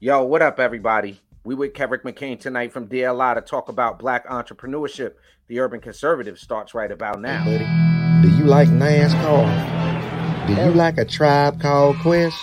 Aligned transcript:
Yo, 0.00 0.22
what 0.22 0.40
up, 0.42 0.60
everybody? 0.60 1.20
We 1.42 1.56
with 1.56 1.72
Kevrick 1.72 2.02
McKain 2.02 2.38
tonight 2.38 2.72
from 2.72 2.86
DLI 2.86 3.34
to 3.34 3.40
talk 3.40 3.68
about 3.68 3.98
black 3.98 4.28
entrepreneurship. 4.28 5.14
The 5.48 5.58
Urban 5.58 5.80
Conservative 5.80 6.38
starts 6.38 6.72
right 6.72 6.92
about 6.92 7.20
now. 7.20 7.42
Hey, 7.42 7.58
buddy, 7.58 8.28
do 8.28 8.36
you 8.36 8.44
like 8.44 8.68
NASCAR? 8.68 10.46
Do 10.46 10.54
you 10.54 10.70
like 10.70 10.98
a 10.98 11.04
tribe 11.04 11.60
called 11.60 11.96
Quest? 11.98 12.40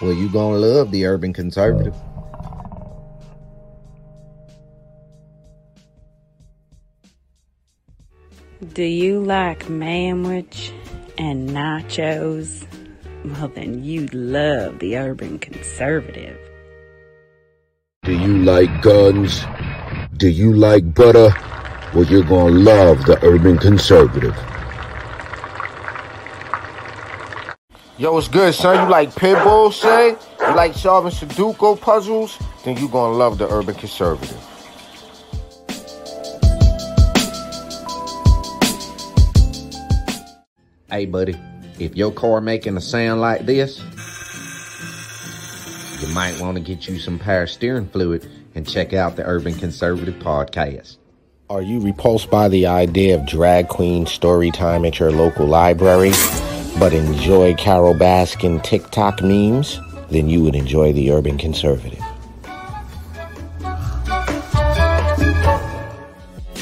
Well, 0.00 0.14
you 0.14 0.30
gonna 0.30 0.56
love 0.56 0.90
the 0.92 1.04
Urban 1.04 1.34
Conservative. 1.34 1.94
Do 8.72 8.84
you 8.84 9.22
like 9.22 9.64
manwich 9.64 10.72
and 11.18 11.50
nachos? 11.50 12.66
Well, 13.26 13.48
then 13.48 13.84
you'd 13.84 14.14
love 14.14 14.78
the 14.78 14.96
Urban 14.96 15.38
Conservative. 15.38 16.38
Do 18.04 18.18
you 18.18 18.38
like 18.38 18.82
guns? 18.82 19.44
Do 20.16 20.28
you 20.28 20.52
like 20.52 20.92
butter? 20.92 21.32
Well, 21.94 22.02
you're 22.02 22.24
gonna 22.24 22.50
love 22.50 23.06
the 23.06 23.16
Urban 23.24 23.56
Conservative. 23.56 24.34
Yo, 27.98 28.12
what's 28.12 28.26
good, 28.26 28.56
son? 28.56 28.84
You 28.84 28.90
like 28.90 29.14
pit 29.14 29.40
bulls, 29.44 29.76
say? 29.76 30.16
You 30.40 30.54
like 30.56 30.74
solving 30.74 31.12
Sudoku 31.12 31.80
puzzles? 31.80 32.40
Then 32.64 32.76
you're 32.76 32.88
gonna 32.88 33.16
love 33.16 33.38
the 33.38 33.48
Urban 33.48 33.76
Conservative. 33.76 34.36
Hey, 40.90 41.06
buddy, 41.06 41.38
if 41.78 41.94
your 41.94 42.10
car 42.10 42.40
making 42.40 42.76
a 42.76 42.80
sound 42.80 43.20
like 43.20 43.46
this, 43.46 43.80
you 46.02 46.08
might 46.08 46.38
want 46.40 46.56
to 46.56 46.62
get 46.62 46.88
you 46.88 46.98
some 46.98 47.18
power 47.18 47.46
steering 47.46 47.88
fluid 47.88 48.28
and 48.54 48.68
check 48.68 48.92
out 48.92 49.16
the 49.16 49.24
Urban 49.24 49.54
Conservative 49.54 50.14
podcast. 50.16 50.96
Are 51.48 51.62
you 51.62 51.80
repulsed 51.80 52.30
by 52.30 52.48
the 52.48 52.66
idea 52.66 53.14
of 53.14 53.26
drag 53.26 53.68
queen 53.68 54.06
story 54.06 54.50
time 54.50 54.84
at 54.84 54.98
your 54.98 55.12
local 55.12 55.46
library, 55.46 56.12
but 56.78 56.92
enjoy 56.92 57.54
Carole 57.54 57.94
Baskin 57.94 58.62
TikTok 58.62 59.22
memes? 59.22 59.78
Then 60.10 60.28
you 60.28 60.42
would 60.42 60.56
enjoy 60.56 60.92
the 60.92 61.12
Urban 61.12 61.38
Conservative. 61.38 62.01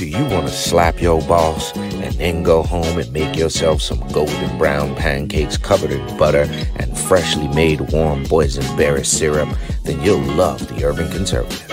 Do 0.00 0.08
you 0.08 0.24
want 0.30 0.48
to 0.48 0.50
slap 0.50 1.02
your 1.02 1.20
boss 1.20 1.76
and 1.76 2.14
then 2.14 2.42
go 2.42 2.62
home 2.62 2.98
and 2.98 3.12
make 3.12 3.36
yourself 3.36 3.82
some 3.82 4.00
golden 4.12 4.56
brown 4.56 4.96
pancakes 4.96 5.58
covered 5.58 5.90
in 5.90 6.16
butter 6.16 6.48
and 6.76 6.96
freshly 6.96 7.46
made 7.48 7.82
warm 7.92 8.24
boysenberry 8.24 9.04
syrup? 9.04 9.50
Then 9.84 10.00
you'll 10.00 10.22
love 10.22 10.66
the 10.68 10.82
Urban 10.86 11.12
Conservative. 11.12 11.68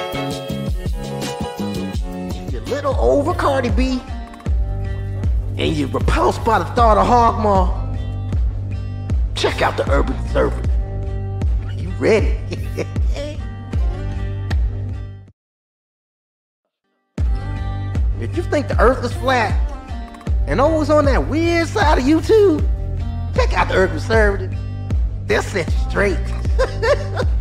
You're 2.52 2.64
a 2.64 2.66
little 2.66 2.96
over 2.96 3.34
Cardi 3.34 3.70
B, 3.70 4.02
and 5.58 5.74
you're 5.74 5.88
repulsed 5.88 6.44
by 6.44 6.60
the 6.60 6.66
thought 6.76 6.98
of 6.98 7.08
Hogmaw. 7.08 7.96
Check 9.36 9.62
out 9.62 9.78
the 9.78 9.90
Urban 9.90 10.18
Conservative. 10.18 10.70
Are 11.66 11.72
You 11.72 11.88
ready? 11.92 12.38
You 18.38 18.44
think 18.44 18.68
the 18.68 18.80
earth 18.80 19.04
is 19.04 19.12
flat 19.14 19.52
and 20.48 20.62
always 20.62 20.90
on 20.90 21.06
that 21.06 21.28
weird 21.28 21.68
side 21.68 21.98
of 21.98 22.04
YouTube, 22.06 22.62
check 23.36 23.52
out 23.54 23.68
the 23.68 23.76
Urban 23.76 23.98
Conservative. 23.98 24.58
They'll 25.26 25.42
set 25.42 25.68
you 25.68 25.90
straight. 25.90 26.20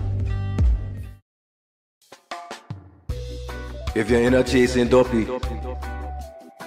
If 3.95 4.11
you're 4.11 4.21
in 4.21 4.35
a 4.35 4.45
chasing 4.45 4.89
dopey 4.89 5.27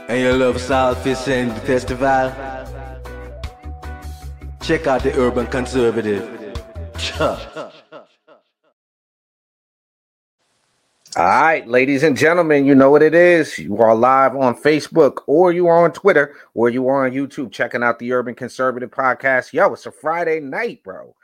and 0.08 0.20
you 0.20 0.34
love 0.34 0.60
solid 0.60 0.98
fish 0.98 1.28
and 1.28 1.52
festival, 1.62 2.34
check 4.64 4.88
out 4.88 5.04
the 5.04 5.14
Urban 5.16 5.46
Conservative. 5.46 6.28
All 11.18 11.24
right, 11.26 11.68
ladies 11.68 12.04
and 12.04 12.16
gentlemen, 12.16 12.66
you 12.66 12.76
know 12.76 12.92
what 12.92 13.02
it 13.02 13.16
is. 13.16 13.58
You 13.58 13.78
are 13.80 13.96
live 13.96 14.36
on 14.36 14.56
Facebook, 14.56 15.24
or 15.26 15.52
you 15.52 15.66
are 15.68 15.84
on 15.84 15.92
Twitter, 15.92 16.36
or 16.54 16.70
you 16.70 16.88
are 16.88 17.06
on 17.06 17.12
YouTube 17.12 17.52
checking 17.52 17.82
out 17.82 17.98
the 17.98 18.14
Urban 18.14 18.36
Conservative 18.36 18.92
podcast. 18.92 19.52
Yo, 19.52 19.74
it's 19.74 19.88
a 19.88 19.92
Friday 19.92 20.40
night, 20.40 20.84
bro. 20.84 21.16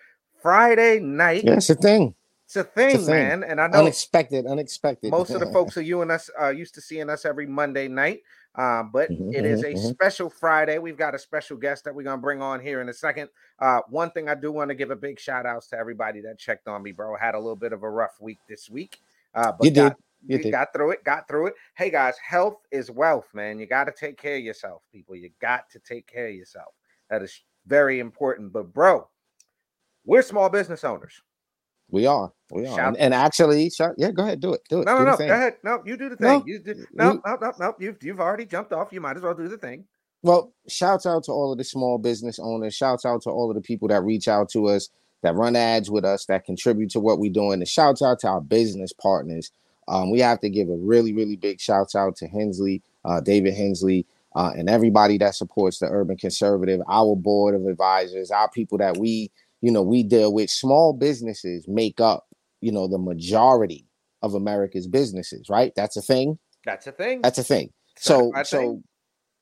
Friday 0.42 1.00
night. 1.00 1.44
Yeah, 1.44 1.54
it's 1.54 1.70
a 1.70 1.76
thing. 1.76 2.16
It's 2.46 2.56
a 2.56 2.64
thing, 2.64 2.96
It's 2.96 3.04
a 3.04 3.06
thing. 3.06 3.16
man. 3.16 3.44
And 3.44 3.62
I 3.62 3.68
know 3.68 3.80
Unexpected, 3.80 4.48
unexpected. 4.48 5.12
most 5.12 5.30
of 5.32 5.40
the 5.40 5.46
folks 5.54 5.78
are 5.78 5.82
you 5.82 6.02
and 6.02 6.12
us 6.12 6.32
uh, 6.40 6.50
used 6.50 6.74
to 6.76 6.82
seeing 6.82 7.10
us 7.10 7.24
every 7.24 7.46
Monday 7.46 7.88
night. 7.88 8.22
Um, 8.56 8.90
but 8.92 9.12
Mhm, 9.12 9.36
it 9.36 9.46
is 9.46 9.64
a 9.64 9.74
mhm, 9.74 9.76
mhm. 9.76 9.90
special 9.92 10.30
Friday. 10.30 10.78
We've 10.80 10.98
got 10.98 11.14
a 11.14 11.20
special 11.20 11.58
guest 11.58 11.84
that 11.84 11.94
we're 11.94 12.04
gonna 12.04 12.22
bring 12.22 12.42
on 12.42 12.60
here 12.60 12.82
in 12.82 12.90
a 12.90 12.94
second. 12.94 13.30
Uh, 13.60 13.82
one 13.90 14.10
thing 14.12 14.30
I 14.30 14.36
do 14.36 14.52
want 14.52 14.70
to 14.70 14.76
give 14.76 14.92
a 14.92 14.96
big 14.96 15.20
shout 15.20 15.46
outs 15.46 15.68
to 15.68 15.78
everybody 15.78 16.22
that 16.22 16.40
checked 16.40 16.68
on 16.68 16.82
me, 16.82 16.92
bro. 16.92 17.16
Had 17.18 17.36
a 17.36 17.40
little 17.40 17.56
bit 17.56 17.74
of 17.74 17.84
a 17.84 17.90
rough 17.90 18.20
week 18.22 18.40
this 18.48 18.70
week. 18.70 19.00
Uh, 19.36 19.52
but 19.52 19.66
You 19.66 19.72
did. 19.72 19.90
got, 19.90 19.98
You 20.28 20.38
you 20.38 20.44
did. 20.44 20.52
got 20.52 20.74
through 20.74 20.92
it, 20.92 21.04
got 21.04 21.28
through 21.28 21.48
it. 21.48 21.54
Hey 21.76 21.90
guys, 21.92 22.16
health 22.18 22.58
is 22.72 22.90
wealth, 22.90 23.28
man. 23.34 23.60
You 23.60 23.68
got 23.68 23.84
to 23.86 23.92
take 23.92 24.18
care 24.18 24.38
of 24.38 24.42
yourself, 24.44 24.82
people. 24.92 25.16
You 25.16 25.30
got 25.42 25.70
to 25.72 25.80
take 25.80 26.08
care 26.08 26.28
of 26.28 26.34
yourself. 26.36 26.74
That 27.10 27.22
is 27.22 27.44
very 27.68 28.00
important. 28.00 28.52
But 28.54 28.74
bro, 28.74 29.08
we're 30.06 30.22
small 30.22 30.50
business 30.50 30.84
owners. 30.84 31.22
We 31.92 32.08
are. 32.08 32.32
We 32.52 32.66
are. 32.66 32.80
And, 32.80 32.98
and 32.98 33.14
actually, 33.14 33.70
shout, 33.70 33.94
yeah, 33.98 34.10
go 34.12 34.24
ahead, 34.24 34.40
do 34.40 34.54
it. 34.54 34.62
Do 34.70 34.82
it. 34.82 34.86
No, 34.86 34.98
do 34.98 35.04
no, 35.06 35.12
no. 35.12 35.18
thing. 35.18 35.28
Go 35.28 35.34
ahead. 35.36 35.58
No, 35.64 35.84
you 35.86 35.98
do 35.98 36.10
the 36.10 36.18
No, 36.20 36.40
thing. 36.40 36.48
You 36.48 36.60
do. 36.60 36.86
No, 36.94 37.12
you- 37.14 37.22
no, 37.26 37.38
no, 37.42 37.54
no. 37.60 37.76
You've 37.80 38.02
you've 38.02 38.20
already 38.20 38.46
jumped 38.46 38.74
off. 38.74 38.92
You 38.92 39.02
might 39.02 39.18
as 39.18 39.22
well 39.22 39.36
do 39.36 39.48
the 39.48 39.58
thing. 39.58 39.86
Well, 40.24 40.52
shouts 40.68 41.06
out 41.06 41.24
to 41.26 41.32
all 41.32 41.52
of 41.52 41.60
the 41.60 41.64
small 41.64 42.00
business 42.00 42.40
owners. 42.40 42.74
Shouts 42.74 43.06
out 43.06 43.22
to 43.24 43.30
all 43.30 43.52
of 43.52 43.56
the 43.56 43.62
people 43.62 43.88
that 43.90 44.02
reach 44.04 44.28
out 44.28 44.50
to 44.54 44.68
us, 44.70 44.90
that 45.26 45.36
run 45.36 45.56
ads 45.56 45.90
with 45.90 46.06
us, 46.06 46.26
that 46.26 46.46
contribute 46.46 46.92
to 46.92 47.00
what 47.00 47.20
we're 47.20 47.32
doing. 47.32 47.60
And 47.60 47.68
shouts 47.68 48.02
out 48.02 48.20
to 48.20 48.28
our 48.28 48.42
business 48.42 48.94
partners. 48.94 49.52
Um, 49.88 50.12
we 50.12 50.20
have 50.20 50.40
to 50.42 50.50
give 50.50 50.70
a 50.70 50.78
really, 50.78 51.14
really 51.14 51.36
big 51.36 51.60
shout 51.60 51.96
out 51.96 52.16
to 52.18 52.28
Hensley, 52.28 52.82
uh, 53.04 53.22
David 53.22 53.56
Hensley, 53.56 54.06
uh, 54.36 54.52
and 54.56 54.70
everybody 54.70 55.18
that 55.18 55.34
supports 55.34 55.80
the 55.80 55.88
Urban 55.88 56.18
Conservative, 56.18 56.80
our 56.88 57.16
board 57.16 57.56
of 57.56 57.66
advisors, 57.66 58.32
our 58.32 58.50
people 58.50 58.78
that 58.78 58.98
we, 58.98 59.32
you 59.62 59.72
know, 59.72 59.82
we 59.82 60.04
deal 60.04 60.32
with. 60.32 60.50
Small 60.50 60.94
businesses 60.94 61.68
make 61.68 62.00
up, 62.00 62.28
you 62.62 62.72
know, 62.72 62.88
the 62.88 62.98
majority 62.98 63.88
of 64.22 64.36
America's 64.36 64.88
businesses, 64.88 65.50
right? 65.50 65.74
That's 65.76 65.98
a 65.98 66.02
thing. 66.02 66.38
That's 66.66 66.86
a 66.86 66.92
thing. 66.92 67.22
That's 67.22 67.40
a 67.40 67.44
thing. 67.44 67.72
So 67.98 68.32
so 68.44 68.58
thing. 68.60 68.84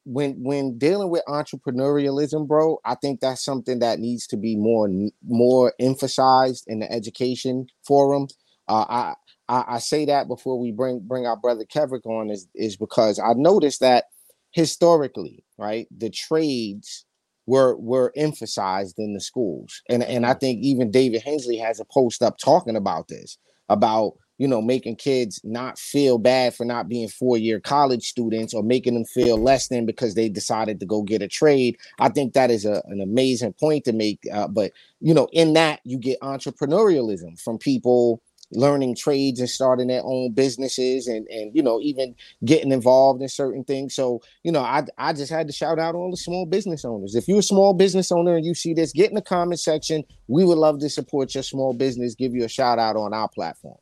When 0.06 0.44
when 0.44 0.78
dealing 0.78 1.10
with 1.10 1.24
entrepreneurialism, 1.28 2.48
bro, 2.48 2.80
I 2.86 2.96
think 2.96 3.20
that's 3.20 3.44
something 3.44 3.80
that 3.80 4.00
needs 4.00 4.28
to 4.28 4.38
be 4.38 4.56
more 4.56 4.90
more 5.28 5.74
emphasized 5.80 6.66
in 6.68 6.80
the 6.80 6.92
education 6.92 7.68
forum. 7.86 8.28
Uh, 8.68 8.86
I, 8.90 9.14
I 9.50 9.64
I 9.76 9.80
say 9.80 10.06
that 10.06 10.28
before 10.28 10.60
we 10.60 10.72
bring 10.72 11.00
bring 11.00 11.26
our 11.26 11.38
brother 11.38 11.66
Kevrick 11.66 12.06
on 12.06 12.30
is 12.30 12.48
is 12.56 12.76
because 12.78 13.20
I 13.20 13.34
noticed 13.36 13.80
that 13.82 14.06
historically, 14.52 15.44
right, 15.58 15.88
the 15.96 16.10
trades 16.10 17.06
were 17.46 17.76
were 17.78 18.12
emphasized 18.16 18.96
in 18.98 19.14
the 19.14 19.22
schools, 19.22 19.82
and 19.90 20.04
and 20.04 20.26
I 20.26 20.34
think 20.34 20.60
even 20.62 20.92
David 20.92 21.22
Hensley 21.24 21.58
has 21.58 21.80
a 21.80 21.86
post 21.86 22.22
up 22.22 22.38
talking 22.38 22.76
about 22.76 23.08
this 23.08 23.38
about 23.70 24.14
you 24.44 24.50
know 24.50 24.62
making 24.62 24.98
kids 24.98 25.40
not 25.46 25.80
feel 25.80 26.18
bad 26.18 26.54
for 26.54 26.66
not 26.66 26.90
being 26.90 27.08
four 27.08 27.38
year 27.38 27.62
college 27.62 28.04
students 28.04 28.54
or 28.54 28.62
making 28.62 28.94
them 28.94 29.06
feel 29.06 29.38
less 29.38 29.70
than 29.70 29.86
because 29.86 30.16
they 30.16 30.28
decided 30.28 30.82
to 30.82 30.86
go 30.86 31.02
get 31.02 31.22
a 31.22 31.30
trade. 31.30 31.78
I 32.00 32.10
think 32.10 32.34
that 32.34 32.52
is 32.52 32.66
a, 32.66 32.84
an 32.88 33.00
amazing 33.00 33.54
point 33.54 33.86
to 33.86 33.94
make. 33.94 34.20
Uh, 34.34 34.50
but 34.50 34.74
you 35.00 35.14
know, 35.14 35.30
in 35.32 35.54
that 35.54 35.80
you 35.86 35.98
get 35.98 36.20
entrepreneurialism 36.20 37.40
from 37.40 37.58
people 37.58 38.22
learning 38.52 38.98
trades 38.98 39.40
and 39.40 39.50
starting 39.50 39.88
their 39.88 40.04
own 40.04 40.34
businesses 40.34 41.08
and 41.08 41.26
and 41.30 41.56
you 41.56 41.64
know 41.64 41.80
even 41.80 42.14
getting 42.44 42.74
involved 42.74 43.22
in 43.22 43.30
certain 43.30 43.64
things 43.64 43.96
so 43.96 44.22
you 44.44 44.52
know 44.52 44.60
i 44.60 44.84
i 45.00 45.12
just 45.12 45.32
had 45.32 45.48
to 45.48 45.54
shout 45.54 45.80
out 45.80 45.96
all 45.96 46.12
the 46.12 46.18
small 46.18 46.46
business 46.46 46.86
owners 46.86 47.16
if 47.16 47.28
you're 47.28 47.40
a 47.40 47.44
small 47.44 47.74
business 47.74 48.12
owner 48.12 48.36
and 48.36 48.46
you 48.46 48.54
see 48.54 48.76
this 48.76 48.92
get 48.92 49.10
in 49.10 49.16
the 49.16 49.22
comment 49.24 49.60
section 49.60 50.04
we 50.28 50.44
would 50.44 50.60
love 50.60 50.78
to 50.78 50.88
support 50.88 51.34
your 51.34 51.42
small 51.42 51.74
business 51.74 52.14
give 52.14 52.36
you 52.36 52.44
a 52.44 52.50
shout 52.50 52.78
out 52.78 52.96
on 52.96 53.12
our 53.12 53.30
platform 53.30 53.78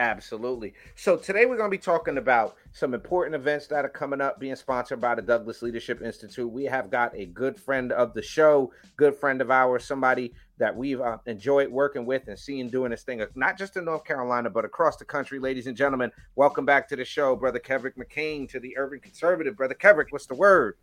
Absolutely. 0.00 0.74
So 0.94 1.16
today 1.16 1.44
we're 1.44 1.56
going 1.56 1.70
to 1.70 1.76
be 1.76 1.82
talking 1.82 2.18
about 2.18 2.54
some 2.72 2.94
important 2.94 3.34
events 3.34 3.66
that 3.66 3.84
are 3.84 3.88
coming 3.88 4.20
up, 4.20 4.38
being 4.38 4.54
sponsored 4.54 5.00
by 5.00 5.16
the 5.16 5.22
Douglass 5.22 5.60
Leadership 5.60 6.02
Institute. 6.02 6.48
We 6.48 6.64
have 6.66 6.88
got 6.88 7.16
a 7.16 7.26
good 7.26 7.58
friend 7.58 7.90
of 7.90 8.14
the 8.14 8.22
show, 8.22 8.72
good 8.96 9.16
friend 9.16 9.40
of 9.40 9.50
ours, 9.50 9.84
somebody 9.84 10.34
that 10.58 10.76
we've 10.76 11.00
uh, 11.00 11.18
enjoyed 11.26 11.68
working 11.68 12.06
with 12.06 12.28
and 12.28 12.38
seeing 12.38 12.68
doing 12.68 12.92
this 12.92 13.02
thing, 13.02 13.24
not 13.34 13.58
just 13.58 13.76
in 13.76 13.84
North 13.84 14.04
Carolina, 14.04 14.48
but 14.48 14.64
across 14.64 14.96
the 14.96 15.04
country. 15.04 15.40
Ladies 15.40 15.66
and 15.66 15.76
gentlemen, 15.76 16.12
welcome 16.36 16.64
back 16.64 16.88
to 16.90 16.96
the 16.96 17.04
show, 17.04 17.34
Brother 17.34 17.58
Kevrick 17.58 17.94
McKain, 17.96 18.48
to 18.50 18.60
the 18.60 18.78
Urban 18.78 19.00
Conservative. 19.00 19.56
Brother 19.56 19.74
Kevrick, 19.74 20.06
what's 20.10 20.26
the 20.26 20.34
word? 20.34 20.76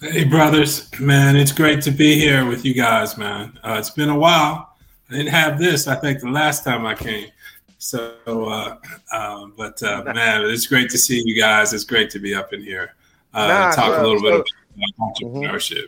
Hey, 0.00 0.24
brothers, 0.24 0.90
man, 0.98 1.36
it's 1.36 1.52
great 1.52 1.82
to 1.82 1.90
be 1.90 2.18
here 2.18 2.46
with 2.46 2.64
you 2.64 2.72
guys, 2.72 3.18
man. 3.18 3.58
Uh, 3.62 3.76
it's 3.78 3.90
been 3.90 4.08
a 4.08 4.18
while. 4.18 4.74
I 5.10 5.14
didn't 5.14 5.32
have 5.32 5.58
this, 5.58 5.86
I 5.88 5.96
think, 5.96 6.20
the 6.20 6.30
last 6.30 6.64
time 6.64 6.86
I 6.86 6.94
came. 6.94 7.28
So, 7.80 8.14
uh, 8.26 8.76
uh, 9.10 9.46
but 9.56 9.82
uh, 9.82 10.04
man, 10.14 10.42
it's 10.44 10.66
great 10.66 10.90
to 10.90 10.98
see 10.98 11.22
you 11.24 11.34
guys. 11.34 11.72
It's 11.72 11.84
great 11.84 12.10
to 12.10 12.18
be 12.18 12.34
up 12.34 12.52
in 12.52 12.62
here. 12.62 12.94
Uh, 13.32 13.46
nah, 13.46 13.70
talk 13.70 13.98
a 13.98 14.02
little 14.02 14.18
so, 14.18 14.42
bit 14.42 14.50
about 14.76 15.14
entrepreneurship. 15.16 15.86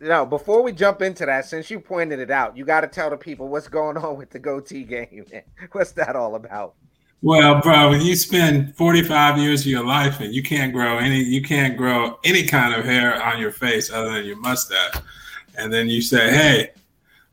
You 0.00 0.08
know, 0.08 0.24
before 0.24 0.62
we 0.62 0.70
jump 0.70 1.02
into 1.02 1.26
that, 1.26 1.44
since 1.44 1.72
you 1.72 1.80
pointed 1.80 2.20
it 2.20 2.30
out, 2.30 2.56
you 2.56 2.64
got 2.64 2.82
to 2.82 2.86
tell 2.86 3.10
the 3.10 3.16
people 3.16 3.48
what's 3.48 3.66
going 3.66 3.96
on 3.96 4.16
with 4.16 4.30
the 4.30 4.38
goatee 4.38 4.84
game. 4.84 5.24
What's 5.72 5.90
that 5.92 6.14
all 6.14 6.36
about? 6.36 6.74
Well, 7.20 7.60
bro, 7.60 7.90
when 7.90 8.02
you 8.02 8.14
spend 8.14 8.76
45 8.76 9.38
years 9.38 9.62
of 9.62 9.66
your 9.66 9.84
life 9.84 10.20
and 10.20 10.32
you 10.32 10.42
can't 10.42 10.72
grow 10.72 10.98
any, 10.98 11.20
you 11.20 11.42
can't 11.42 11.76
grow 11.76 12.20
any 12.22 12.44
kind 12.44 12.74
of 12.74 12.84
hair 12.84 13.20
on 13.20 13.40
your 13.40 13.50
face 13.50 13.90
other 13.90 14.12
than 14.12 14.24
your 14.24 14.36
mustache, 14.36 15.00
and 15.58 15.72
then 15.72 15.88
you 15.88 16.00
say, 16.00 16.30
"Hey," 16.30 16.70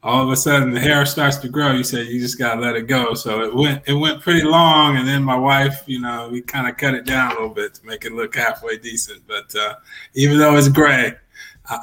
all 0.03 0.23
of 0.23 0.29
a 0.29 0.35
sudden 0.35 0.71
the 0.71 0.79
hair 0.79 1.05
starts 1.05 1.37
to 1.37 1.49
grow. 1.49 1.71
You 1.71 1.83
say 1.83 2.03
you 2.03 2.19
just 2.19 2.39
gotta 2.39 2.59
let 2.59 2.75
it 2.75 2.87
go. 2.87 3.13
So 3.13 3.41
it 3.41 3.55
went, 3.55 3.83
it 3.87 3.93
went 3.93 4.21
pretty 4.21 4.43
long, 4.43 4.97
and 4.97 5.07
then 5.07 5.23
my 5.23 5.35
wife, 5.35 5.83
you 5.85 5.99
know, 5.99 6.29
we 6.31 6.41
kind 6.41 6.67
of 6.67 6.77
cut 6.77 6.95
it 6.95 7.05
down 7.05 7.31
a 7.31 7.33
little 7.35 7.49
bit 7.49 7.75
to 7.75 7.85
make 7.85 8.05
it 8.05 8.13
look 8.13 8.35
halfway 8.35 8.77
decent. 8.77 9.25
But 9.27 9.53
uh, 9.55 9.75
even 10.13 10.37
though 10.39 10.55
it's 10.57 10.69
gray, 10.69 11.13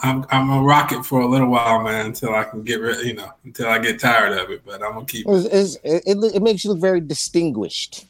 I'm 0.03 0.27
I'm 0.31 0.49
gonna 0.49 0.63
rock 0.63 0.93
it 0.93 1.05
for 1.05 1.21
a 1.21 1.27
little 1.27 1.49
while, 1.49 1.81
man, 1.83 2.07
until 2.07 2.35
I 2.35 2.45
can 2.45 2.63
get 2.63 2.81
rid, 2.81 3.07
you 3.07 3.15
know, 3.15 3.33
until 3.45 3.69
I 3.69 3.79
get 3.79 4.01
tired 4.01 4.37
of 4.37 4.51
it. 4.51 4.63
But 4.65 4.83
I'm 4.83 4.95
gonna 4.95 5.07
keep. 5.07 5.27
It, 5.29 5.79
it, 5.85 6.03
it, 6.07 6.35
it 6.35 6.43
makes 6.43 6.65
you 6.65 6.71
look 6.71 6.81
very 6.81 7.01
distinguished. 7.01 8.07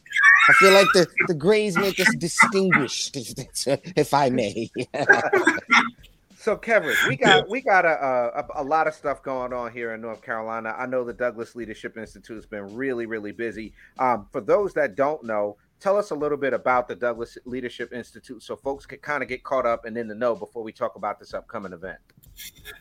I 0.49 0.53
feel 0.55 0.73
like 0.73 0.87
the 0.95 1.07
the 1.27 1.35
grays 1.35 1.77
make 1.77 2.01
us 2.01 2.13
distinguished, 2.17 3.17
if, 3.67 3.81
if 3.97 4.15
I 4.15 4.31
may. 4.31 4.71
so 6.49 6.57
Kevin, 6.57 6.95
we 7.07 7.15
got 7.15 7.47
we 7.51 7.61
got 7.61 7.85
a, 7.85 7.91
a, 8.39 8.63
a 8.63 8.65
lot 8.65 8.87
of 8.87 8.95
stuff 8.95 9.23
going 9.23 9.53
on 9.53 9.71
here 9.71 9.93
in 9.93 10.01
North 10.01 10.23
Carolina. 10.23 10.75
I 10.79 10.87
know 10.87 11.05
the 11.05 11.13
Douglass 11.13 11.55
Leadership 11.55 11.99
Institute 11.99 12.37
has 12.37 12.47
been 12.47 12.75
really 12.75 13.05
really 13.05 13.33
busy. 13.33 13.75
Um, 13.99 14.27
for 14.33 14.41
those 14.41 14.73
that 14.73 14.95
don't 14.95 15.23
know, 15.25 15.59
tell 15.79 15.99
us 15.99 16.11
a 16.11 16.15
little 16.15 16.39
bit 16.39 16.55
about 16.55 16.89
the 16.89 16.95
Douglass 16.95 17.37
Leadership 17.45 17.93
Institute 17.93 18.43
so 18.43 18.57
folks 18.57 18.87
can 18.87 18.99
kind 19.01 19.23
of 19.23 19.29
get 19.29 19.45
caught 19.45 19.67
up 19.67 19.85
and 19.85 19.95
in 19.99 20.09
the 20.09 20.15
know 20.15 20.35
before 20.35 20.63
we 20.63 20.73
talk 20.73 20.97
about 20.97 21.21
this 21.21 21.35
upcoming 21.35 21.75
event. 21.75 21.99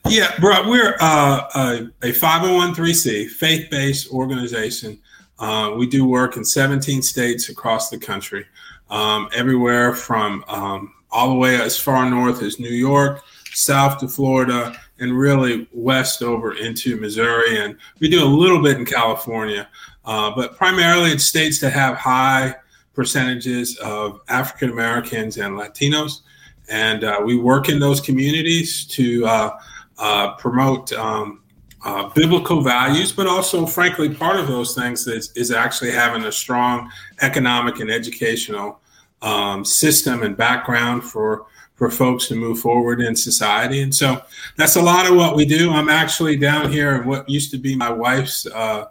Yeah, 0.08 0.32
bro, 0.40 0.70
we're 0.70 0.96
uh, 1.02 1.50
a, 1.54 2.08
a 2.08 2.14
501c 2.14 3.28
faith 3.32 3.70
based 3.70 4.14
organization. 4.14 4.98
Uh, 5.40 5.74
we 5.78 5.88
do 5.88 6.08
work 6.08 6.38
in 6.38 6.46
17 6.46 7.02
states 7.02 7.50
across 7.50 7.90
the 7.90 7.98
country, 7.98 8.46
um, 8.90 9.28
everywhere 9.36 9.94
from 9.94 10.46
um, 10.48 10.94
all 11.12 11.30
the 11.30 11.36
way 11.36 11.60
as 11.60 11.78
far 11.78 12.10
north 12.10 12.42
as 12.42 12.60
New 12.60 12.70
York, 12.70 13.24
south 13.54 14.00
to 14.00 14.08
Florida, 14.08 14.78
and 15.00 15.18
really 15.18 15.68
west 15.72 16.24
over 16.24 16.54
into 16.58 17.00
Missouri. 17.00 17.60
And 17.60 17.78
we 18.00 18.10
do 18.10 18.24
a 18.24 18.26
little 18.26 18.62
bit 18.62 18.78
in 18.78 18.86
California, 18.86 19.68
uh, 20.06 20.32
but 20.36 20.58
primarily 20.58 21.12
it's 21.12 21.26
states 21.26 21.60
that 21.62 21.72
have 21.74 21.96
high 21.96 22.56
percentages 22.94 23.78
of 23.78 24.22
African 24.28 24.72
Americans 24.72 25.38
and 25.38 25.56
Latinos. 25.56 26.22
And 26.70 27.04
uh, 27.04 27.22
we 27.24 27.38
work 27.38 27.70
in 27.70 27.80
those 27.80 28.02
communities 28.02 28.86
to 28.88 29.26
uh, 29.26 29.52
uh, 30.00 30.34
promote 30.34 30.92
um, 30.94 31.42
uh, 31.86 32.10
biblical 32.10 32.62
values, 32.62 33.12
but 33.12 33.28
also, 33.28 33.66
frankly, 33.66 34.14
part 34.14 34.38
of 34.38 34.48
those 34.48 34.74
things 34.74 35.08
is, 35.08 35.32
is 35.36 35.52
actually 35.52 35.92
having 35.92 36.24
a 36.26 36.32
strong 36.32 36.92
economic 37.22 37.80
and 37.80 37.92
educational 37.92 38.82
um, 39.22 39.64
system 39.64 40.24
and 40.24 40.36
background 40.36 41.04
for 41.04 41.46
for 41.78 41.92
folks 41.92 42.28
to 42.28 42.36
move 42.36 42.60
forward 42.60 43.00
in 43.00 43.16
society. 43.16 43.82
And 43.82 43.94
so 43.94 44.22
that's 44.58 44.76
a 44.76 44.82
lot 44.82 45.10
of 45.10 45.16
what 45.16 45.36
we 45.36 45.46
do. 45.46 45.72
I'm 45.72 45.90
actually 45.90 46.36
down 46.36 46.72
here 46.72 46.96
in 46.96 47.08
what 47.08 47.30
used 47.30 47.52
to 47.52 47.58
be 47.58 47.76
my 47.76 47.92
wife's 47.92 48.48
uh, 48.48 48.86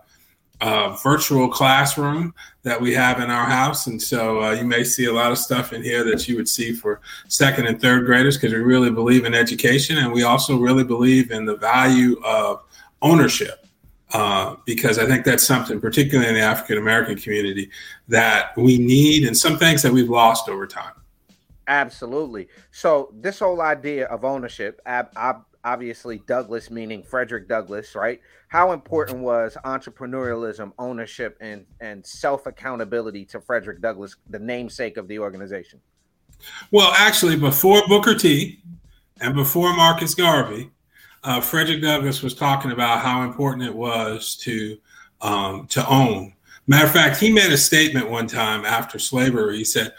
uh, 0.60 0.96
virtual 1.02 1.48
classroom 1.48 2.32
that 2.62 2.80
we 2.80 2.94
have 2.94 3.20
in 3.20 3.28
our 3.28 3.44
house. 3.44 3.88
And 3.88 4.00
so 4.00 4.42
uh, 4.42 4.52
you 4.52 4.64
may 4.64 4.84
see 4.84 5.06
a 5.06 5.12
lot 5.12 5.32
of 5.32 5.38
stuff 5.38 5.72
in 5.72 5.82
here 5.82 6.04
that 6.04 6.26
you 6.28 6.36
would 6.36 6.48
see 6.48 6.72
for 6.72 7.00
second 7.28 7.66
and 7.66 7.80
third 7.80 8.06
graders 8.06 8.36
because 8.36 8.52
we 8.52 8.60
really 8.60 8.90
believe 8.90 9.24
in 9.24 9.34
education 9.34 9.98
and 9.98 10.12
we 10.12 10.22
also 10.22 10.56
really 10.56 10.84
believe 10.84 11.32
in 11.32 11.44
the 11.44 11.56
value 11.56 12.20
of 12.24 12.62
ownership. 13.02 13.66
Uh, 14.12 14.54
because 14.64 15.00
I 15.00 15.06
think 15.06 15.24
that's 15.24 15.44
something, 15.44 15.80
particularly 15.80 16.28
in 16.28 16.36
the 16.36 16.40
African 16.40 16.78
American 16.78 17.16
community, 17.16 17.68
that 18.06 18.56
we 18.56 18.78
need 18.78 19.26
and 19.26 19.36
some 19.36 19.58
things 19.58 19.82
that 19.82 19.92
we've 19.92 20.08
lost 20.08 20.48
over 20.48 20.64
time. 20.64 20.92
Absolutely. 21.68 22.48
So, 22.70 23.12
this 23.14 23.40
whole 23.40 23.60
idea 23.60 24.06
of 24.06 24.24
ownership, 24.24 24.80
ab- 24.86 25.10
ab- 25.16 25.46
obviously, 25.64 26.22
Douglass 26.26 26.70
meaning 26.70 27.02
Frederick 27.02 27.48
Douglass, 27.48 27.94
right? 27.94 28.20
how 28.48 28.72
important 28.72 29.18
was 29.18 29.56
entrepreneurialism, 29.64 30.72
ownership, 30.78 31.36
and 31.40 31.66
and 31.80 32.04
self 32.06 32.46
accountability 32.46 33.24
to 33.26 33.40
Frederick 33.40 33.80
Douglass, 33.80 34.16
the 34.30 34.38
namesake 34.38 34.96
of 34.96 35.08
the 35.08 35.18
organization? 35.18 35.80
Well, 36.70 36.92
actually, 36.96 37.36
before 37.36 37.82
Booker 37.88 38.14
T. 38.14 38.60
and 39.20 39.34
before 39.34 39.74
Marcus 39.74 40.14
Garvey, 40.14 40.70
uh, 41.24 41.40
Frederick 41.40 41.82
Douglass 41.82 42.22
was 42.22 42.34
talking 42.34 42.70
about 42.70 43.00
how 43.00 43.22
important 43.22 43.64
it 43.64 43.74
was 43.74 44.36
to 44.36 44.78
um, 45.20 45.66
to 45.68 45.86
own. 45.88 46.32
Matter 46.68 46.86
of 46.86 46.92
fact, 46.92 47.18
he 47.18 47.32
made 47.32 47.52
a 47.52 47.58
statement 47.58 48.10
one 48.10 48.26
time 48.26 48.64
after 48.64 48.98
slavery. 48.98 49.58
He 49.58 49.64
said, 49.64 49.92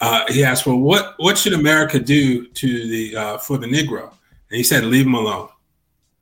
uh, 0.00 0.24
he 0.28 0.44
asked, 0.44 0.66
"Well, 0.66 0.78
what 0.78 1.14
what 1.18 1.38
should 1.38 1.52
America 1.52 1.98
do 1.98 2.46
to 2.46 2.88
the 2.88 3.16
uh, 3.16 3.38
for 3.38 3.58
the 3.58 3.66
Negro?" 3.66 4.10
And 4.50 4.56
he 4.56 4.62
said, 4.62 4.84
"Leave 4.84 5.06
him 5.06 5.14
alone." 5.14 5.48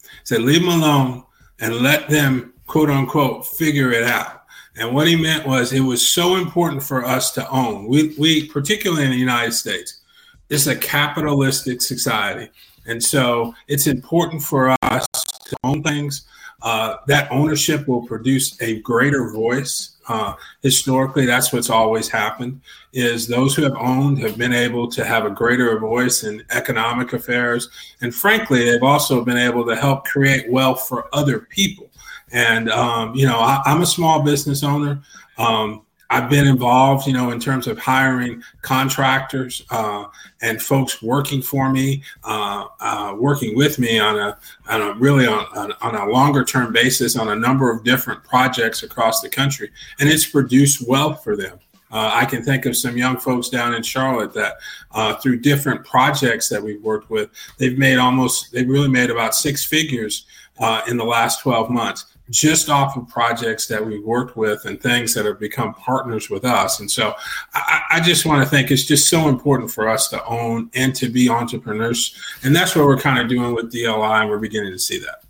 He 0.02 0.08
said, 0.24 0.42
"Leave 0.42 0.62
him 0.62 0.68
alone 0.68 1.24
and 1.60 1.76
let 1.76 2.08
them 2.08 2.52
quote 2.66 2.90
unquote 2.90 3.46
figure 3.46 3.92
it 3.92 4.02
out. 4.02 4.42
And 4.76 4.94
what 4.94 5.06
he 5.06 5.16
meant 5.16 5.46
was 5.46 5.72
it 5.72 5.80
was 5.80 6.10
so 6.10 6.36
important 6.36 6.82
for 6.82 7.04
us 7.04 7.30
to 7.32 7.48
own. 7.50 7.86
We, 7.86 8.14
we 8.18 8.48
particularly 8.48 9.04
in 9.04 9.10
the 9.10 9.16
United 9.16 9.52
States, 9.52 10.00
it's 10.48 10.66
a 10.66 10.76
capitalistic 10.76 11.82
society. 11.82 12.50
And 12.86 13.02
so 13.02 13.54
it's 13.68 13.86
important 13.86 14.42
for 14.42 14.74
us 14.82 15.06
to 15.44 15.56
own 15.64 15.82
things. 15.82 16.26
Uh, 16.62 16.96
that 17.06 17.30
ownership 17.30 17.86
will 17.88 18.06
produce 18.06 18.60
a 18.62 18.80
greater 18.80 19.30
voice. 19.30 19.91
Uh, 20.08 20.34
historically, 20.62 21.26
that's 21.26 21.52
what's 21.52 21.70
always 21.70 22.08
happened 22.08 22.60
is 22.92 23.26
those 23.26 23.54
who 23.54 23.62
have 23.62 23.76
owned 23.76 24.18
have 24.18 24.36
been 24.36 24.52
able 24.52 24.88
to 24.88 25.04
have 25.04 25.24
a 25.24 25.30
greater 25.30 25.78
voice 25.78 26.24
in 26.24 26.44
economic 26.50 27.12
affairs. 27.12 27.70
And 28.00 28.14
frankly, 28.14 28.64
they've 28.64 28.82
also 28.82 29.24
been 29.24 29.36
able 29.36 29.64
to 29.66 29.76
help 29.76 30.04
create 30.04 30.50
wealth 30.50 30.88
for 30.88 31.08
other 31.14 31.40
people. 31.40 31.90
And, 32.32 32.70
um, 32.70 33.14
you 33.14 33.26
know, 33.26 33.38
I, 33.38 33.62
am 33.66 33.82
a 33.82 33.86
small 33.86 34.22
business 34.22 34.64
owner. 34.64 35.02
Um, 35.38 35.82
I've 36.12 36.28
been 36.28 36.46
involved, 36.46 37.06
you 37.06 37.14
know, 37.14 37.30
in 37.30 37.40
terms 37.40 37.66
of 37.66 37.78
hiring 37.78 38.42
contractors 38.60 39.64
uh, 39.70 40.04
and 40.42 40.60
folks 40.60 41.02
working 41.02 41.40
for 41.40 41.72
me, 41.72 42.02
uh, 42.22 42.66
uh, 42.80 43.16
working 43.18 43.56
with 43.56 43.78
me 43.78 43.98
on 43.98 44.18
a, 44.18 44.36
on 44.68 44.82
a 44.82 44.92
really 44.92 45.26
on, 45.26 45.72
on 45.80 45.94
a 45.94 46.06
longer 46.06 46.44
term 46.44 46.70
basis 46.70 47.16
on 47.16 47.30
a 47.30 47.34
number 47.34 47.70
of 47.70 47.82
different 47.82 48.22
projects 48.24 48.82
across 48.82 49.22
the 49.22 49.28
country, 49.30 49.70
and 50.00 50.08
it's 50.10 50.26
produced 50.26 50.86
wealth 50.86 51.24
for 51.24 51.34
them. 51.34 51.58
Uh, 51.90 52.10
I 52.12 52.26
can 52.26 52.42
think 52.42 52.66
of 52.66 52.76
some 52.76 52.98
young 52.98 53.16
folks 53.16 53.48
down 53.48 53.72
in 53.72 53.82
Charlotte 53.82 54.34
that, 54.34 54.56
uh, 54.90 55.14
through 55.14 55.40
different 55.40 55.82
projects 55.86 56.50
that 56.50 56.62
we've 56.62 56.82
worked 56.82 57.08
with, 57.08 57.30
they've 57.56 57.78
made 57.78 57.96
almost, 57.96 58.52
they've 58.52 58.68
really 58.68 58.88
made 58.88 59.08
about 59.08 59.34
six 59.34 59.64
figures 59.64 60.26
uh, 60.58 60.82
in 60.88 60.98
the 60.98 61.04
last 61.04 61.40
12 61.40 61.70
months 61.70 62.12
just 62.32 62.70
off 62.70 62.96
of 62.96 63.06
projects 63.08 63.66
that 63.66 63.84
we've 63.84 64.02
worked 64.02 64.36
with 64.36 64.64
and 64.64 64.80
things 64.80 65.12
that 65.12 65.26
have 65.26 65.38
become 65.38 65.74
partners 65.74 66.30
with 66.30 66.46
us. 66.46 66.80
And 66.80 66.90
so 66.90 67.14
I, 67.52 67.82
I, 67.90 68.00
just 68.00 68.24
want 68.24 68.42
to 68.42 68.48
think 68.48 68.70
it's 68.70 68.84
just 68.84 69.08
so 69.08 69.28
important 69.28 69.70
for 69.70 69.86
us 69.86 70.08
to 70.08 70.24
own 70.24 70.70
and 70.74 70.94
to 70.94 71.10
be 71.10 71.28
entrepreneurs. 71.28 72.18
And 72.42 72.56
that's 72.56 72.74
what 72.74 72.86
we're 72.86 72.98
kind 72.98 73.18
of 73.18 73.28
doing 73.28 73.54
with 73.54 73.70
DLI, 73.70 74.22
and 74.22 74.30
we're 74.30 74.38
beginning 74.38 74.72
to 74.72 74.78
see 74.78 74.98
that. 75.00 75.24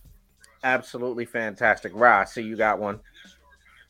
Absolutely 0.62 1.24
fantastic. 1.24 1.90
Ross, 1.92 2.34
so 2.34 2.40
you 2.40 2.56
got 2.56 2.78
one. 2.78 3.00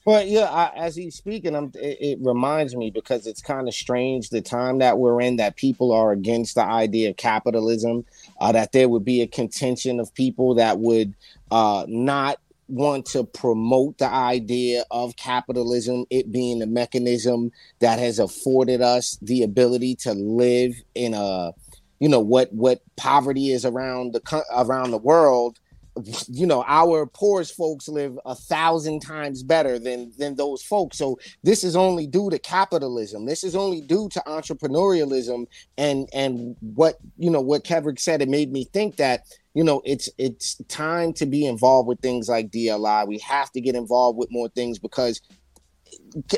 Well, 0.05 0.25
yeah, 0.27 0.51
I, 0.51 0.73
as 0.75 0.97
he's 0.97 1.15
speaking, 1.15 1.55
I'm, 1.55 1.71
it, 1.75 1.99
it 2.01 2.19
reminds 2.23 2.75
me 2.75 2.91
because 2.91 3.27
it's 3.27 3.43
kind 3.43 3.69
of 3.69 3.75
strange 3.75 4.31
the 4.31 4.41
time 4.41 4.79
that 4.79 4.99
we're 4.99 5.21
in 5.21 5.37
that 5.37 5.57
people 5.57 5.93
are 5.93 6.13
against 6.13 6.57
the 6.57 6.65
idea 6.65 7.11
of 7.11 7.19
capitalism, 7.19 8.07
uh, 8.41 8.53
that 8.53 8.73
there 8.73 8.89
would 8.89 9.05
be 9.05 9.21
a 9.21 9.29
contention 9.29 10.01
of 10.01 10.13
people 10.15 10.55
that 10.55 10.79
would 10.79 11.15
uh, 11.53 11.85
not 11.87 12.39
want 12.73 13.07
to 13.07 13.23
promote 13.25 13.99
the 13.99 14.09
idea 14.09 14.85
of 14.91 15.17
capitalism, 15.17 16.07
it 16.11 16.33
being 16.33 16.59
the 16.59 16.67
mechanism 16.67 17.53
that 17.81 17.99
has 17.99 18.19
afforded 18.19 18.81
us 18.81 19.19
the 19.21 19.43
ability 19.43 19.95
to 19.97 20.15
live 20.15 20.75
in 20.95 21.13
a, 21.13 21.53
you 22.01 22.09
know, 22.09 22.21
what 22.21 22.53
what 22.53 22.81
poverty 22.97 23.51
is 23.51 23.65
around 23.67 24.15
the 24.15 24.45
around 24.57 24.91
the 24.91 24.99
world 24.99 25.59
you 26.29 26.47
know 26.47 26.65
our 26.67 27.07
poorest 27.07 27.55
folks 27.55 27.87
live 27.87 28.19
a 28.25 28.35
thousand 28.35 29.01
times 29.01 29.43
better 29.43 29.79
than 29.79 30.11
than 30.17 30.35
those 30.37 30.63
folks 30.63 30.97
so 30.97 31.19
this 31.43 31.63
is 31.63 31.77
only 31.77 32.07
due 32.07 32.31
to 32.31 32.39
capitalism 32.39 33.27
this 33.27 33.45
is 33.45 33.55
only 33.55 33.83
due 33.83 34.09
to 34.09 34.23
entrepreneurialism 34.27 35.45
and 35.77 36.09
and 36.15 36.57
what 36.61 36.97
you 37.19 37.31
know 37.31 37.43
what 37.43 37.65
Kevin 37.65 37.97
said 37.99 38.23
it 38.23 38.29
made 38.29 38.51
me 38.51 38.65
think 38.65 38.97
that 38.97 39.27
you 39.53 39.63
know 39.63 39.83
it's 39.85 40.09
it's 40.17 40.57
time 40.69 41.13
to 41.13 41.27
be 41.27 41.45
involved 41.45 41.87
with 41.87 42.01
things 42.01 42.27
like 42.27 42.51
DLI 42.51 43.07
we 43.07 43.19
have 43.19 43.53
to 43.53 43.61
get 43.61 43.75
involved 43.75 44.17
with 44.17 44.31
more 44.31 44.49
things 44.49 44.79
because 44.79 45.21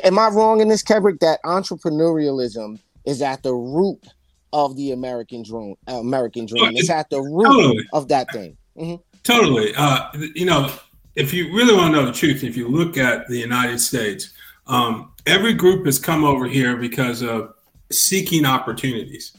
am 0.03 0.19
I 0.19 0.29
wrong 0.29 0.61
in 0.61 0.69
this, 0.69 0.83
Kendrick? 0.83 1.21
That 1.21 1.41
entrepreneurialism 1.45 2.81
is 3.05 3.23
at 3.23 3.43
the 3.43 3.55
root 3.55 4.07
of 4.53 4.77
the 4.77 4.93
American 4.93 5.43
dream. 5.43 5.75
American 5.87 6.47
dream. 6.47 6.77
It's 6.77 6.91
at 6.91 7.11
the 7.11 7.21
root 7.21 7.87
of 7.93 8.09
that 8.09 8.31
thing. 8.33 8.57
Mm-hmm. 8.79 9.14
Totally. 9.25 9.75
Uh, 9.75 10.11
you 10.35 10.47
know, 10.47 10.73
if 11.17 11.33
you 11.33 11.53
really 11.55 11.75
want 11.75 11.95
to 11.95 12.01
know 12.01 12.07
the 12.07 12.13
truth, 12.13 12.45
if 12.45 12.57
you 12.57 12.69
look 12.69 12.97
at 12.97 13.27
the 13.29 13.39
United 13.39 13.81
States, 13.81 14.31
um, 14.67 15.13
every 15.27 15.55
group 15.55 15.87
has 15.87 15.99
come 15.99 16.25
over 16.25 16.47
here 16.47 16.77
because 16.77 17.23
of 17.23 17.55
seeking 17.91 18.45
opportunities. 18.45 19.37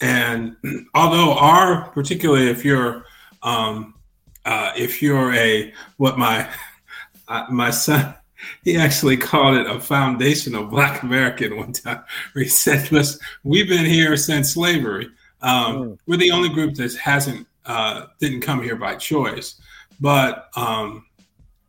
And 0.00 0.56
although 0.94 1.34
our, 1.34 1.88
particularly 1.90 2.50
if 2.50 2.64
you're, 2.64 3.04
um, 3.42 3.94
uh, 4.44 4.72
if 4.76 5.02
you're 5.02 5.32
a 5.34 5.72
what 5.96 6.18
my 6.18 6.48
uh, 7.28 7.46
my 7.50 7.70
son 7.70 8.14
he 8.64 8.76
actually 8.76 9.16
called 9.16 9.56
it 9.56 9.66
a 9.66 9.80
foundational 9.80 10.64
Black 10.64 11.02
American 11.02 11.56
one 11.56 11.72
time. 11.72 12.02
Where 12.32 12.44
he 12.44 12.48
said, 12.48 12.90
"Listen, 12.92 13.20
we've 13.44 13.68
been 13.68 13.86
here 13.86 14.16
since 14.16 14.54
slavery. 14.54 15.08
Um, 15.42 15.76
mm. 15.76 15.98
We're 16.06 16.16
the 16.16 16.30
only 16.30 16.48
group 16.48 16.74
that 16.74 16.94
hasn't 16.96 17.46
uh, 17.68 18.06
didn't 18.18 18.40
come 18.40 18.62
here 18.62 18.76
by 18.76 18.96
choice, 18.96 19.60
but 20.00 20.48
um, 20.56 21.04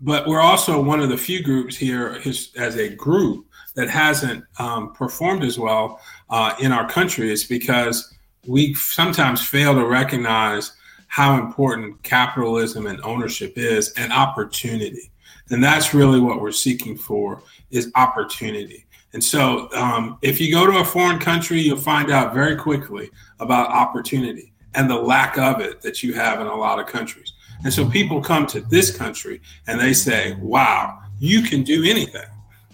but 0.01 0.25
we're 0.27 0.39
also 0.39 0.81
one 0.81 1.01
of 1.01 1.09
the 1.09 1.17
few 1.17 1.43
groups 1.43 1.75
here 1.75 2.21
as, 2.25 2.77
a 2.77 2.95
group 2.95 3.45
that 3.75 3.89
hasn't 3.89 4.45
um, 4.57 4.93
performed 4.93 5.43
as 5.43 5.59
well 5.59 5.99
uh, 6.29 6.55
in 6.61 6.71
our 6.71 6.87
country. 6.89 7.31
Is 7.31 7.43
because 7.43 8.15
we 8.47 8.73
sometimes 8.73 9.45
fail 9.45 9.75
to 9.75 9.85
recognize 9.85 10.71
how 11.07 11.37
important 11.37 12.01
capitalism 12.03 12.87
and 12.87 13.01
ownership 13.01 13.53
is 13.57 13.91
and 13.93 14.13
opportunity. 14.13 15.11
And 15.49 15.63
that's 15.63 15.93
really 15.93 16.19
what 16.19 16.39
we're 16.39 16.51
seeking 16.51 16.95
for 16.95 17.41
is 17.71 17.91
opportunity. 17.95 18.85
And 19.13 19.23
so 19.23 19.69
um, 19.73 20.19
if 20.21 20.39
you 20.39 20.51
go 20.51 20.67
to 20.67 20.77
a 20.77 20.85
foreign 20.85 21.17
country, 21.17 21.59
you'll 21.59 21.77
find 21.77 22.11
out 22.11 22.33
very 22.33 22.55
quickly 22.55 23.09
about 23.39 23.69
opportunity 23.69 24.53
and 24.75 24.89
the 24.89 24.95
lack 24.95 25.37
of 25.37 25.61
it 25.61 25.81
that 25.81 26.03
you 26.03 26.13
have 26.13 26.39
in 26.41 26.47
a 26.47 26.55
lot 26.55 26.79
of 26.79 26.87
countries. 26.87 27.33
And 27.63 27.73
so 27.73 27.89
people 27.89 28.21
come 28.21 28.47
to 28.47 28.61
this 28.61 28.95
country 28.95 29.41
and 29.67 29.79
they 29.79 29.93
say, 29.93 30.35
wow, 30.39 30.99
you 31.19 31.41
can 31.41 31.63
do 31.63 31.83
anything. 31.83 32.25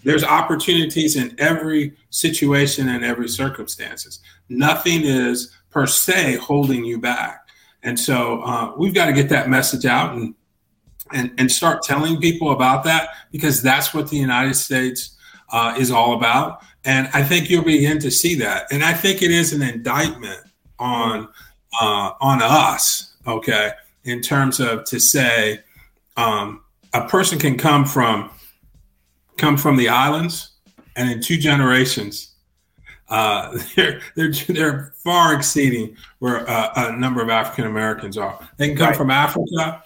There's 0.03 0.23
opportunities 0.23 1.15
in 1.15 1.35
every 1.39 1.93
situation 2.11 2.89
and 2.89 3.03
every 3.03 3.27
circumstances. 3.27 4.19
Nothing 4.49 5.01
is 5.03 5.51
per 5.71 5.87
se 5.87 6.35
holding 6.35 6.85
you 6.85 6.99
back. 6.99 7.47
And 7.81 7.99
so 7.99 8.41
uh, 8.41 8.73
we've 8.77 8.93
got 8.93 9.07
to 9.07 9.13
get 9.13 9.29
that 9.29 9.49
message 9.49 9.85
out 9.85 10.13
and, 10.13 10.35
and, 11.11 11.33
and 11.39 11.51
start 11.51 11.81
telling 11.81 12.19
people 12.19 12.51
about 12.51 12.83
that 12.83 13.09
because 13.31 13.61
that's 13.61 13.93
what 13.93 14.09
the 14.09 14.17
United 14.17 14.55
States 14.55 15.17
uh, 15.51 15.75
is 15.77 15.89
all 15.91 16.13
about. 16.13 16.61
And 16.83 17.09
I 17.13 17.23
think 17.23 17.49
you'll 17.49 17.63
begin 17.63 17.97
to 17.99 18.11
see 18.11 18.35
that. 18.35 18.71
And 18.71 18.83
I 18.83 18.93
think 18.93 19.23
it 19.23 19.31
is 19.31 19.53
an 19.53 19.63
indictment 19.63 20.41
on 20.77 21.27
uh, 21.81 22.11
on 22.21 22.41
us, 22.41 23.15
okay, 23.27 23.71
in 24.03 24.21
terms 24.21 24.59
of 24.59 24.83
to 24.85 24.99
say 24.99 25.59
um, 26.17 26.61
a 26.93 27.07
person 27.07 27.39
can 27.39 27.57
come 27.57 27.85
from 27.85 28.29
come 29.37 29.57
from 29.57 29.75
the 29.75 29.89
islands 29.89 30.51
and 30.95 31.11
in 31.11 31.21
two 31.21 31.37
generations 31.37 32.35
uh, 33.09 33.57
they're 33.75 34.01
they're 34.15 34.31
they're 34.31 34.93
far 35.03 35.35
exceeding 35.35 35.95
where 36.19 36.49
uh, 36.49 36.71
a 36.75 36.97
number 36.97 37.21
of 37.21 37.29
African 37.29 37.65
Americans 37.65 38.17
are. 38.17 38.39
They 38.57 38.67
can 38.69 38.77
come 38.77 38.87
right. 38.87 38.97
from 38.97 39.11
Africa, 39.11 39.83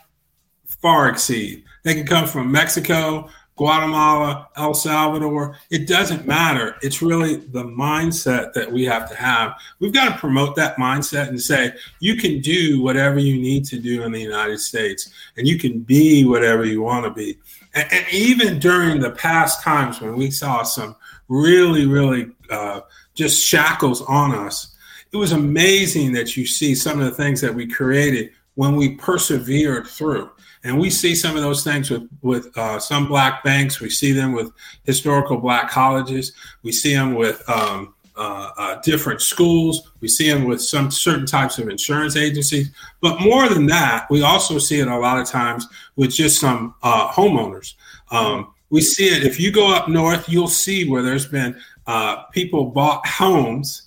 far 0.66 1.10
exceed. 1.10 1.64
They 1.84 1.94
can 1.94 2.06
come 2.06 2.28
from 2.28 2.52
Mexico, 2.52 3.30
Guatemala, 3.60 4.48
El 4.56 4.74
Salvador. 4.74 5.58
It 5.70 5.86
doesn't 5.86 6.26
matter. 6.26 6.78
It's 6.82 7.02
really 7.02 7.36
the 7.36 7.66
mindset 7.66 8.54
that 8.54 8.72
we 8.72 8.86
have 8.86 9.10
to 9.10 9.16
have. 9.18 9.60
We've 9.80 9.92
got 9.92 10.14
to 10.14 10.18
promote 10.18 10.56
that 10.56 10.78
mindset 10.78 11.28
and 11.28 11.42
say 11.42 11.74
you 12.00 12.16
can 12.16 12.40
do 12.40 12.82
whatever 12.82 13.20
you 13.20 13.36
need 13.36 13.66
to 13.66 13.78
do 13.78 14.04
in 14.04 14.14
the 14.14 14.22
United 14.22 14.62
States, 14.62 15.12
and 15.36 15.46
you 15.46 15.60
can 15.60 15.80
be 15.82 16.24
whatever 16.24 16.64
you 16.64 16.82
want 16.82 17.04
to 17.04 17.12
be. 17.12 17.38
And, 17.74 17.86
and 17.92 18.06
even 18.14 18.60
during 18.60 19.02
the 19.02 19.12
past 19.12 19.62
times 19.62 20.00
when 20.00 20.16
we 20.16 20.32
saw 20.32 20.64
some 20.64 20.96
really, 21.28 21.86
really 21.86 22.32
uh, 22.50 22.80
just 23.14 23.46
shackles 23.46 24.02
on 24.04 24.34
us. 24.34 24.74
It 25.12 25.18
was 25.18 25.34
amazing 25.34 26.14
that 26.14 26.38
you 26.38 26.46
see 26.46 26.74
some 26.76 27.02
of 27.02 27.06
the 27.06 27.12
things 27.12 27.42
that 27.42 27.54
we 27.54 27.68
created 27.68 28.32
when 28.60 28.76
we 28.76 28.90
persevered 28.96 29.88
through. 29.88 30.30
And 30.66 30.78
we 30.78 30.90
see 30.90 31.16
some 31.16 31.38
of 31.38 31.42
those 31.42 31.64
things 31.64 31.90
with 31.90 32.10
with 32.22 32.46
uh, 32.58 32.78
some 32.78 33.08
black 33.08 33.42
banks. 33.42 33.80
We 33.80 33.90
see 33.90 34.12
them 34.12 34.34
with 34.34 34.52
historical 34.84 35.38
black 35.38 35.70
colleges. 35.70 36.34
We 36.62 36.74
see 36.74 36.94
them 36.94 37.16
with 37.16 37.42
um, 37.50 37.94
uh, 38.18 38.50
uh, 38.58 38.82
different 38.82 39.22
schools. 39.22 39.90
We 40.02 40.10
see 40.10 40.30
them 40.30 40.44
with 40.44 40.62
some 40.62 40.92
certain 40.92 41.26
types 41.26 41.58
of 41.58 41.70
insurance 41.70 42.18
agencies. 42.18 42.70
But 43.00 43.22
more 43.22 43.48
than 43.48 43.66
that, 43.68 44.08
we 44.10 44.24
also 44.24 44.60
see 44.60 44.82
it 44.82 44.90
a 44.90 44.98
lot 44.98 45.20
of 45.20 45.26
times 45.26 45.66
with 45.96 46.12
just 46.12 46.42
some 46.42 46.76
uh, 46.84 47.08
homeowners. 47.12 47.76
Um, 48.12 48.54
we 48.72 48.82
see 48.82 49.08
it 49.08 49.26
if 49.26 49.40
you 49.40 49.54
go 49.54 49.74
up 49.74 49.88
north, 49.88 50.28
you'll 50.28 50.50
see 50.50 50.86
where 50.90 51.02
there's 51.02 51.30
been 51.30 51.56
uh, 51.88 52.24
people 52.34 52.66
bought 52.66 53.08
homes 53.08 53.84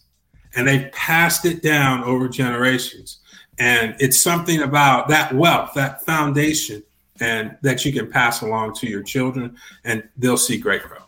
and 0.57 0.67
they 0.67 0.89
passed 0.95 1.45
it 1.45 1.63
down 1.63 2.03
over 2.05 2.27
generations. 2.27 3.19
And 3.59 3.95
it's 3.99 4.21
something 4.21 4.63
about 4.63 5.09
that 5.09 5.35
wealth, 5.35 5.73
that 5.75 6.05
foundation, 6.05 6.83
and 7.21 7.57
that 7.63 7.85
you 7.85 7.93
can 7.93 8.11
pass 8.11 8.43
along 8.43 8.75
to 8.75 8.87
your 8.87 9.03
children, 9.03 9.57
and 9.85 10.09
they'll 10.17 10.37
see 10.37 10.59
great 10.59 10.83
growth. 10.83 11.07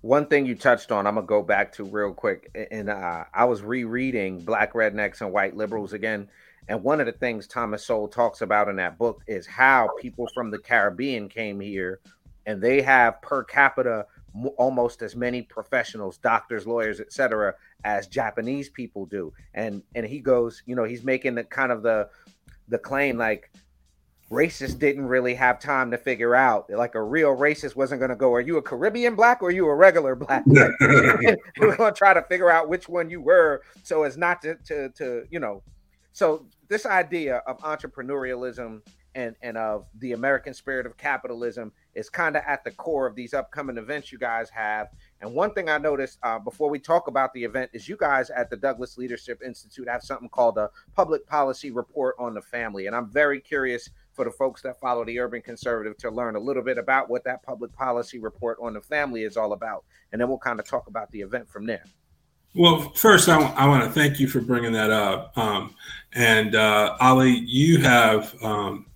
One 0.00 0.26
thing 0.26 0.46
you 0.46 0.54
touched 0.54 0.90
on, 0.90 1.06
I'm 1.06 1.14
gonna 1.14 1.26
go 1.26 1.42
back 1.42 1.72
to 1.74 1.84
real 1.84 2.12
quick, 2.12 2.50
and 2.70 2.90
uh, 2.90 3.24
I 3.32 3.44
was 3.44 3.62
rereading 3.62 4.40
Black 4.40 4.72
Rednecks 4.72 5.20
and 5.20 5.32
White 5.32 5.56
Liberals 5.56 5.92
again, 5.92 6.28
and 6.68 6.82
one 6.82 7.00
of 7.00 7.06
the 7.06 7.12
things 7.12 7.46
Thomas 7.46 7.84
Sowell 7.84 8.08
talks 8.08 8.40
about 8.40 8.68
in 8.68 8.76
that 8.76 8.98
book 8.98 9.22
is 9.26 9.46
how 9.46 9.88
people 10.00 10.28
from 10.34 10.50
the 10.50 10.58
Caribbean 10.58 11.28
came 11.28 11.60
here, 11.60 12.00
and 12.46 12.60
they 12.60 12.80
have 12.82 13.20
per 13.22 13.44
capita 13.44 14.06
almost 14.56 15.02
as 15.02 15.14
many 15.14 15.42
professionals, 15.42 16.18
doctors, 16.18 16.66
lawyers, 16.66 17.00
etc., 17.00 17.54
as 17.84 18.06
Japanese 18.06 18.68
people 18.68 19.06
do. 19.06 19.32
And 19.54 19.82
and 19.94 20.06
he 20.06 20.20
goes, 20.20 20.62
you 20.66 20.76
know, 20.76 20.84
he's 20.84 21.04
making 21.04 21.34
the 21.34 21.44
kind 21.44 21.72
of 21.72 21.82
the 21.82 22.08
the 22.68 22.78
claim 22.78 23.18
like 23.18 23.50
racists 24.30 24.78
didn't 24.78 25.04
really 25.04 25.34
have 25.34 25.60
time 25.60 25.90
to 25.90 25.98
figure 25.98 26.34
out 26.34 26.70
like 26.70 26.94
a 26.94 27.02
real 27.02 27.36
racist 27.36 27.76
wasn't 27.76 28.00
going 28.00 28.08
to 28.08 28.16
go 28.16 28.32
are 28.32 28.40
you 28.40 28.56
a 28.56 28.62
caribbean 28.62 29.14
black 29.14 29.42
or 29.42 29.48
are 29.48 29.50
you 29.50 29.66
a 29.66 29.74
regular 29.74 30.14
black 30.14 30.42
we're 30.46 31.76
going 31.76 31.92
to 31.92 31.92
try 31.94 32.14
to 32.14 32.22
figure 32.22 32.50
out 32.50 32.66
which 32.66 32.88
one 32.88 33.10
you 33.10 33.20
were 33.20 33.60
so 33.82 34.04
as 34.04 34.16
not 34.16 34.40
to, 34.40 34.54
to 34.64 34.88
to 34.96 35.24
you 35.30 35.38
know 35.38 35.62
so 36.14 36.46
this 36.68 36.86
idea 36.86 37.42
of 37.46 37.58
entrepreneurialism 37.58 38.80
and 39.14 39.36
and 39.42 39.58
of 39.58 39.84
the 39.98 40.12
american 40.12 40.54
spirit 40.54 40.86
of 40.86 40.96
capitalism 40.96 41.70
is 41.94 42.08
kind 42.08 42.36
of 42.36 42.42
at 42.46 42.64
the 42.64 42.70
core 42.70 43.06
of 43.06 43.14
these 43.14 43.34
upcoming 43.34 43.76
events 43.76 44.12
you 44.12 44.18
guys 44.18 44.48
have. 44.50 44.88
And 45.22 45.32
one 45.32 45.54
thing 45.54 45.68
I 45.68 45.78
noticed 45.78 46.18
uh, 46.24 46.40
before 46.40 46.68
we 46.68 46.80
talk 46.80 47.06
about 47.06 47.32
the 47.32 47.44
event 47.44 47.70
is 47.72 47.88
you 47.88 47.96
guys 47.96 48.28
at 48.30 48.50
the 48.50 48.56
Douglass 48.56 48.98
Leadership 48.98 49.40
Institute 49.44 49.88
have 49.88 50.02
something 50.02 50.28
called 50.28 50.58
a 50.58 50.68
public 50.96 51.24
policy 51.28 51.70
report 51.70 52.16
on 52.18 52.34
the 52.34 52.42
family. 52.42 52.88
And 52.88 52.96
I'm 52.96 53.08
very 53.08 53.40
curious 53.40 53.88
for 54.12 54.24
the 54.24 54.32
folks 54.32 54.62
that 54.62 54.80
follow 54.80 55.04
the 55.04 55.18
urban 55.20 55.40
conservative 55.40 55.96
to 55.98 56.10
learn 56.10 56.34
a 56.34 56.40
little 56.40 56.62
bit 56.62 56.76
about 56.76 57.08
what 57.08 57.22
that 57.24 57.42
public 57.44 57.72
policy 57.72 58.18
report 58.18 58.58
on 58.60 58.74
the 58.74 58.80
family 58.80 59.22
is 59.22 59.36
all 59.36 59.52
about. 59.52 59.84
And 60.10 60.20
then 60.20 60.28
we'll 60.28 60.38
kind 60.38 60.58
of 60.58 60.66
talk 60.66 60.88
about 60.88 61.10
the 61.12 61.20
event 61.20 61.48
from 61.48 61.66
there. 61.66 61.84
Well, 62.54 62.90
first, 62.90 63.28
I, 63.28 63.38
w- 63.38 63.54
I 63.56 63.66
want 63.66 63.84
to 63.84 63.90
thank 63.90 64.18
you 64.18 64.26
for 64.26 64.40
bringing 64.40 64.72
that 64.72 64.90
up. 64.90 65.38
Um, 65.38 65.74
and 66.14 66.56
uh, 66.56 66.96
Ali, 67.00 67.30
you 67.46 67.78
have 67.78 68.34
um, 68.42 68.86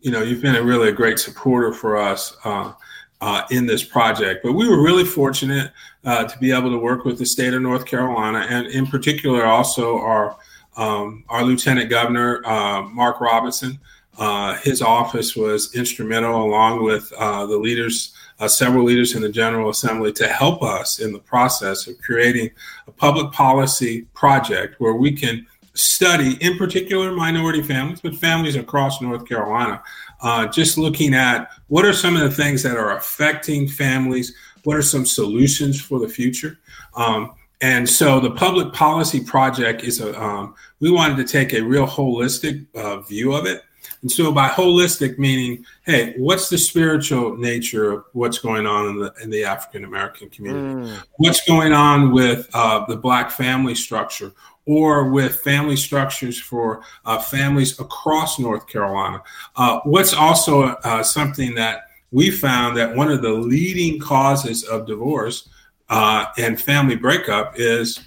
you 0.00 0.10
know, 0.10 0.22
you've 0.22 0.40
been 0.40 0.56
a 0.56 0.62
really 0.62 0.88
a 0.88 0.92
great 0.92 1.18
supporter 1.18 1.72
for 1.72 1.96
us 1.96 2.36
uh, 2.44 2.72
uh, 3.20 3.42
in 3.50 3.66
this 3.66 3.84
project. 3.84 4.42
But 4.42 4.52
we 4.52 4.68
were 4.68 4.82
really 4.82 5.04
fortunate 5.04 5.72
uh, 6.04 6.24
to 6.24 6.38
be 6.38 6.52
able 6.52 6.70
to 6.70 6.78
work 6.78 7.04
with 7.04 7.18
the 7.18 7.26
state 7.26 7.54
of 7.54 7.62
North 7.62 7.86
Carolina, 7.86 8.46
and 8.48 8.66
in 8.68 8.86
particular, 8.86 9.44
also 9.44 9.98
our 9.98 10.36
um, 10.76 11.24
our 11.28 11.44
Lieutenant 11.44 11.90
Governor 11.90 12.46
uh, 12.46 12.82
Mark 12.82 13.20
Robinson. 13.20 13.78
Uh, 14.18 14.54
his 14.56 14.82
office 14.82 15.34
was 15.34 15.74
instrumental, 15.74 16.44
along 16.44 16.84
with 16.84 17.12
uh, 17.18 17.46
the 17.46 17.56
leaders, 17.56 18.14
several 18.46 18.84
leaders 18.84 19.14
in 19.14 19.22
the 19.22 19.28
General 19.28 19.70
Assembly, 19.70 20.12
to 20.12 20.28
help 20.28 20.62
us 20.62 21.00
in 21.00 21.12
the 21.12 21.18
process 21.18 21.86
of 21.86 21.98
creating 22.00 22.50
a 22.86 22.92
public 22.92 23.32
policy 23.32 24.02
project 24.14 24.76
where 24.78 24.94
we 24.94 25.12
can 25.12 25.46
study, 25.74 26.36
in 26.40 26.56
particular 26.56 27.12
minority 27.12 27.62
families, 27.62 28.00
but 28.00 28.14
families 28.14 28.56
across 28.56 29.00
North 29.00 29.26
Carolina, 29.26 29.82
uh, 30.22 30.46
just 30.46 30.78
looking 30.78 31.14
at 31.14 31.50
what 31.68 31.84
are 31.84 31.92
some 31.92 32.16
of 32.16 32.22
the 32.22 32.30
things 32.30 32.62
that 32.62 32.76
are 32.76 32.96
affecting 32.96 33.66
families, 33.68 34.34
what 34.64 34.76
are 34.76 34.82
some 34.82 35.06
solutions 35.06 35.80
for 35.80 35.98
the 35.98 36.08
future. 36.08 36.58
Um, 36.94 37.34
and 37.62 37.88
so 37.88 38.20
the 38.20 38.30
public 38.30 38.72
policy 38.72 39.22
project 39.22 39.84
is 39.84 40.00
a, 40.00 40.18
um, 40.20 40.54
we 40.80 40.90
wanted 40.90 41.16
to 41.18 41.30
take 41.30 41.52
a 41.52 41.60
real 41.60 41.86
holistic 41.86 42.66
uh, 42.74 43.00
view 43.00 43.32
of 43.34 43.46
it. 43.46 43.62
And 44.02 44.10
so 44.10 44.32
by 44.32 44.48
holistic 44.48 45.18
meaning, 45.18 45.64
hey, 45.84 46.14
what's 46.16 46.48
the 46.48 46.56
spiritual 46.56 47.36
nature 47.36 47.92
of 47.92 48.04
what's 48.12 48.38
going 48.38 48.66
on 48.66 48.86
in 48.86 48.98
the 48.98 49.12
in 49.22 49.30
the 49.30 49.44
African 49.44 49.84
American 49.84 50.30
community? 50.30 50.90
Mm. 50.90 51.04
What's 51.16 51.46
going 51.46 51.74
on 51.74 52.12
with 52.12 52.48
uh, 52.54 52.86
the 52.86 52.96
black 52.96 53.30
family 53.30 53.74
structure? 53.74 54.32
Or 54.78 55.10
with 55.10 55.32
family 55.40 55.76
structures 55.76 56.38
for 56.50 56.66
uh, 57.04 57.18
families 57.18 57.72
across 57.80 58.38
North 58.38 58.64
Carolina. 58.72 59.18
Uh, 59.56 59.80
what's 59.92 60.14
also 60.14 60.54
uh, 60.90 61.02
something 61.02 61.56
that 61.56 61.76
we 62.12 62.30
found 62.30 62.76
that 62.76 62.94
one 62.94 63.10
of 63.10 63.20
the 63.20 63.32
leading 63.54 63.98
causes 63.98 64.58
of 64.72 64.86
divorce 64.86 65.48
uh, 65.88 66.26
and 66.38 66.60
family 66.60 66.96
breakup 66.96 67.54
is 67.56 67.98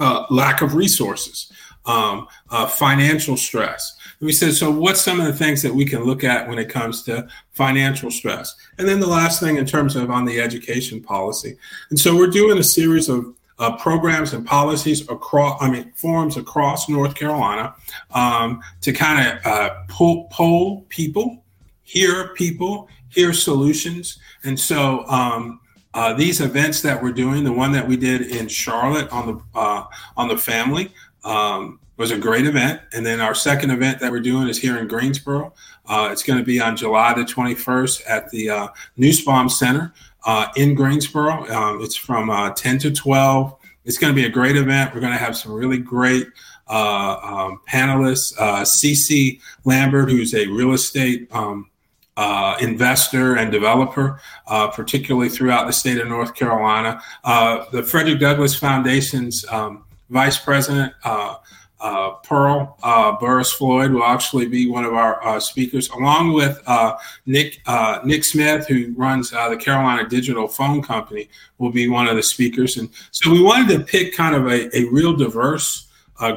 uh, 0.00 0.24
lack 0.30 0.62
of 0.62 0.74
resources, 0.74 1.52
um, 1.84 2.16
uh, 2.48 2.66
financial 2.66 3.36
stress. 3.36 3.82
And 4.20 4.26
we 4.26 4.32
said, 4.32 4.54
so 4.54 4.70
what's 4.70 5.02
some 5.02 5.20
of 5.20 5.26
the 5.26 5.38
things 5.44 5.60
that 5.62 5.74
we 5.74 5.84
can 5.84 6.04
look 6.04 6.24
at 6.24 6.48
when 6.48 6.58
it 6.58 6.72
comes 6.78 7.02
to 7.04 7.28
financial 7.52 8.10
stress? 8.10 8.54
And 8.78 8.88
then 8.88 9.00
the 9.00 9.14
last 9.20 9.38
thing 9.38 9.58
in 9.58 9.66
terms 9.66 9.96
of 9.96 10.10
on 10.10 10.24
the 10.24 10.40
education 10.40 11.02
policy. 11.02 11.58
And 11.90 11.98
so 11.98 12.16
we're 12.16 12.38
doing 12.40 12.58
a 12.58 12.64
series 12.78 13.08
of 13.10 13.34
uh, 13.58 13.76
programs 13.76 14.32
and 14.32 14.46
policies 14.46 15.08
across, 15.08 15.60
I 15.62 15.70
mean, 15.70 15.92
forums 15.94 16.36
across 16.36 16.88
North 16.88 17.14
Carolina 17.14 17.74
um, 18.12 18.62
to 18.80 18.92
kind 18.92 19.26
of 19.26 19.46
uh, 19.46 19.74
pull, 19.88 20.84
people, 20.88 21.44
hear 21.82 22.28
people, 22.34 22.88
hear 23.08 23.32
solutions. 23.32 24.18
And 24.42 24.58
so 24.58 25.06
um, 25.06 25.60
uh, 25.94 26.12
these 26.14 26.40
events 26.40 26.82
that 26.82 27.00
we're 27.00 27.12
doing, 27.12 27.44
the 27.44 27.52
one 27.52 27.72
that 27.72 27.86
we 27.86 27.96
did 27.96 28.22
in 28.22 28.48
Charlotte 28.48 29.10
on 29.12 29.26
the 29.26 29.58
uh, 29.58 29.84
on 30.16 30.28
the 30.28 30.36
family, 30.36 30.92
um, 31.22 31.78
was 31.96 32.10
a 32.10 32.18
great 32.18 32.46
event. 32.46 32.80
And 32.92 33.06
then 33.06 33.20
our 33.20 33.34
second 33.34 33.70
event 33.70 34.00
that 34.00 34.10
we're 34.10 34.20
doing 34.20 34.48
is 34.48 34.58
here 34.58 34.78
in 34.78 34.88
Greensboro. 34.88 35.52
Uh, 35.86 36.08
it's 36.10 36.22
going 36.22 36.38
to 36.38 36.44
be 36.44 36.60
on 36.60 36.76
July 36.76 37.14
the 37.14 37.22
21st 37.22 38.02
at 38.08 38.28
the 38.30 38.50
uh, 38.50 38.68
Nussbaum 38.96 39.48
Center 39.48 39.92
uh, 40.24 40.48
in 40.56 40.74
Greensboro. 40.74 41.48
Um, 41.50 41.82
it's 41.82 41.96
from 41.96 42.30
uh, 42.30 42.50
10 42.50 42.78
to 42.78 42.90
12. 42.90 43.54
It's 43.84 43.98
going 43.98 44.14
to 44.14 44.14
be 44.14 44.26
a 44.26 44.30
great 44.30 44.56
event. 44.56 44.94
We're 44.94 45.00
going 45.00 45.12
to 45.12 45.18
have 45.18 45.36
some 45.36 45.52
really 45.52 45.78
great 45.78 46.26
uh, 46.68 47.18
um, 47.22 47.60
panelists. 47.68 48.34
Uh, 48.38 48.62
CC 48.62 49.40
Lambert, 49.64 50.10
who's 50.10 50.34
a 50.34 50.46
real 50.46 50.72
estate 50.72 51.28
um, 51.32 51.70
uh, 52.16 52.56
investor 52.60 53.36
and 53.36 53.50
developer, 53.50 54.20
uh, 54.46 54.68
particularly 54.68 55.28
throughout 55.28 55.66
the 55.66 55.72
state 55.72 55.98
of 55.98 56.08
North 56.08 56.34
Carolina. 56.34 57.02
Uh, 57.24 57.64
the 57.72 57.82
Frederick 57.82 58.20
Douglass 58.20 58.54
Foundation's 58.54 59.44
um, 59.50 59.84
vice 60.10 60.38
president, 60.38 60.92
uh, 61.84 61.94
uh, 61.94 62.10
Pearl 62.22 62.78
uh, 62.82 63.12
Burris 63.18 63.52
Floyd, 63.52 63.92
will 63.92 64.04
actually 64.04 64.46
be 64.46 64.68
one 64.68 64.84
of 64.84 64.94
our 64.94 65.40
speakers, 65.40 65.90
along 65.90 66.32
with 66.32 66.58
Nick 67.26 67.60
Nick 68.04 68.24
Smith, 68.24 68.66
who 68.66 68.94
runs 68.96 69.30
the 69.30 69.58
Carolina 69.60 70.08
Digital 70.08 70.48
Phone 70.48 70.82
Company, 70.82 71.28
will 71.58 71.70
be 71.70 71.88
one 71.88 72.08
of 72.08 72.16
the 72.16 72.22
speakers. 72.22 72.78
And 72.78 72.88
so 73.10 73.30
we 73.30 73.42
wanted 73.42 73.76
to 73.76 73.84
pick 73.84 74.14
kind 74.14 74.34
of 74.34 74.46
a, 74.46 74.74
a 74.76 74.84
real 74.90 75.14
diverse 75.14 75.88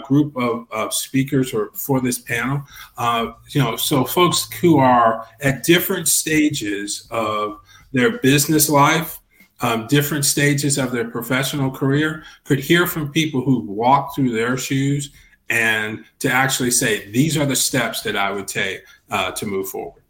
group 0.04 0.36
of, 0.36 0.68
of 0.72 0.94
speakers 0.94 1.54
or 1.54 1.72
for 1.74 2.02
this 2.02 2.20
panel. 2.20 2.64
Uh, 2.98 3.32
you 3.50 3.62
know, 3.62 3.78
so 3.78 4.04
folks 4.04 4.52
who 4.54 4.78
are 4.80 5.26
at 5.42 5.64
different 5.64 6.08
stages 6.08 7.08
of 7.10 7.62
their 7.94 8.20
business 8.20 8.70
life, 8.70 9.20
um, 9.62 9.88
different 9.88 10.26
stages 10.26 10.78
of 10.78 10.92
their 10.92 11.10
professional 11.10 11.72
career, 11.72 12.24
could 12.44 12.60
hear 12.60 12.86
from 12.86 13.12
people 13.12 13.42
who 13.42 13.62
walked 13.62 14.16
through 14.16 14.32
their 14.32 14.58
shoes 14.58 15.12
and 15.50 16.04
to 16.20 16.32
actually 16.32 16.72
say, 16.72 17.10
these 17.12 17.38
are 17.38 17.46
the 17.46 17.56
steps 17.56 18.02
that 18.02 18.16
I 18.16 18.32
would 18.32 18.48
take 18.48 18.84
uh, 19.10 19.32
to 19.32 19.46
move 19.46 19.70
forward. 19.70 20.04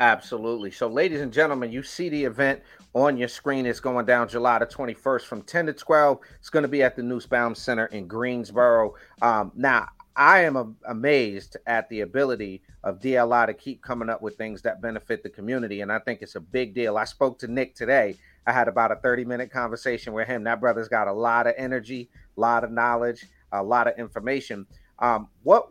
Absolutely. 0.00 0.72
So, 0.72 0.88
ladies 0.88 1.20
and 1.20 1.32
gentlemen, 1.32 1.70
you 1.70 1.82
see 1.82 2.08
the 2.08 2.24
event 2.24 2.60
on 2.94 3.16
your 3.16 3.28
screen. 3.28 3.66
It's 3.66 3.80
going 3.80 4.04
down 4.04 4.28
July 4.28 4.58
the 4.58 4.66
21st 4.66 5.22
from 5.22 5.42
10 5.42 5.66
to 5.66 5.72
12. 5.72 6.18
It's 6.40 6.50
going 6.50 6.64
to 6.64 6.68
be 6.68 6.82
at 6.82 6.96
the 6.96 7.02
Nussbaum 7.02 7.54
Center 7.54 7.86
in 7.86 8.08
Greensboro. 8.08 8.94
Um, 9.20 9.52
now, 9.54 9.88
I 10.16 10.40
am 10.40 10.56
a- 10.56 10.72
amazed 10.88 11.56
at 11.66 11.88
the 11.88 12.00
ability 12.00 12.62
of 12.84 12.98
DLI 12.98 13.46
to 13.46 13.54
keep 13.54 13.82
coming 13.82 14.10
up 14.10 14.20
with 14.20 14.36
things 14.36 14.60
that 14.62 14.82
benefit 14.82 15.22
the 15.22 15.30
community. 15.30 15.80
And 15.80 15.92
I 15.92 16.00
think 16.00 16.20
it's 16.20 16.34
a 16.34 16.40
big 16.40 16.74
deal. 16.74 16.98
I 16.98 17.04
spoke 17.04 17.38
to 17.38 17.48
Nick 17.48 17.74
today. 17.74 18.16
I 18.46 18.52
had 18.52 18.68
about 18.68 18.90
a 18.90 18.96
30 18.96 19.24
minute 19.24 19.50
conversation 19.50 20.12
with 20.12 20.26
him. 20.26 20.44
That 20.44 20.60
brother's 20.60 20.88
got 20.88 21.06
a 21.06 21.12
lot 21.12 21.46
of 21.46 21.54
energy, 21.56 22.10
a 22.36 22.40
lot 22.40 22.64
of 22.64 22.72
knowledge, 22.72 23.24
a 23.52 23.62
lot 23.62 23.86
of 23.86 23.98
information. 23.98 24.66
Um, 24.98 25.28
what 25.42 25.68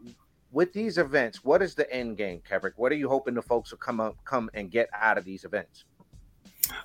with 0.52 0.74
these 0.74 0.98
events, 0.98 1.44
what 1.44 1.62
is 1.62 1.76
the 1.76 1.92
end 1.94 2.18
game, 2.18 2.42
Kevrick? 2.50 2.74
What 2.76 2.92
are 2.92 2.96
you 2.96 3.08
hoping 3.08 3.34
the 3.34 3.42
folks 3.42 3.72
will 3.72 3.78
come 3.78 4.00
up, 4.00 4.18
come 4.26 4.50
and 4.54 4.70
get 4.70 4.90
out 4.94 5.18
of 5.18 5.24
these 5.24 5.46
events? 5.46 5.86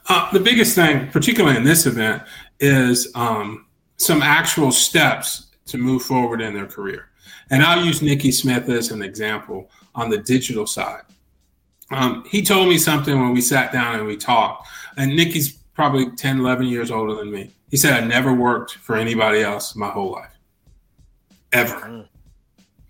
Uh, 0.09 0.31
the 0.33 0.41
biggest 0.41 0.75
thing, 0.75 1.09
particularly 1.11 1.57
in 1.57 1.65
this 1.65 1.87
event, 1.87 2.23
is 2.61 3.11
um, 3.15 3.67
some 3.97 4.23
actual 4.23 4.71
steps 4.71 5.47
to 5.67 5.79
move 5.79 6.03
forward 6.03 6.41
in 6.41 6.55
their 6.55 6.67
career. 6.67 7.09
And 7.51 7.63
I'll 7.63 7.85
use 7.85 8.03
Nikki 8.03 8.31
Smith 8.31 8.69
as 8.69 8.91
an 8.91 9.03
example 9.03 9.71
on 9.95 10.11
the 10.11 10.19
digital 10.19 10.67
side. 10.67 11.03
Um, 11.91 12.25
he 12.29 12.43
told 12.43 12.69
me 12.69 12.79
something 12.79 13.19
when 13.19 13.33
we 13.33 13.41
sat 13.41 13.73
down 13.73 13.97
and 13.97 14.07
we 14.07 14.17
talked, 14.17 14.69
and 14.97 15.15
Nikki's 15.15 15.53
probably 15.75 16.11
10, 16.11 16.41
11 16.41 16.67
years 16.67 16.91
older 16.91 17.15
than 17.15 17.31
me. 17.31 17.51
He 17.71 17.77
said, 17.77 18.03
I 18.03 18.07
never 18.07 18.33
worked 18.33 18.77
for 18.77 18.97
anybody 18.97 19.43
else 19.43 19.77
my 19.77 19.89
whole 19.89 20.13
life, 20.13 20.36
ever. 21.53 21.75
Mm. 21.75 22.09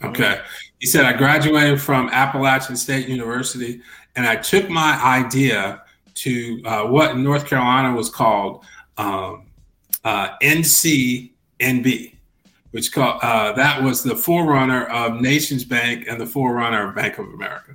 Okay. 0.04 0.40
He 0.78 0.86
said, 0.86 1.04
I 1.04 1.14
graduated 1.14 1.80
from 1.80 2.08
Appalachian 2.10 2.76
State 2.76 3.08
University 3.08 3.80
and 4.14 4.26
I 4.26 4.36
took 4.36 4.68
my 4.68 5.00
idea 5.02 5.82
to 6.16 6.62
uh, 6.64 6.84
what 6.84 7.12
in 7.12 7.22
North 7.22 7.46
Carolina 7.46 7.94
was 7.94 8.10
called 8.10 8.64
um, 8.96 9.46
uh, 10.04 10.36
NCNB, 10.42 12.14
which 12.70 12.92
called, 12.92 13.20
uh, 13.22 13.52
that 13.52 13.82
was 13.82 14.02
the 14.02 14.16
forerunner 14.16 14.86
of 14.86 15.20
Nations 15.20 15.64
Bank 15.64 16.06
and 16.08 16.20
the 16.20 16.26
forerunner 16.26 16.88
of 16.88 16.94
Bank 16.94 17.18
of 17.18 17.26
America. 17.26 17.74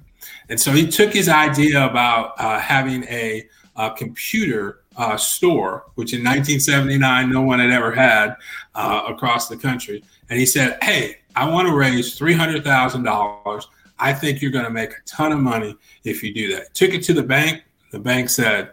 And 0.49 0.59
so 0.59 0.71
he 0.71 0.87
took 0.87 1.13
his 1.13 1.29
idea 1.29 1.85
about 1.85 2.33
uh, 2.39 2.59
having 2.59 3.03
a, 3.05 3.47
a 3.75 3.91
computer 3.91 4.81
uh, 4.97 5.17
store, 5.17 5.85
which 5.95 6.13
in 6.13 6.19
1979 6.19 7.31
no 7.31 7.41
one 7.41 7.59
had 7.59 7.71
ever 7.71 7.91
had 7.91 8.35
uh, 8.75 9.03
across 9.07 9.47
the 9.47 9.57
country, 9.57 10.03
and 10.31 10.39
he 10.39 10.47
said, 10.47 10.79
"Hey, 10.81 11.17
I 11.35 11.47
want 11.47 11.67
to 11.67 11.75
raise 11.75 12.17
three 12.17 12.33
hundred 12.33 12.63
thousand 12.63 13.03
dollars. 13.03 13.67
I 13.99 14.13
think 14.13 14.41
you're 14.41 14.49
going 14.49 14.65
to 14.65 14.71
make 14.71 14.89
a 14.89 15.01
ton 15.05 15.31
of 15.31 15.39
money 15.39 15.77
if 16.03 16.23
you 16.23 16.33
do 16.33 16.55
that." 16.55 16.73
Took 16.73 16.95
it 16.95 17.03
to 17.03 17.13
the 17.13 17.21
bank. 17.21 17.61
The 17.91 17.99
bank 17.99 18.29
said, 18.29 18.71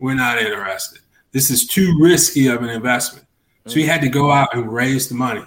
We're 0.00 0.14
not 0.14 0.38
interested. 0.38 0.98
This 1.30 1.48
is 1.48 1.66
too 1.66 1.96
risky 2.00 2.48
of 2.48 2.62
an 2.62 2.68
investment. 2.68 3.26
So 3.66 3.76
he 3.76 3.86
had 3.86 4.00
to 4.00 4.08
go 4.08 4.32
out 4.32 4.54
and 4.54 4.72
raise 4.72 5.08
the 5.08 5.14
money. 5.14 5.44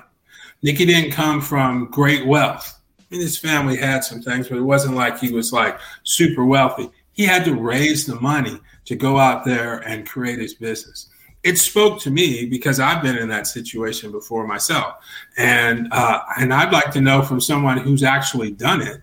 Nicky 0.63 0.85
didn't 0.85 1.11
come 1.11 1.41
from 1.41 1.91
great 1.91 2.25
wealth. 2.25 2.79
Mean, 3.11 3.19
his 3.19 3.37
family 3.37 3.75
had 3.75 4.03
some 4.03 4.21
things, 4.21 4.47
but 4.47 4.57
it 4.57 4.61
wasn't 4.61 4.95
like 4.95 5.19
he 5.19 5.31
was 5.31 5.51
like 5.51 5.77
super 6.03 6.45
wealthy. 6.45 6.89
He 7.11 7.23
had 7.23 7.43
to 7.45 7.53
raise 7.53 8.05
the 8.05 8.19
money 8.19 8.59
to 8.85 8.95
go 8.95 9.19
out 9.19 9.43
there 9.43 9.79
and 9.79 10.07
create 10.07 10.39
his 10.39 10.53
business. 10.53 11.09
It 11.45 11.59
spoke 11.59 12.01
to 12.01 12.09
me 12.09 12.45
because 12.45 12.79
I've 12.79 13.03
been 13.03 13.17
in 13.17 13.29
that 13.29 13.45
situation 13.45 14.11
before 14.11 14.47
myself, 14.47 14.95
and 15.37 15.87
uh, 15.91 16.21
and 16.39 16.51
I'd 16.51 16.73
like 16.73 16.91
to 16.93 17.01
know 17.01 17.21
from 17.21 17.39
someone 17.39 17.77
who's 17.77 18.01
actually 18.01 18.51
done 18.51 18.81
it, 18.81 19.01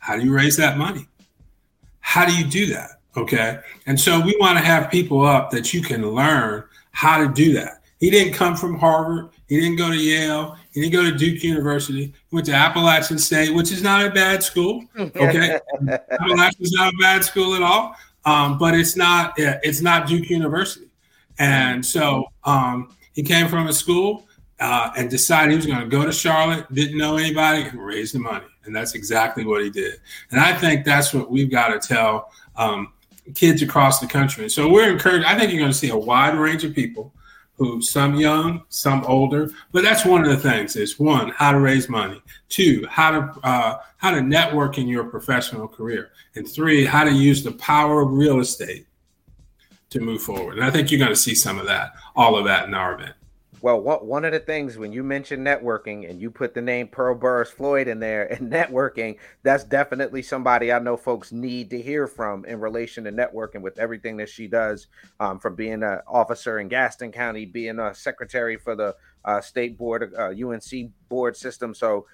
how 0.00 0.16
do 0.16 0.24
you 0.24 0.34
raise 0.34 0.56
that 0.56 0.76
money? 0.76 1.06
How 2.00 2.26
do 2.26 2.36
you 2.36 2.44
do 2.44 2.66
that? 2.74 2.90
Okay. 3.16 3.60
And 3.86 3.98
so 3.98 4.20
we 4.20 4.36
want 4.40 4.58
to 4.58 4.64
have 4.64 4.90
people 4.90 5.24
up 5.24 5.50
that 5.50 5.72
you 5.72 5.80
can 5.80 6.10
learn 6.10 6.64
how 6.90 7.18
to 7.18 7.32
do 7.32 7.52
that. 7.54 7.82
He 8.00 8.10
didn't 8.10 8.32
come 8.32 8.56
from 8.56 8.78
Harvard. 8.78 9.30
He 9.48 9.60
didn't 9.60 9.76
go 9.76 9.88
to 9.88 9.96
Yale. 9.96 10.56
He 10.72 10.80
didn't 10.80 10.92
go 10.92 11.08
to 11.08 11.16
Duke 11.16 11.42
University. 11.42 12.06
He 12.06 12.34
went 12.34 12.46
to 12.46 12.54
Appalachian 12.54 13.18
State, 13.18 13.54
which 13.54 13.72
is 13.72 13.82
not 13.82 14.04
a 14.04 14.10
bad 14.10 14.42
school. 14.42 14.84
Okay. 14.98 15.60
Appalachian 16.10 16.62
is 16.62 16.72
not 16.72 16.92
a 16.92 16.96
bad 16.98 17.24
school 17.24 17.54
at 17.54 17.62
all. 17.62 17.94
Um, 18.24 18.58
but 18.58 18.74
it's 18.74 18.96
not 18.96 19.34
it's 19.36 19.80
not 19.80 20.06
Duke 20.06 20.28
University. 20.28 20.87
And 21.38 21.84
so 21.84 22.26
um, 22.44 22.94
he 23.12 23.22
came 23.22 23.48
from 23.48 23.66
a 23.68 23.72
school 23.72 24.26
uh, 24.60 24.90
and 24.96 25.08
decided 25.08 25.50
he 25.50 25.56
was 25.56 25.66
going 25.66 25.80
to 25.80 25.86
go 25.86 26.04
to 26.04 26.12
Charlotte, 26.12 26.72
didn't 26.72 26.98
know 26.98 27.16
anybody, 27.16 27.62
and 27.62 27.84
raise 27.84 28.12
the 28.12 28.18
money. 28.18 28.46
And 28.64 28.74
that's 28.74 28.94
exactly 28.94 29.44
what 29.46 29.62
he 29.62 29.70
did. 29.70 30.00
And 30.30 30.40
I 30.40 30.56
think 30.56 30.84
that's 30.84 31.14
what 31.14 31.30
we've 31.30 31.50
got 31.50 31.68
to 31.68 31.86
tell 31.86 32.30
um, 32.56 32.92
kids 33.34 33.62
across 33.62 34.00
the 34.00 34.06
country. 34.06 34.44
And 34.44 34.52
so 34.52 34.68
we're 34.68 34.90
encouraged. 34.90 35.24
I 35.26 35.38
think 35.38 35.52
you're 35.52 35.60
going 35.60 35.72
to 35.72 35.78
see 35.78 35.90
a 35.90 35.96
wide 35.96 36.34
range 36.34 36.64
of 36.64 36.74
people 36.74 37.14
who 37.58 37.82
some 37.82 38.14
young, 38.14 38.62
some 38.68 39.04
older. 39.04 39.50
But 39.72 39.82
that's 39.82 40.04
one 40.04 40.24
of 40.24 40.30
the 40.30 40.36
things 40.36 40.76
is 40.76 40.98
one, 40.98 41.30
how 41.30 41.52
to 41.52 41.58
raise 41.58 41.88
money. 41.88 42.22
Two, 42.48 42.86
how 42.88 43.10
to 43.10 43.40
uh, 43.42 43.78
how 43.96 44.12
to 44.12 44.20
network 44.22 44.78
in 44.78 44.86
your 44.86 45.04
professional 45.04 45.66
career. 45.66 46.10
And 46.36 46.48
three, 46.48 46.84
how 46.84 47.04
to 47.04 47.12
use 47.12 47.42
the 47.42 47.52
power 47.52 48.00
of 48.00 48.12
real 48.12 48.38
estate 48.38 48.86
to 49.90 50.00
move 50.00 50.22
forward. 50.22 50.56
And 50.56 50.64
I 50.64 50.70
think 50.70 50.90
you're 50.90 50.98
going 50.98 51.12
to 51.12 51.16
see 51.16 51.34
some 51.34 51.58
of 51.58 51.66
that, 51.66 51.92
all 52.14 52.36
of 52.36 52.44
that 52.44 52.66
in 52.66 52.74
our 52.74 52.94
event. 52.94 53.14
Well, 53.60 53.80
what, 53.80 54.06
one 54.06 54.24
of 54.24 54.30
the 54.30 54.38
things 54.38 54.78
when 54.78 54.92
you 54.92 55.02
mention 55.02 55.44
networking 55.44 56.08
and 56.08 56.20
you 56.20 56.30
put 56.30 56.54
the 56.54 56.62
name 56.62 56.86
Pearl 56.86 57.16
Burris 57.16 57.50
Floyd 57.50 57.88
in 57.88 57.98
there 57.98 58.32
and 58.32 58.52
networking, 58.52 59.16
that's 59.42 59.64
definitely 59.64 60.22
somebody 60.22 60.72
I 60.72 60.78
know 60.78 60.96
folks 60.96 61.32
need 61.32 61.70
to 61.70 61.82
hear 61.82 62.06
from 62.06 62.44
in 62.44 62.60
relation 62.60 63.02
to 63.04 63.12
networking 63.12 63.62
with 63.62 63.78
everything 63.78 64.16
that 64.18 64.28
she 64.28 64.46
does, 64.46 64.86
um, 65.18 65.40
from 65.40 65.56
being 65.56 65.82
an 65.82 66.00
officer 66.06 66.60
in 66.60 66.68
Gaston 66.68 67.10
County, 67.10 67.46
being 67.46 67.80
a 67.80 67.94
secretary 67.94 68.56
for 68.56 68.76
the 68.76 68.94
uh, 69.24 69.40
state 69.40 69.76
board, 69.76 70.14
uh, 70.16 70.28
UNC 70.28 70.92
board 71.08 71.36
system. 71.36 71.74
So, 71.74 72.06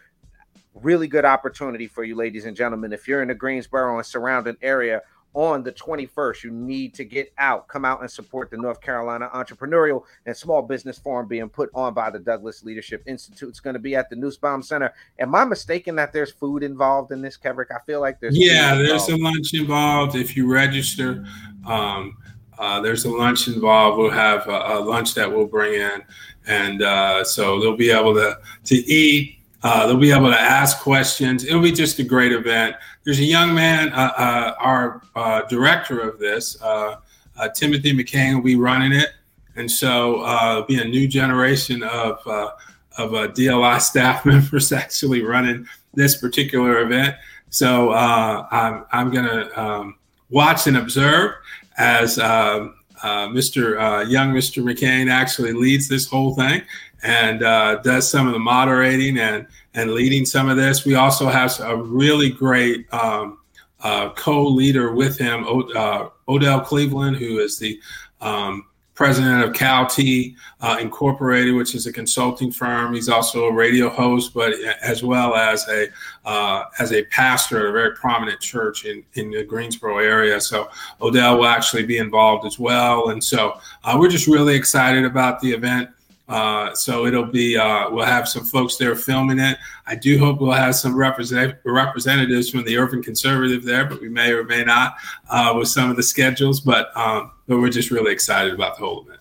really 0.75 1.07
good 1.07 1.25
opportunity 1.25 1.87
for 1.87 2.03
you, 2.05 2.17
ladies 2.17 2.47
and 2.47 2.57
gentlemen. 2.57 2.93
If 2.93 3.07
you're 3.07 3.23
in 3.23 3.29
the 3.29 3.35
Greensboro 3.35 3.97
and 3.97 4.07
surrounding 4.07 4.57
area, 4.61 5.03
on 5.35 5.63
the 5.63 5.73
21st. 5.73 6.45
You 6.45 6.51
need 6.51 6.95
to 6.95 7.05
get 7.05 7.33
out, 7.39 7.69
come 7.69 7.85
out 7.85 8.01
and 8.01 8.11
support 8.11 8.51
the 8.51 8.57
North 8.57 8.81
Carolina 8.81 9.29
Entrepreneurial 9.35 10.05
and 10.27 10.37
Small 10.37 10.63
Business 10.63 10.99
Forum 10.99 11.29
being 11.29 11.49
put 11.49 11.71
on 11.75 11.93
by 11.93 12.11
the 12.11 12.19
Douglass 12.19 12.63
Leadership 12.63 13.03
Institute. 13.07 13.49
It's 13.49 13.61
going 13.61 13.75
to 13.75 13.81
be 13.81 13.97
at 13.97 14.09
the 14.09 14.17
Nussbaum 14.17 14.63
Center. 14.63 14.95
Am 15.19 15.35
I 15.35 15.45
mistaken 15.45 15.97
that 15.97 16.13
there's 16.13 16.31
food 16.31 16.63
involved 16.63 17.13
in 17.13 17.21
this, 17.21 17.37
Kevrick? 17.37 17.71
I 17.71 17.81
feel 17.85 18.01
like 18.01 18.21
there's 18.21 18.39
yeah, 18.39 18.75
there's 18.75 19.09
a 19.09 19.17
lunch 19.17 19.53
involved 19.55 20.17
if 20.17 20.37
you 20.37 20.51
register. 20.51 21.25
Um, 21.67 22.17
uh, 22.59 22.81
there's 22.81 23.05
a 23.05 23.11
lunch 23.11 23.49
involved. 23.49 23.99
We'll 23.99 24.11
have 24.11 24.47
a, 24.47 24.79
a 24.79 24.81
lunch 24.81 25.15
that 25.15 25.31
we'll 25.31 25.47
bring 25.47 25.75
in, 25.75 26.03
and 26.47 26.83
uh, 26.83 27.25
so 27.25 27.61
they'll 27.61 27.77
be 27.77 27.91
able 27.91 28.15
to 28.15 28.39
to 28.65 28.75
eat 28.75 29.39
uh, 29.65 29.87
they'll 29.87 29.97
be 29.97 30.13
able 30.13 30.31
to 30.31 30.39
ask 30.39 30.81
questions. 30.81 31.43
It'll 31.43 31.63
be 31.63 31.73
just 31.73 31.99
a 31.99 32.05
great 32.05 32.33
event. 32.33 32.77
There's 33.03 33.19
a 33.19 33.25
young 33.25 33.55
man, 33.55 33.91
uh, 33.95 34.13
uh, 34.17 34.55
our 34.59 35.03
uh, 35.17 35.43
director 35.49 36.01
of 36.01 36.19
this, 36.19 36.61
uh, 36.63 36.97
uh, 37.39 37.49
Timothy 37.49 37.95
McKain, 37.95 38.37
will 38.37 38.43
be 38.43 38.57
running 38.57 38.93
it, 38.93 39.09
and 39.57 39.69
so 39.69 40.65
be 40.69 40.81
a 40.81 40.85
new 40.85 41.09
generation 41.09 41.83
of 41.83 42.19
of 42.27 43.11
DLI 43.33 43.81
staff 43.81 44.25
members 44.27 44.71
actually 44.71 45.23
running 45.23 45.67
this 45.95 46.17
particular 46.19 46.83
event. 46.83 47.17
So 47.49 47.93
I'm 47.93 48.85
I'm 48.93 49.11
gonna 49.11 49.49
um, 49.57 49.97
watch 50.29 50.67
and 50.67 50.77
observe 50.77 51.37
as. 51.79 52.19
Um, 52.19 52.77
Mr. 53.05 54.09
young 54.09 54.33
Mr. 54.33 54.63
McKain 54.63 55.11
actually 55.11 55.53
leads 55.53 55.89
this 55.89 56.07
whole 56.07 56.35
thing, 56.35 56.63
and 57.05 57.43
uh, 57.43 57.77
does 57.83 58.11
some 58.11 58.27
of 58.27 58.33
the 58.33 58.39
moderating 58.39 59.19
and 59.19 59.47
and 59.75 59.93
leading 59.93 60.25
some 60.25 60.49
of 60.49 60.57
this. 60.57 60.85
We 60.85 60.95
also 60.95 61.29
have 61.29 61.61
a 61.61 61.77
really 61.77 62.31
great 62.31 62.93
um, 62.93 63.39
uh, 63.81 64.11
co-leader 64.11 64.93
with 64.93 65.19
him, 65.19 65.45
uh, 65.77 66.09
Odell 66.29 66.61
Cleveland, 66.61 67.17
who 67.17 67.39
is 67.39 67.59
the 67.59 67.79
um, 68.21 68.65
president 68.95 69.43
of 69.43 69.53
CalT 69.53 70.35
uh, 70.61 70.79
Incorporated, 70.81 71.55
which 71.55 71.75
is 71.75 71.87
a 71.87 71.93
consulting 71.93 72.51
firm. 72.51 72.95
He's 72.95 73.09
also 73.09 73.47
a 73.47 73.53
radio 73.53 73.91
host, 73.91 74.33
but 74.33 74.55
as 74.81 75.03
well 75.03 75.35
as 75.35 75.69
a 75.69 75.89
uh, 76.25 76.65
as 76.79 76.93
a 76.93 77.05
pastor 77.07 77.59
at 77.59 77.67
a 77.67 77.73
very 77.73 77.95
prominent 77.97 78.41
church 78.41 78.87
in 78.87 79.05
in 79.15 79.31
the 79.31 79.45
Greensboro 79.45 79.99
area. 79.99 80.41
So 80.41 80.71
Odell 81.03 81.39
will 81.39 81.47
actually 81.47 81.85
be 81.85 81.99
involved 81.99 82.47
as 82.47 82.59
well, 82.59 83.11
and 83.11 83.23
so 83.23 83.61
uh, 83.83 83.97
we're 83.99 84.09
just 84.09 84.27
really 84.27 84.55
excited 84.55 85.05
about 85.05 85.41
the 85.41 85.51
event. 85.51 85.91
Uh, 86.29 86.75
so 86.75 87.07
it'll 87.07 87.27
be 87.27 87.57
uh, 87.57 87.91
we'll 87.91 88.05
have 88.05 88.29
some 88.29 88.45
folks 88.45 88.77
there 88.77 88.95
filming 88.97 89.39
it. 89.39 89.59
I 89.87 89.95
do 89.95 90.19
hope 90.19 90.41
we'll 90.41 90.53
have 90.53 90.75
some 90.75 90.97
represent- 90.97 91.57
representatives 91.65 92.49
from 92.49 92.65
the 92.65 92.79
Urban 92.79 93.03
Conservative 93.03 93.63
there, 93.63 93.85
but 93.85 94.01
we 94.01 94.09
may 94.09 94.33
or 94.33 94.45
may 94.45 94.65
not 94.65 94.97
uh, 95.29 95.55
with 95.57 95.69
some 95.69 95.91
of 95.91 95.97
the 95.97 96.03
schedules. 96.03 96.61
But 96.61 96.97
um, 96.97 97.33
but 97.47 97.59
we're 97.59 97.71
just 97.71 97.91
really 97.91 98.13
excited 98.13 98.55
about 98.55 98.77
the 98.79 98.85
whole 98.85 99.03
event. 99.03 99.21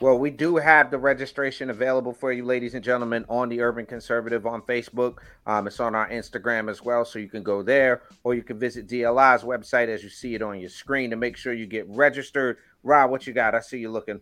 Well, 0.00 0.18
we 0.18 0.30
do 0.30 0.56
have 0.56 0.90
the 0.90 0.98
registration 0.98 1.70
available 1.70 2.12
for 2.12 2.32
you, 2.32 2.44
ladies 2.44 2.74
and 2.74 2.84
gentlemen, 2.84 3.24
on 3.28 3.48
the 3.48 3.60
Urban 3.60 3.86
Conservative 3.86 4.44
on 4.44 4.60
Facebook. 4.62 5.18
Um, 5.46 5.66
it's 5.66 5.80
on 5.80 5.94
our 5.94 6.08
Instagram 6.10 6.68
as 6.68 6.82
well, 6.82 7.04
so 7.04 7.18
you 7.18 7.28
can 7.28 7.42
go 7.42 7.62
there, 7.62 8.02
or 8.22 8.34
you 8.34 8.42
can 8.42 8.58
visit 8.58 8.88
DLI's 8.88 9.44
website 9.44 9.88
as 9.88 10.02
you 10.02 10.10
see 10.10 10.34
it 10.34 10.42
on 10.42 10.58
your 10.60 10.68
screen 10.68 11.10
to 11.10 11.16
make 11.16 11.36
sure 11.36 11.52
you 11.52 11.66
get 11.66 11.88
registered. 11.88 12.58
Rob, 12.82 13.10
what 13.10 13.26
you 13.26 13.32
got? 13.32 13.54
I 13.54 13.60
see 13.60 13.78
you 13.78 13.90
looking. 13.90 14.20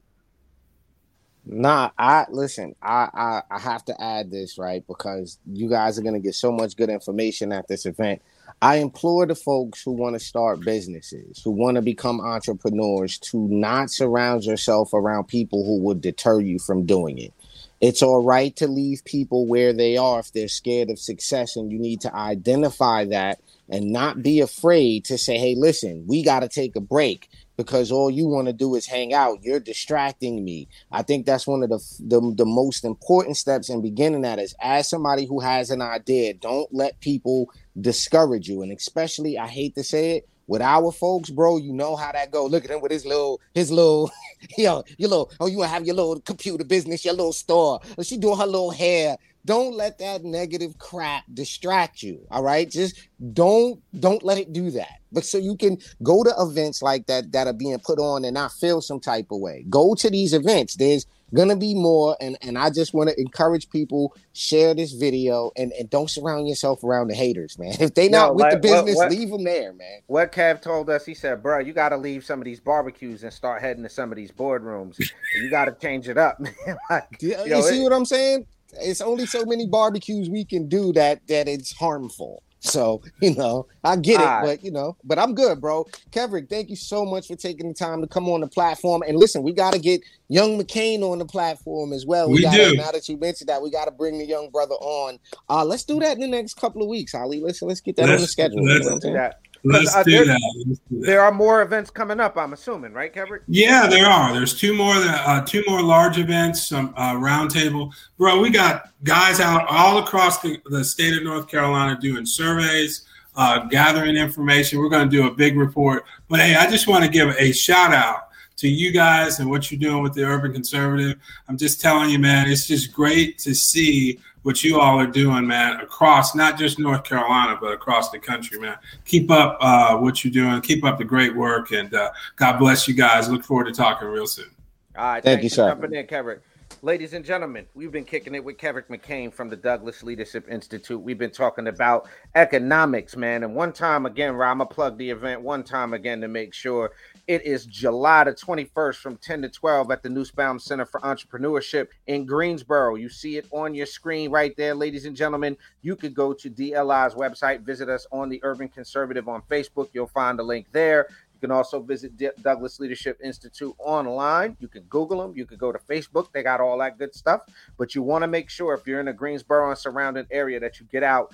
Nah, 1.44 1.90
I 1.98 2.26
listen. 2.30 2.74
I, 2.82 3.08
I 3.14 3.42
I 3.56 3.58
have 3.60 3.84
to 3.86 4.02
add 4.02 4.30
this 4.30 4.58
right 4.58 4.86
because 4.86 5.38
you 5.46 5.68
guys 5.68 5.98
are 5.98 6.02
gonna 6.02 6.20
get 6.20 6.36
so 6.36 6.52
much 6.52 6.76
good 6.76 6.88
information 6.90 7.52
at 7.52 7.68
this 7.68 7.84
event. 7.84 8.22
I 8.62 8.76
implore 8.76 9.26
the 9.26 9.34
folks 9.34 9.82
who 9.82 9.92
want 9.92 10.14
to 10.14 10.20
start 10.20 10.60
businesses, 10.60 11.42
who 11.44 11.50
want 11.50 11.76
to 11.76 11.82
become 11.82 12.20
entrepreneurs, 12.20 13.18
to 13.20 13.48
not 13.48 13.90
surround 13.90 14.44
yourself 14.44 14.94
around 14.94 15.24
people 15.28 15.64
who 15.66 15.80
would 15.84 16.00
deter 16.00 16.40
you 16.40 16.60
from 16.60 16.86
doing 16.86 17.18
it. 17.18 17.34
It's 17.80 18.02
all 18.02 18.24
right 18.24 18.54
to 18.56 18.68
leave 18.68 19.04
people 19.04 19.46
where 19.48 19.72
they 19.72 19.96
are 19.96 20.20
if 20.20 20.32
they're 20.32 20.48
scared 20.48 20.90
of 20.90 20.98
success, 21.00 21.56
and 21.56 21.72
you 21.72 21.78
need 21.80 22.02
to 22.02 22.14
identify 22.14 23.04
that 23.06 23.40
and 23.68 23.90
not 23.92 24.22
be 24.22 24.40
afraid 24.40 25.04
to 25.06 25.18
say, 25.18 25.38
"Hey, 25.38 25.56
listen, 25.56 26.06
we 26.06 26.22
got 26.22 26.40
to 26.40 26.48
take 26.48 26.76
a 26.76 26.80
break." 26.80 27.28
Because 27.56 27.92
all 27.92 28.10
you 28.10 28.26
want 28.26 28.46
to 28.46 28.52
do 28.52 28.74
is 28.74 28.86
hang 28.86 29.12
out. 29.12 29.42
You're 29.42 29.60
distracting 29.60 30.44
me. 30.44 30.68
I 30.90 31.02
think 31.02 31.26
that's 31.26 31.46
one 31.46 31.62
of 31.62 31.70
the, 31.70 31.78
the 32.00 32.34
the 32.36 32.46
most 32.46 32.84
important 32.84 33.36
steps 33.36 33.68
in 33.68 33.82
beginning 33.82 34.22
that 34.22 34.38
is 34.38 34.54
as 34.60 34.88
somebody 34.88 35.26
who 35.26 35.40
has 35.40 35.70
an 35.70 35.82
idea, 35.82 36.34
don't 36.34 36.72
let 36.72 37.00
people 37.00 37.50
discourage 37.80 38.48
you. 38.48 38.62
And 38.62 38.72
especially, 38.72 39.38
I 39.38 39.48
hate 39.48 39.74
to 39.74 39.84
say 39.84 40.16
it, 40.16 40.28
with 40.46 40.60
our 40.60 40.92
folks, 40.92 41.30
bro, 41.30 41.56
you 41.56 41.72
know 41.72 41.96
how 41.96 42.12
that 42.12 42.30
go. 42.30 42.46
Look 42.46 42.64
at 42.64 42.70
him 42.70 42.80
with 42.80 42.92
his 42.92 43.06
little, 43.06 43.40
his 43.54 43.70
little, 43.70 44.10
yo, 44.58 44.82
your 44.98 45.08
little, 45.08 45.30
oh, 45.40 45.46
you 45.46 45.62
have 45.62 45.86
your 45.86 45.94
little 45.94 46.20
computer 46.20 46.64
business, 46.64 47.04
your 47.04 47.14
little 47.14 47.32
store. 47.32 47.80
She 48.02 48.18
doing 48.18 48.38
her 48.38 48.46
little 48.46 48.70
hair 48.70 49.16
don't 49.44 49.74
let 49.74 49.98
that 49.98 50.24
negative 50.24 50.78
crap 50.78 51.24
distract 51.32 52.02
you 52.02 52.26
all 52.30 52.42
right? 52.42 52.70
Just 52.70 53.08
don't 53.32 53.80
don't 53.98 54.22
let 54.22 54.38
it 54.38 54.52
do 54.52 54.70
that. 54.72 55.00
But 55.10 55.24
so 55.24 55.38
you 55.38 55.56
can 55.56 55.78
go 56.02 56.24
to 56.24 56.34
events 56.38 56.82
like 56.82 57.06
that 57.06 57.32
that 57.32 57.46
are 57.46 57.52
being 57.52 57.78
put 57.80 57.98
on 57.98 58.24
and 58.24 58.34
not 58.34 58.52
feel 58.52 58.80
some 58.80 59.00
type 59.00 59.26
of 59.30 59.40
way. 59.40 59.64
Go 59.68 59.94
to 59.96 60.10
these 60.10 60.32
events. 60.32 60.76
There's 60.76 61.06
gonna 61.34 61.56
be 61.56 61.74
more 61.74 62.16
and 62.20 62.36
and 62.42 62.58
i 62.58 62.68
just 62.68 62.92
want 62.92 63.08
to 63.08 63.18
encourage 63.18 63.70
people 63.70 64.14
share 64.34 64.74
this 64.74 64.92
video 64.92 65.50
and 65.56 65.72
and 65.72 65.88
don't 65.88 66.10
surround 66.10 66.46
yourself 66.46 66.84
around 66.84 67.08
the 67.08 67.14
haters 67.14 67.58
man. 67.58 67.74
If 67.80 67.94
they 67.94 68.08
not 68.08 68.28
no, 68.28 68.32
with 68.34 68.42
like, 68.42 68.52
the 68.52 68.58
business 68.58 68.96
what, 68.96 69.08
what, 69.08 69.10
leave 69.10 69.30
them 69.30 69.44
there 69.44 69.72
man. 69.72 70.00
what 70.06 70.30
kev 70.30 70.60
told 70.60 70.90
us 70.90 71.06
he 71.06 71.14
said 71.14 71.42
bro 71.42 71.58
you 71.58 71.72
got 71.72 71.88
to 71.90 71.96
leave 71.96 72.24
some 72.24 72.38
of 72.38 72.44
these 72.44 72.60
barbecues 72.60 73.22
and 73.22 73.32
start 73.32 73.62
heading 73.62 73.82
to 73.82 73.88
some 73.88 74.12
of 74.12 74.16
these 74.16 74.30
boardrooms. 74.30 75.00
You 75.34 75.50
got 75.50 75.64
to 75.66 75.72
change 75.72 76.08
it 76.08 76.18
up 76.18 76.38
man. 76.66 76.76
like, 76.90 77.04
you, 77.20 77.30
you 77.46 77.62
see 77.62 77.80
it, 77.80 77.82
what 77.82 77.92
i'm 77.92 78.04
saying 78.04 78.46
it's 78.74 79.00
only 79.00 79.26
so 79.26 79.44
many 79.44 79.66
barbecues 79.66 80.28
we 80.28 80.44
can 80.44 80.68
do 80.68 80.92
that 80.94 81.26
that 81.28 81.48
it's 81.48 81.72
harmful. 81.72 82.42
So, 82.64 83.02
you 83.20 83.34
know, 83.34 83.66
I 83.82 83.96
get 83.96 84.20
it, 84.20 84.24
right. 84.24 84.44
but 84.44 84.64
you 84.64 84.70
know, 84.70 84.96
but 85.02 85.18
I'm 85.18 85.34
good, 85.34 85.60
bro. 85.60 85.84
Kevrick, 86.10 86.48
thank 86.48 86.70
you 86.70 86.76
so 86.76 87.04
much 87.04 87.26
for 87.26 87.34
taking 87.34 87.66
the 87.66 87.74
time 87.74 88.00
to 88.00 88.06
come 88.06 88.28
on 88.28 88.40
the 88.40 88.46
platform. 88.46 89.02
And 89.06 89.18
listen, 89.18 89.42
we 89.42 89.52
got 89.52 89.72
to 89.72 89.80
get 89.80 90.00
young 90.28 90.58
McKain 90.58 91.02
on 91.02 91.18
the 91.18 91.26
platform 91.26 91.92
as 91.92 92.06
well. 92.06 92.28
We, 92.28 92.36
we 92.36 92.42
gotta, 92.42 92.70
do. 92.70 92.76
Now 92.76 92.92
that 92.92 93.08
you 93.08 93.16
mentioned 93.16 93.48
that, 93.48 93.62
we 93.62 93.70
got 93.70 93.86
to 93.86 93.90
bring 93.90 94.18
the 94.18 94.24
young 94.24 94.48
brother 94.50 94.76
on. 94.76 95.18
Uh, 95.50 95.64
let's 95.64 95.84
do 95.84 95.98
that 96.00 96.14
in 96.14 96.20
the 96.20 96.28
next 96.28 96.54
couple 96.54 96.82
of 96.82 96.88
weeks, 96.88 97.12
Holly. 97.12 97.40
Let's 97.40 97.60
let's 97.62 97.80
get 97.80 97.96
that 97.96 98.06
let's, 98.06 98.14
on 98.14 98.20
the 98.20 98.28
schedule. 98.28 98.64
Let's, 98.64 98.86
do 99.00 99.12
that. 99.12 99.40
Let's, 99.64 99.94
uh, 99.94 100.02
do 100.02 100.24
that. 100.24 100.64
Let's 100.66 100.80
do 100.90 101.00
that. 101.00 101.06
There 101.06 101.20
are 101.20 101.32
more 101.32 101.62
events 101.62 101.90
coming 101.90 102.18
up. 102.18 102.36
I'm 102.36 102.52
assuming, 102.52 102.92
right, 102.92 103.12
Kevin? 103.12 103.40
Yeah, 103.46 103.86
there 103.86 104.06
are. 104.06 104.32
There's 104.32 104.58
two 104.58 104.74
more. 104.74 104.94
Uh, 104.94 105.44
two 105.44 105.62
more 105.68 105.82
large 105.82 106.18
events. 106.18 106.66
Some 106.66 106.92
uh, 106.96 107.14
roundtable. 107.14 107.92
Bro, 108.18 108.40
we 108.40 108.50
got 108.50 108.90
guys 109.04 109.40
out 109.40 109.66
all 109.68 109.98
across 109.98 110.40
the, 110.40 110.60
the 110.66 110.84
state 110.84 111.16
of 111.16 111.22
North 111.22 111.48
Carolina 111.48 111.98
doing 112.00 112.26
surveys, 112.26 113.06
uh, 113.36 113.60
gathering 113.66 114.16
information. 114.16 114.80
We're 114.80 114.88
going 114.88 115.08
to 115.08 115.16
do 115.16 115.28
a 115.28 115.34
big 115.34 115.56
report. 115.56 116.04
But 116.28 116.40
hey, 116.40 116.56
I 116.56 116.68
just 116.68 116.88
want 116.88 117.04
to 117.04 117.10
give 117.10 117.28
a 117.38 117.52
shout 117.52 117.92
out 117.92 118.28
to 118.56 118.68
you 118.68 118.92
guys 118.92 119.40
and 119.40 119.48
what 119.48 119.70
you're 119.70 119.80
doing 119.80 120.02
with 120.02 120.14
the 120.14 120.24
Urban 120.24 120.52
Conservative. 120.52 121.18
I'm 121.48 121.56
just 121.56 121.80
telling 121.80 122.10
you, 122.10 122.18
man, 122.18 122.50
it's 122.50 122.66
just 122.66 122.92
great 122.92 123.38
to 123.38 123.54
see 123.54 124.18
what 124.42 124.64
you 124.64 124.80
all 124.80 124.98
are 124.98 125.06
doing, 125.06 125.46
man, 125.46 125.80
across 125.80 126.34
not 126.34 126.58
just 126.58 126.78
North 126.78 127.04
Carolina, 127.04 127.56
but 127.60 127.72
across 127.72 128.10
the 128.10 128.18
country, 128.18 128.58
man. 128.58 128.76
Keep 129.04 129.30
up 129.30 129.56
uh, 129.60 129.96
what 129.98 130.24
you're 130.24 130.32
doing. 130.32 130.60
Keep 130.60 130.84
up 130.84 130.98
the 130.98 131.04
great 131.04 131.34
work, 131.34 131.70
and 131.72 131.94
uh, 131.94 132.10
God 132.36 132.58
bless 132.58 132.88
you 132.88 132.94
guys. 132.94 133.28
Look 133.28 133.44
forward 133.44 133.64
to 133.64 133.72
talking 133.72 134.08
real 134.08 134.26
soon. 134.26 134.50
All 134.96 135.04
right, 135.04 135.22
thank 135.22 135.42
you, 135.42 135.48
sir. 135.48 135.68
Jumping 135.68 135.94
in, 135.94 136.06
Kevin. 136.06 136.38
Ladies 136.84 137.12
and 137.12 137.24
gentlemen, 137.24 137.66
we've 137.74 137.92
been 137.92 138.04
kicking 138.04 138.34
it 138.34 138.42
with 138.42 138.58
Kevin 138.58 138.82
McKain 138.90 139.32
from 139.32 139.48
the 139.48 139.56
Douglass 139.56 140.02
Leadership 140.02 140.48
Institute. 140.50 141.00
We've 141.00 141.18
been 141.18 141.30
talking 141.30 141.68
about 141.68 142.08
economics, 142.34 143.16
man. 143.16 143.44
And 143.44 143.54
one 143.54 143.72
time 143.72 144.04
again, 144.04 144.30
I'm 144.30 144.58
going 144.58 144.68
to 144.68 144.74
plug 144.74 144.98
the 144.98 145.08
event 145.08 145.42
one 145.42 145.62
time 145.62 145.92
again 145.92 146.20
to 146.22 146.28
make 146.28 146.52
sure 146.52 146.90
it 147.28 147.46
is 147.46 147.66
July 147.66 148.24
the 148.24 148.32
21st 148.34 148.96
from 148.96 149.16
10 149.16 149.42
to 149.42 149.48
12 149.48 149.90
at 149.92 150.02
the 150.02 150.08
Nussbaum 150.08 150.58
Center 150.58 150.84
for 150.84 151.00
Entrepreneurship 151.00 151.88
in 152.06 152.26
Greensboro. 152.26 152.96
You 152.96 153.08
see 153.08 153.36
it 153.36 153.46
on 153.52 153.74
your 153.74 153.86
screen 153.86 154.30
right 154.30 154.56
there, 154.56 154.74
ladies 154.74 155.06
and 155.06 155.16
gentlemen. 155.16 155.56
You 155.82 155.96
could 155.96 156.14
go 156.14 156.32
to 156.32 156.50
DLI's 156.50 157.14
website, 157.14 157.60
visit 157.62 157.88
us 157.88 158.06
on 158.12 158.28
the 158.28 158.40
Urban 158.42 158.68
Conservative 158.68 159.28
on 159.28 159.42
Facebook. 159.50 159.90
You'll 159.92 160.06
find 160.08 160.40
a 160.40 160.42
link 160.42 160.66
there 160.72 161.08
You 161.34 161.40
can 161.40 161.50
also 161.52 161.80
visit 161.80 162.16
D- 162.16 162.30
Douglass 162.42 162.80
Leadership 162.80 163.18
Institute 163.22 163.74
online. 163.78 164.56
You 164.60 164.68
can 164.68 164.82
Google 164.84 165.20
them. 165.22 165.32
You 165.36 165.46
can 165.46 165.58
go 165.58 165.72
to 165.72 165.78
Facebook. 165.78 166.32
They 166.32 166.42
got 166.42 166.60
all 166.60 166.78
that 166.78 166.98
good 166.98 167.14
stuff. 167.14 167.42
But 167.78 167.94
you 167.94 168.02
want 168.02 168.22
to 168.22 168.28
make 168.28 168.50
sure 168.50 168.74
if 168.74 168.86
you're 168.86 169.00
in 169.00 169.06
the 169.06 169.12
Greensboro 169.12 169.70
and 169.70 169.78
surrounding 169.78 170.26
area 170.30 170.60
that 170.60 170.80
you 170.80 170.86
get 170.90 171.02
out. 171.04 171.32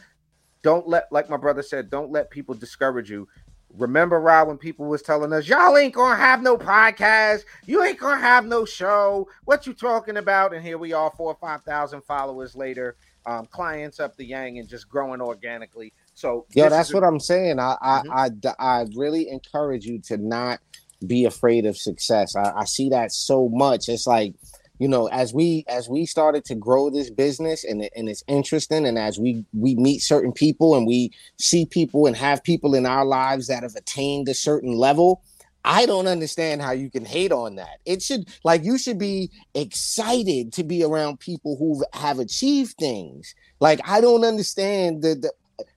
Don't 0.63 0.89
let, 0.89 1.11
like 1.13 1.31
my 1.31 1.37
brother 1.37 1.63
said, 1.63 1.89
don't 1.91 2.11
let 2.11 2.31
people 2.31 2.55
discourage 2.55 3.11
you. 3.11 3.29
Remember, 3.77 4.21
Rob, 4.21 4.49
when 4.49 4.57
people 4.57 4.87
was 4.87 5.03
telling 5.03 5.33
us, 5.33 5.47
y'all 5.47 5.77
ain't 5.77 5.95
gonna 5.95 6.17
have 6.17 6.43
no 6.43 6.57
podcast, 6.57 7.45
you 7.67 7.83
ain't 7.85 7.99
gonna 7.99 8.21
have 8.21 8.47
no 8.47 8.65
show. 8.65 9.29
What 9.45 9.67
you 9.67 9.75
talking 9.75 10.17
about? 10.17 10.55
And 10.55 10.65
here 10.65 10.79
we 10.79 10.93
are, 10.93 11.13
four 11.17 11.33
or 11.33 11.39
five 11.41 11.63
thousand 11.63 12.03
followers 12.05 12.57
later, 12.57 12.97
um, 13.27 13.47
clients 13.47 14.01
up 14.01 14.17
the 14.17 14.25
yang 14.25 14.59
and 14.59 14.69
just 14.69 14.89
growing 14.89 15.21
organically. 15.21 15.93
So 16.15 16.47
yeah, 16.55 16.69
that's 16.69 16.93
what 16.95 17.05
I'm 17.05 17.21
saying. 17.21 17.61
I, 17.61 17.77
I, 17.81 18.01
mm-hmm. 18.01 18.49
I, 18.59 18.81
I 18.81 18.87
really 18.97 19.29
encourage 19.29 19.85
you 19.85 20.01
to 20.07 20.17
not 20.17 20.61
be 21.07 21.27
afraid 21.27 21.67
of 21.67 21.77
success. 21.77 22.35
I, 22.35 22.53
I 22.57 22.65
see 22.65 22.89
that 22.89 23.13
so 23.13 23.49
much. 23.53 23.89
It's 23.89 24.07
like, 24.07 24.35
you 24.79 24.89
know, 24.89 25.09
as 25.09 25.35
we 25.35 25.65
as 25.69 25.89
we 25.89 26.07
started 26.07 26.45
to 26.47 26.55
grow 26.55 26.91
this 26.91 27.11
business 27.11 27.65
and 27.65 27.89
and 27.97 28.09
it's 28.09 28.25
interesting, 28.29 28.87
and 28.87 28.99
as 28.99 29.19
we 29.19 29.45
we 29.53 29.75
meet 29.75 30.01
certain 30.01 30.33
people 30.33 30.77
and 30.77 30.87
we 30.87 31.13
see 31.37 31.67
people 31.67 32.07
and 32.07 32.17
have 32.17 32.43
people 32.45 32.75
in 32.75 32.87
our 32.87 33.05
lives 33.05 33.49
that 33.49 33.63
have 33.63 33.75
attained 33.75 34.29
a 34.29 34.35
certain 34.35 34.73
level. 34.73 35.23
I 35.65 35.85
don't 35.87 36.07
understand 36.07 36.63
how 36.63 36.71
you 36.71 36.89
can 36.89 37.05
hate 37.05 37.33
on 37.33 37.57
that. 37.57 37.79
It 37.85 38.01
should 38.01 38.29
like 38.45 38.65
you 38.65 38.79
should 38.79 38.99
be 38.99 39.31
excited 39.55 40.53
to 40.55 40.65
be 40.65 40.85
around 40.85 41.21
people 41.21 41.57
who 41.57 41.85
have 41.93 42.21
achieved 42.21 42.77
things. 42.79 43.35
Like 43.61 43.81
I 43.85 44.01
don't 44.01 44.25
understand 44.25 45.03
the, 45.03 45.17
the 45.17 45.33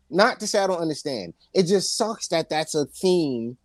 not 0.10 0.40
to 0.40 0.48
say 0.48 0.60
I 0.60 0.68
don't 0.68 0.82
understand. 0.82 1.34
It 1.54 1.64
just 1.64 1.98
sucks 1.98 2.28
that 2.28 2.50
that's 2.50 2.76
a 2.76 2.86
theme 2.86 3.58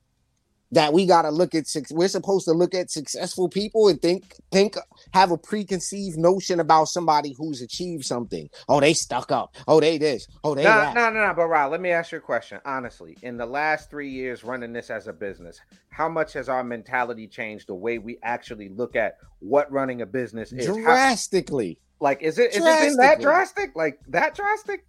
that 0.73 0.93
we 0.93 1.07
got 1.07 1.23
to 1.23 1.31
look 1.31 1.55
at. 1.55 1.67
We're 1.91 2.09
supposed 2.09 2.47
to 2.47 2.53
look 2.53 2.75
at 2.75 2.91
successful 2.91 3.49
people 3.49 3.89
and 3.89 4.01
think, 4.01 4.35
think, 4.51 4.77
have 5.17 5.31
a 5.31 5.39
preconceived 5.39 6.19
notion 6.19 6.61
about 6.61 6.89
somebody 6.89 7.35
who's 7.37 7.63
achieved 7.63 8.05
something. 8.05 8.51
Oh, 8.69 8.81
they 8.81 8.93
stuck 8.93 9.33
up. 9.33 9.57
Oh, 9.67 9.81
they 9.81 9.97
this. 9.99 10.29
Oh, 10.45 10.55
they 10.55 10.65
no, 10.65 10.71
that. 10.71 10.95
No, 10.95 11.11
no, 11.11 11.27
no. 11.27 11.35
But 11.35 11.47
Rob, 11.47 11.73
let 11.73 11.81
me 11.81 11.91
ask 11.91 12.13
you 12.13 12.19
a 12.19 12.21
question. 12.21 12.61
Honestly, 12.65 13.17
in 13.23 13.37
the 13.37 13.47
last 13.47 13.91
three 13.91 14.11
years 14.11 14.45
running 14.45 14.73
this 14.73 14.91
as 14.91 15.07
a 15.07 15.13
business, 15.13 15.61
how 15.89 16.09
much 16.09 16.35
has 16.35 16.49
our 16.49 16.63
mentality 16.63 17.27
changed? 17.27 17.67
The 17.67 17.75
way 17.75 17.99
we 17.99 18.19
actually 18.23 18.69
look 18.69 18.95
at 18.95 19.17
what 19.39 19.71
running 19.73 20.03
a 20.03 20.07
business 20.07 20.53
is 20.53 20.67
drastically. 20.67 21.81
How, 22.01 22.05
like, 22.05 22.23
is 22.23 22.39
it 22.39 22.51
is 22.51 22.59
it 22.59 22.81
been 22.81 22.97
that 22.97 23.21
drastic? 23.21 23.75
Like 23.75 23.99
that 24.09 24.35
drastic? 24.35 24.85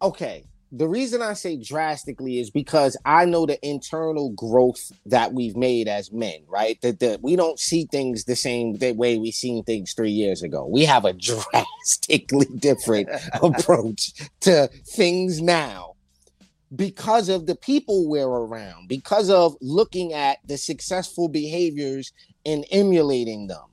okay, 0.00 0.44
the 0.72 0.88
reason 0.88 1.22
I 1.22 1.34
say 1.34 1.56
drastically 1.56 2.40
is 2.40 2.50
because 2.50 2.96
I 3.04 3.24
know 3.24 3.46
the 3.46 3.64
internal 3.66 4.30
growth 4.30 4.90
that 5.06 5.32
we've 5.32 5.56
made 5.56 5.88
as 5.88 6.12
men, 6.12 6.40
right? 6.48 6.80
That 6.82 7.00
that 7.00 7.22
we 7.22 7.36
don't 7.36 7.58
see 7.58 7.86
things 7.86 8.24
the 8.24 8.36
same 8.36 8.78
the 8.78 8.92
way 8.92 9.18
we 9.18 9.30
seen 9.30 9.64
things 9.64 9.92
three 9.92 10.10
years 10.10 10.42
ago. 10.42 10.66
We 10.66 10.84
have 10.84 11.04
a 11.04 11.12
drastically 11.92 12.46
different 12.58 13.08
approach 13.42 14.12
to 14.40 14.68
things 14.86 15.40
now 15.40 15.94
because 16.74 17.28
of 17.28 17.46
the 17.46 17.56
people 17.56 18.08
we're 18.08 18.26
around, 18.26 18.88
because 18.88 19.30
of 19.30 19.56
looking 19.60 20.12
at 20.12 20.38
the 20.46 20.58
successful 20.58 21.28
behaviors 21.28 22.12
and 22.44 22.64
emulating 22.70 23.46
them. 23.46 23.64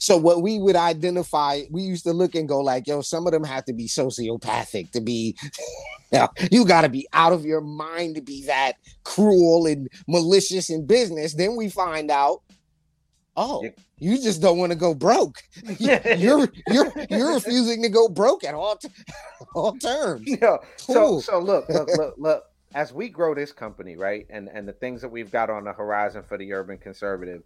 So 0.00 0.16
what 0.16 0.42
we 0.42 0.58
would 0.58 0.76
identify, 0.76 1.60
we 1.70 1.82
used 1.82 2.04
to 2.04 2.14
look 2.14 2.34
and 2.34 2.48
go 2.48 2.60
like, 2.60 2.86
yo, 2.86 3.02
some 3.02 3.26
of 3.26 3.32
them 3.32 3.44
have 3.44 3.66
to 3.66 3.74
be 3.74 3.86
sociopathic 3.86 4.92
to 4.92 5.00
be, 5.02 5.36
you, 6.12 6.18
know, 6.18 6.28
you 6.50 6.64
got 6.64 6.82
to 6.82 6.88
be 6.88 7.06
out 7.12 7.34
of 7.34 7.44
your 7.44 7.60
mind 7.60 8.14
to 8.14 8.22
be 8.22 8.46
that 8.46 8.72
cruel 9.04 9.66
and 9.66 9.90
malicious 10.08 10.70
in 10.70 10.86
business. 10.86 11.34
Then 11.34 11.54
we 11.54 11.68
find 11.68 12.10
out, 12.10 12.40
oh, 13.36 13.68
you 13.98 14.16
just 14.16 14.40
don't 14.40 14.56
want 14.56 14.72
to 14.72 14.78
go 14.78 14.94
broke. 14.94 15.42
You're 15.78 16.48
you're 16.66 16.92
you're 17.10 17.34
refusing 17.34 17.82
to 17.82 17.90
go 17.90 18.08
broke 18.08 18.44
at 18.44 18.54
all 18.54 18.76
t- 18.76 18.88
all 19.54 19.72
terms. 19.76 20.22
Yeah. 20.24 20.56
So 20.78 21.20
so 21.20 21.38
look 21.38 21.68
look 21.68 21.88
look 21.96 22.14
look. 22.16 22.44
As 22.72 22.92
we 22.94 23.10
grow 23.10 23.34
this 23.34 23.52
company, 23.52 23.96
right, 23.96 24.26
and 24.30 24.48
and 24.48 24.66
the 24.66 24.72
things 24.72 25.02
that 25.02 25.10
we've 25.10 25.30
got 25.30 25.50
on 25.50 25.64
the 25.64 25.72
horizon 25.74 26.22
for 26.22 26.38
the 26.38 26.52
urban 26.54 26.78
conservative, 26.78 27.42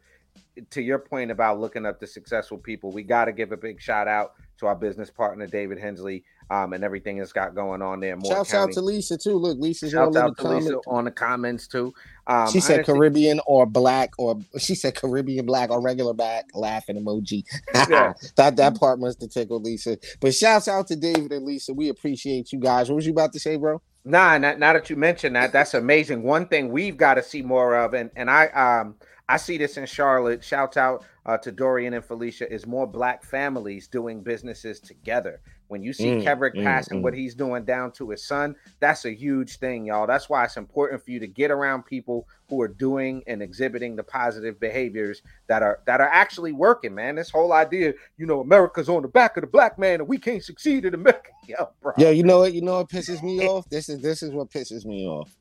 to 0.71 0.83
your 0.83 0.99
point 0.99 1.31
about 1.31 1.61
looking 1.61 1.87
up 1.87 2.01
the 2.01 2.07
successful 2.07 2.59
people, 2.59 2.93
we 2.93 3.03
got 3.03 3.27
to 3.27 3.33
give 3.33 3.53
a 3.53 3.57
big 3.57 3.81
shout 3.81 4.09
out 4.09 4.33
to 4.59 4.67
our 4.67 4.77
business 4.77 5.11
partner 5.11 5.47
David 5.47 5.79
Hensley 5.79 6.25
um, 6.51 6.73
and 6.73 6.85
everything 6.85 7.19
that's 7.19 7.33
got 7.33 7.55
going 7.55 7.83
on 7.83 8.01
there. 8.01 8.17
Shouts 8.25 8.55
out 8.55 8.73
to 8.73 8.81
Lisa 8.81 9.19
too. 9.19 9.37
Look, 9.37 9.59
Lisa's 9.59 9.93
Shouts 9.93 10.17
out 10.17 10.37
to 10.37 10.43
comment. 10.43 10.65
Lisa 10.65 10.77
on 10.87 11.05
the 11.05 11.11
comments 11.11 11.67
too. 11.67 11.93
Um, 12.27 12.51
she 12.51 12.61
said 12.61 12.87
Caribbean 12.87 13.41
or 13.47 13.67
black, 13.67 14.13
or 14.19 14.39
she 14.59 14.75
said 14.75 14.95
Caribbean 14.95 15.47
black 15.47 15.71
or 15.71 15.81
regular 15.81 16.15
black 16.15 16.47
laughing 16.55 16.97
emoji. 16.97 17.45
Yeah. 17.89 18.15
that 18.37 18.57
that 18.57 18.79
part 18.79 18.99
must 18.99 19.21
have 19.21 19.31
tickled 19.31 19.65
Lisa. 19.65 19.99
But 20.21 20.35
shouts 20.35 20.69
out 20.69 20.87
to 20.89 20.97
David 20.97 21.33
and 21.33 21.45
Lisa. 21.45 21.75
We 21.75 21.89
appreciate 21.89 22.53
you 22.53 22.59
guys. 22.59 22.89
What 22.89 22.97
was 22.97 23.07
you 23.07 23.13
about 23.13 23.33
to 23.35 23.41
say, 23.41 23.57
bro? 23.57 23.83
Nah, 24.07 24.39
not, 24.39 24.59
now 24.59 24.73
that 24.75 24.89
you 24.91 24.97
mentioned 24.97 25.35
that, 25.37 25.53
that's 25.53 25.75
amazing. 25.75 26.23
One 26.23 26.47
thing 26.47 26.71
we've 26.71 26.97
got 26.97 27.15
to 27.15 27.23
see 27.23 27.43
more 27.43 27.75
of, 27.77 27.95
and 27.95 28.11
and 28.17 28.31
I 28.31 28.47
um 28.49 28.97
I 29.29 29.39
see 29.39 29.57
this 29.57 29.77
in 29.77 29.87
Charlotte. 29.87 30.45
Shout 30.45 30.77
out 30.77 31.05
uh, 31.25 31.39
to 31.39 31.51
Dorian 31.51 31.95
and 31.95 32.05
Felicia. 32.05 32.53
Is 32.53 32.67
more 32.67 32.87
black 32.87 33.25
families 33.25 33.89
doing 33.89 34.23
businesses 34.23 34.81
together. 34.81 35.41
When 35.69 35.83
you 35.83 35.95
see 35.95 36.05
mm, 36.05 36.23
Kevrick 36.23 36.55
mm, 36.55 36.63
passing 36.63 36.99
mm. 36.99 37.03
what 37.03 37.15
he's 37.15 37.35
doing 37.35 37.65
down 37.65 37.91
to 37.93 38.11
his 38.11 38.23
son, 38.23 38.55
that's 38.81 39.07
a 39.07 39.15
huge 39.15 39.57
thing, 39.57 39.87
y'all. 39.87 40.07
That's 40.07 40.29
why 40.29 40.45
it's 40.45 40.59
important 40.59 41.03
for 41.03 41.11
you 41.11 41.19
to 41.21 41.27
get 41.27 41.51
around 41.51 41.87
people 41.87 42.29
who 42.51 42.61
are 42.61 42.69
doing 42.69 43.23
and 43.27 43.43
exhibiting 43.43 43.97
the 43.97 44.03
positive 44.03 44.61
behaviors 44.61 45.23
that 45.47 45.63
are 45.63 45.81
that 45.87 46.03
are 46.03 46.09
actually 46.09 46.53
working, 46.53 46.95
man. 46.95 47.15
This 47.15 47.31
whole 47.31 47.55
idea, 47.55 47.95
you 48.19 48.27
know, 48.27 48.41
America's 48.41 48.91
on 48.91 49.01
the 49.01 49.09
back 49.09 49.39
of 49.39 49.41
the 49.41 49.47
black 49.47 49.79
man 49.79 50.01
and 50.01 50.09
we 50.09 50.19
can't 50.19 50.45
succeed 50.45 50.85
in 50.85 50.93
America. 50.93 51.31
Yo, 51.49 51.71
bro. 51.81 51.93
Yeah, 51.97 52.11
you 52.11 52.25
know 52.25 52.41
what? 52.41 52.53
You 52.53 52.61
know 52.61 52.79
what 52.79 52.91
pisses 52.91 53.23
me 53.23 53.47
off? 53.49 53.67
This 53.71 53.89
is 53.89 54.03
this 54.03 54.23
is 54.23 54.33
what 54.33 54.51
pisses 54.51 54.85
me 54.85 55.07
off. 55.07 55.35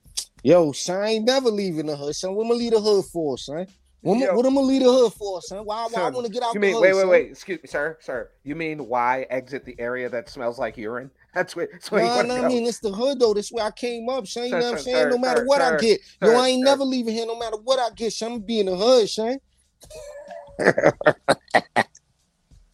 Yo, 0.45 0.73
son, 0.73 1.01
I 1.01 1.07
ain't 1.11 1.25
never 1.25 1.49
leaving 1.49 1.85
the 1.85 1.95
hood, 1.95 2.13
son. 2.13 2.35
What 2.35 2.45
am 2.45 2.51
I 2.51 2.55
leave 2.55 2.73
the 2.73 2.81
hood 2.81 3.05
for, 3.05 3.37
son? 3.37 3.65
What, 4.01 4.19
Yo, 4.19 4.35
what 4.35 4.45
am 4.45 4.57
I 4.57 4.61
leave 4.61 4.83
the 4.83 4.91
hood 4.91 5.13
for, 5.13 5.41
son? 5.41 5.59
Why, 5.59 5.87
why 5.89 6.01
I 6.01 6.09
want 6.09 6.25
to 6.25 6.31
get 6.31 6.43
out 6.43 6.53
you 6.53 6.59
mean, 6.59 6.73
hood, 6.73 6.81
Wait, 6.81 6.93
wait, 6.93 6.99
son? 6.99 7.09
wait. 7.09 7.31
Excuse 7.31 7.63
me, 7.63 7.69
sir, 7.69 7.97
sir. 8.01 8.29
You 8.43 8.53
mean 8.53 8.89
why 8.89 9.25
exit 9.29 9.63
the 9.63 9.73
area 9.79 10.09
that 10.09 10.29
smells 10.29 10.59
like 10.59 10.75
urine? 10.75 11.09
That's 11.33 11.55
where. 11.55 11.69
That's 11.71 11.89
where 11.89 12.03
nah, 12.03 12.21
you 12.21 12.27
nah, 12.27 12.35
I 12.35 12.41
mean, 12.41 12.65
it's 12.67 12.79
the 12.79 12.91
hood 12.91 13.21
though. 13.21 13.33
That's 13.33 13.53
where 13.53 13.63
I 13.63 13.71
came 13.71 14.09
up, 14.09 14.27
son. 14.27 14.43
You 14.43 14.49
know 14.51 14.57
what 14.57 14.71
I'm 14.71 14.83
saying? 14.83 14.97
Sir, 14.97 15.09
no 15.11 15.17
matter 15.17 15.39
sir, 15.39 15.45
what 15.45 15.61
sir, 15.61 15.77
I 15.77 15.79
get, 15.79 16.01
yo, 16.21 16.35
I 16.35 16.47
ain't 16.49 16.63
never 16.63 16.83
leaving 16.83 17.13
here. 17.13 17.25
No 17.25 17.39
matter 17.39 17.57
what 17.63 17.79
I 17.79 17.89
get, 17.95 18.11
son. 18.11 18.27
I'm 18.27 18.33
gonna 18.39 18.45
be 18.45 18.59
in 18.59 18.65
the 18.65 18.75
hood, 18.75 19.09
son. 19.09 19.39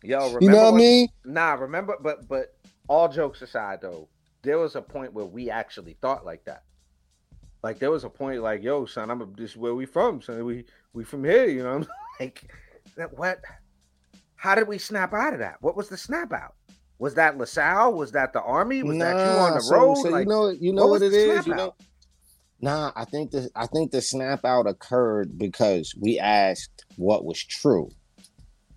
Yo, 0.02 0.38
you 0.42 0.50
know 0.50 0.64
what 0.64 0.74
I 0.74 0.78
mean? 0.78 1.08
Nah, 1.24 1.54
remember, 1.54 1.98
but 2.02 2.28
but 2.28 2.56
all 2.88 3.08
jokes 3.08 3.44
aside, 3.44 3.80
though, 3.80 4.08
there 4.42 4.58
was 4.58 4.76
a 4.76 4.82
point 4.82 5.14
where 5.14 5.26
we 5.26 5.52
actually 5.52 5.96
thought 6.02 6.26
like 6.26 6.44
that. 6.46 6.64
Like 7.62 7.80
there 7.80 7.92
was 7.92 8.04
a 8.04 8.10
point 8.10 8.42
like, 8.42 8.64
yo, 8.64 8.86
son, 8.86 9.12
I'm 9.12 9.22
a, 9.22 9.26
this 9.26 9.52
is 9.52 9.58
where 9.58 9.76
we 9.76 9.86
from, 9.86 10.22
son. 10.22 10.44
We 10.46 10.66
we 10.94 11.04
from 11.04 11.24
here, 11.24 11.46
you 11.46 11.64
know. 11.64 11.76
I'm 11.76 11.88
like 12.20 12.52
that 12.96 13.18
what 13.18 13.42
how 14.36 14.56
did 14.56 14.68
we 14.68 14.78
snap 14.78 15.14
out 15.14 15.34
of 15.34 15.40
that? 15.40 15.58
What 15.62 15.76
was 15.76 15.90
the 15.90 15.98
snap 15.98 16.32
out? 16.32 16.56
Was 16.98 17.14
that 17.16 17.38
LaSalle? 17.38 17.94
Was 17.94 18.12
that 18.14 18.34
the 18.34 18.42
army? 18.42 18.84
Was 18.84 18.98
nah, 18.98 19.06
that 19.06 19.14
you 19.14 19.40
on 19.40 19.54
the 19.54 19.62
so, 19.62 19.76
road? 19.76 19.96
So 19.96 20.10
like, 20.10 20.26
you 20.26 20.30
know 20.30 20.50
you 20.50 20.74
know 20.74 20.88
what, 20.88 21.02
what 21.02 21.14
it 21.14 21.14
is, 21.14 21.48
you 21.48 21.56
know. 21.56 21.76
Nah, 22.62 22.92
I 22.96 23.06
think 23.06 23.32
the 23.32 23.50
I 23.56 23.68
think 23.68 23.92
the 23.92 24.02
snap 24.02 24.46
out 24.46 24.68
occurred 24.68 25.38
because 25.38 25.94
we 26.00 26.20
asked 26.20 26.86
what 26.98 27.26
was 27.26 27.44
true. 27.44 27.90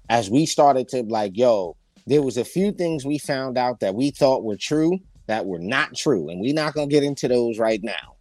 As 0.09 0.31
we 0.31 0.47
started 0.47 0.89
to 0.89 1.03
like, 1.05 1.37
yo, 1.37 1.77
there 2.07 2.23
was 2.23 2.37
a 2.37 2.45
few 2.45 2.73
things 2.73 3.05
we 3.05 3.19
found 3.19 3.57
out 3.57 3.81
that 3.81 3.95
we 3.95 4.11
thought 4.11 4.45
were 4.45 4.57
true 4.57 4.99
that 5.27 5.47
were 5.47 5.59
not 5.59 5.95
true, 5.95 6.29
and 6.29 6.41
we're 6.41 6.55
not 6.55 6.75
gonna 6.75 6.89
get 6.89 7.05
into 7.05 7.29
those 7.29 7.59
right 7.59 7.83
now. 7.83 8.12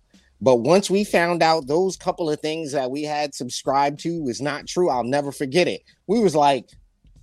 But 0.41 0.58
once 0.58 0.89
we 0.89 1.04
found 1.04 1.43
out 1.43 1.67
those 1.67 1.95
couple 1.95 2.30
of 2.30 2.39
things 2.39 2.71
that 2.71 2.89
we 2.89 3.04
had 3.04 3.36
subscribed 3.36 3.99
to 4.01 4.23
was 4.23 4.41
not 4.41 4.65
true, 4.65 4.89
I'll 4.89 5.04
never 5.04 5.32
forget 5.32 5.67
it. 5.67 5.84
We 6.08 6.19
was 6.19 6.36
like, 6.36 6.67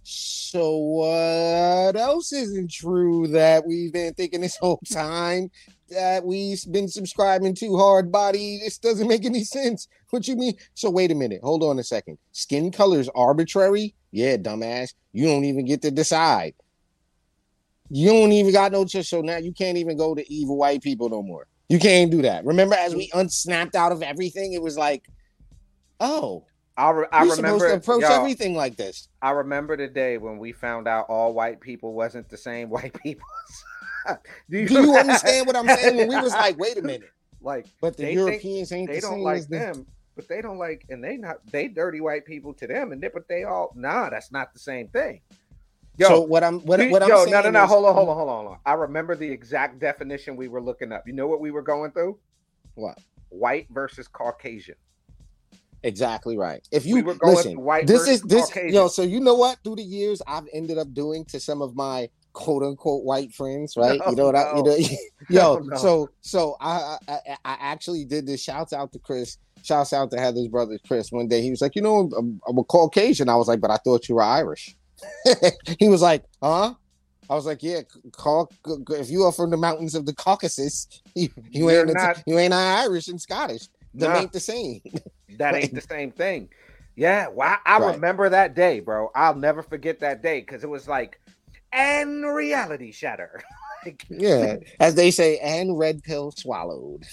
so 0.05 0.77
what 0.77 1.97
else 1.97 2.33
isn't 2.33 2.71
true 2.71 3.27
that 3.29 3.67
we've 3.67 3.93
been 3.93 4.15
thinking 4.15 4.41
this 4.41 4.57
whole 4.61 4.81
time 4.91 5.51
that 5.91 6.25
we've 6.25 6.63
been 6.71 6.87
subscribing 6.87 7.57
to 7.57 7.77
hard 7.77 8.13
body? 8.13 8.61
This 8.63 8.79
doesn't 8.79 9.09
make 9.09 9.25
any 9.25 9.43
sense. 9.43 9.89
What 10.11 10.29
you 10.29 10.37
mean? 10.37 10.55
So 10.75 10.89
wait 10.89 11.11
a 11.11 11.17
minute. 11.17 11.41
Hold 11.43 11.65
on 11.65 11.81
a 11.81 11.85
second. 11.85 12.19
Skin 12.31 12.71
color 12.71 13.01
is 13.01 13.11
arbitrary? 13.17 13.97
Yeah, 14.13 14.37
dumbass. 14.37 14.95
You 15.13 15.27
don't 15.27 15.45
even 15.45 15.65
get 15.65 15.83
to 15.83 15.91
decide. 15.91 16.55
You 17.91 18.11
don't 18.11 18.33
even 18.33 18.53
got 18.53 18.71
no 18.71 18.85
choice. 18.85 19.09
So 19.09 19.23
now 19.23 19.39
you 19.39 19.53
can't 19.53 19.77
even 19.77 19.97
go 19.97 20.15
to 20.15 20.33
evil 20.33 20.57
white 20.57 20.83
people 20.83 21.09
no 21.09 21.21
more. 21.23 21.48
You 21.69 21.79
can't 21.79 22.11
do 22.11 22.23
that. 22.23 22.45
Remember, 22.45 22.75
as 22.75 22.95
we 22.95 23.09
mm. 23.09 23.21
unsnapped 23.21 23.75
out 23.75 23.93
of 23.93 24.03
everything, 24.03 24.55
it 24.55 24.63
was 24.63 24.79
like, 24.79 25.09
oh, 26.01 26.45
I, 26.79 26.91
re- 26.91 27.07
I 27.13 27.25
you're 27.25 27.37
remember 27.37 27.59
supposed 27.59 27.85
to 27.85 27.93
approach 27.93 28.11
everything 28.11 28.55
like 28.55 28.77
this. 28.77 29.09
I 29.21 29.31
remember 29.33 29.77
the 29.77 29.89
day 29.89 30.17
when 30.17 30.39
we 30.39 30.53
found 30.53 30.87
out 30.87 31.07
all 31.09 31.35
white 31.35 31.61
people 31.61 31.93
wasn't 31.93 32.29
the 32.29 32.37
same 32.37 32.71
white 32.71 32.95
people. 33.03 33.27
do 34.49 34.59
you, 34.59 34.69
do 34.69 34.75
you 34.83 34.97
understand 34.97 35.47
what 35.47 35.57
I'm 35.57 35.67
saying? 35.67 35.97
When 35.97 36.09
we 36.09 36.17
was 36.17 36.33
like, 36.33 36.59
wait 36.59 36.79
a 36.79 36.83
minute, 36.83 37.11
like, 37.41 37.67
but 37.81 37.97
the 37.97 38.13
Europeans 38.13 38.73
ain't 38.73 38.89
they 38.89 39.01
the 39.01 39.01
don't 39.03 39.21
like 39.21 39.47
them. 39.49 39.87
but 40.17 40.29
they 40.29 40.41
don't 40.41 40.59
like, 40.59 40.87
and 40.89 41.03
they 41.03 41.17
not 41.17 41.45
they 41.51 41.69
dirty 41.69 42.01
white 42.01 42.25
people 42.25 42.55
to 42.55 42.67
them, 42.67 42.93
and 42.93 43.03
they, 43.03 43.09
but 43.09 43.29
they 43.29 43.45
all 43.45 43.73
nah, 43.75 44.09
that's 44.09 44.33
not 44.33 44.53
the 44.53 44.59
same 44.59 44.89
thing. 44.89 45.21
So 46.07 46.21
what 46.21 46.45
I'm 46.45 46.61
what, 46.61 46.81
what 46.91 47.03
I'm 47.03 47.09
yo, 47.09 47.25
saying 47.25 47.33
no, 47.33 47.43
no, 47.43 47.51
no, 47.51 47.65
is- 47.65 47.71
hold 47.71 47.85
on, 47.87 47.95
hold 47.95 48.09
on, 48.09 48.17
hold 48.17 48.29
on, 48.29 48.37
hold 48.37 48.53
on. 48.53 48.59
I 48.65 48.75
remember 48.75 49.17
the 49.17 49.29
exact 49.29 49.81
definition 49.81 50.37
we 50.37 50.47
were 50.49 50.61
looking 50.61 50.93
up. 50.93 51.05
You 51.07 51.13
know 51.13 51.27
what 51.27 51.41
we 51.41 51.51
were 51.51 51.63
going 51.63 51.91
through? 51.91 52.19
What? 52.75 52.99
White 53.31 53.67
versus 53.71 54.07
Caucasian. 54.07 54.77
Exactly 55.83 56.37
right. 56.37 56.67
If 56.73 56.87
you 56.87 56.97
We 56.97 57.03
were 57.03 57.15
going 57.15 57.37
listen, 57.37 57.61
white 57.61 57.87
this 57.87 58.01
versus 58.01 58.15
is 58.17 58.23
this 58.23 58.47
Caucasian. 58.47 58.73
yo. 58.75 58.89
So 58.89 59.03
you 59.03 59.21
know 59.21 59.35
what? 59.35 59.59
Through 59.65 59.77
the 59.77 59.83
years, 59.83 60.21
I've 60.27 60.49
ended 60.53 60.79
up 60.79 60.93
doing 60.93 61.25
to 61.27 61.39
some 61.41 61.63
of 61.63 61.75
my 61.77 62.09
quote 62.33 62.63
unquote 62.63 63.05
white 63.05 63.33
friends, 63.33 63.75
right? 63.77 64.01
you 64.09 64.17
know 64.17 64.27
what 64.27 64.37
I, 64.37 64.57
you 64.57 64.63
know, 64.63 64.77
yo. 65.29 65.55
No, 65.55 65.59
no. 65.65 65.77
So 65.77 66.11
so 66.21 66.57
I, 66.61 66.97
I 67.09 67.13
I 67.13 67.21
I 67.45 67.57
actually 67.61 68.05
did 68.05 68.27
this. 68.27 68.43
Shouts 68.43 68.73
out 68.73 68.93
to 68.93 68.99
Chris. 68.99 69.39
Shouts 69.63 69.93
out 69.93 70.11
to 70.13 70.19
Heather's 70.19 70.49
brother 70.49 70.79
Chris. 70.87 71.11
One 71.13 71.29
day 71.29 71.43
he 71.43 71.51
was 71.51 71.61
like, 71.61 71.75
you 71.77 71.83
know, 71.83 72.11
I'm, 72.17 72.41
I'm 72.49 72.59
a 72.59 72.65
Caucasian. 72.65 73.29
I 73.29 73.37
was 73.37 73.49
like, 73.49 73.61
but 73.61 73.71
I 73.71 73.77
thought 73.77 74.09
you 74.09 74.15
were 74.17 74.23
Irish. 74.23 74.77
he 75.79 75.89
was 75.89 76.03
like, 76.03 76.25
huh? 76.43 76.75
I 77.31 77.35
was 77.35 77.45
like, 77.45 77.63
yeah, 77.63 77.81
Cau- 78.13 78.49
if 78.91 79.11
you 79.11 79.25
are 79.25 79.33
from 79.33 79.51
the 79.51 79.57
mountains 79.59 79.95
of 79.95 80.07
the 80.07 80.15
Caucasus, 80.15 80.89
you, 81.15 81.29
you 81.51 81.69
ain't 81.71 81.93
not- 81.93 82.23
you 82.27 82.39
ain't 82.39 82.55
Irish 82.55 83.09
and 83.09 83.21
Scottish. 83.21 83.69
That 83.95 84.11
Nah. 84.13 84.21
ain't 84.21 84.33
the 84.33 84.41
same. 84.41 84.81
That 85.37 85.55
ain't 85.55 85.75
the 85.75 85.83
same 85.83 86.11
thing. 86.11 86.49
Yeah, 86.97 87.29
well, 87.29 87.49
I, 87.65 87.77
I 87.77 87.79
Right. 87.81 87.95
remember 87.95 88.29
that 88.31 88.55
day, 88.55 88.81
bro. 88.81 89.11
I'll 89.15 89.35
never 89.37 89.63
forget 89.63 90.01
that 90.01 90.23
day 90.23 90.41
because 90.41 90.65
it 90.65 90.71
was 90.71 90.89
like, 90.89 91.21
and 91.73 92.25
reality 92.35 92.93
shatter. 92.93 93.41
Like, 93.85 94.05
Yeah, 94.11 94.57
as 94.81 94.95
they 94.97 95.11
say, 95.13 95.39
and 95.39 95.79
red 95.79 96.03
pill 96.03 96.33
swallowed. 96.33 97.05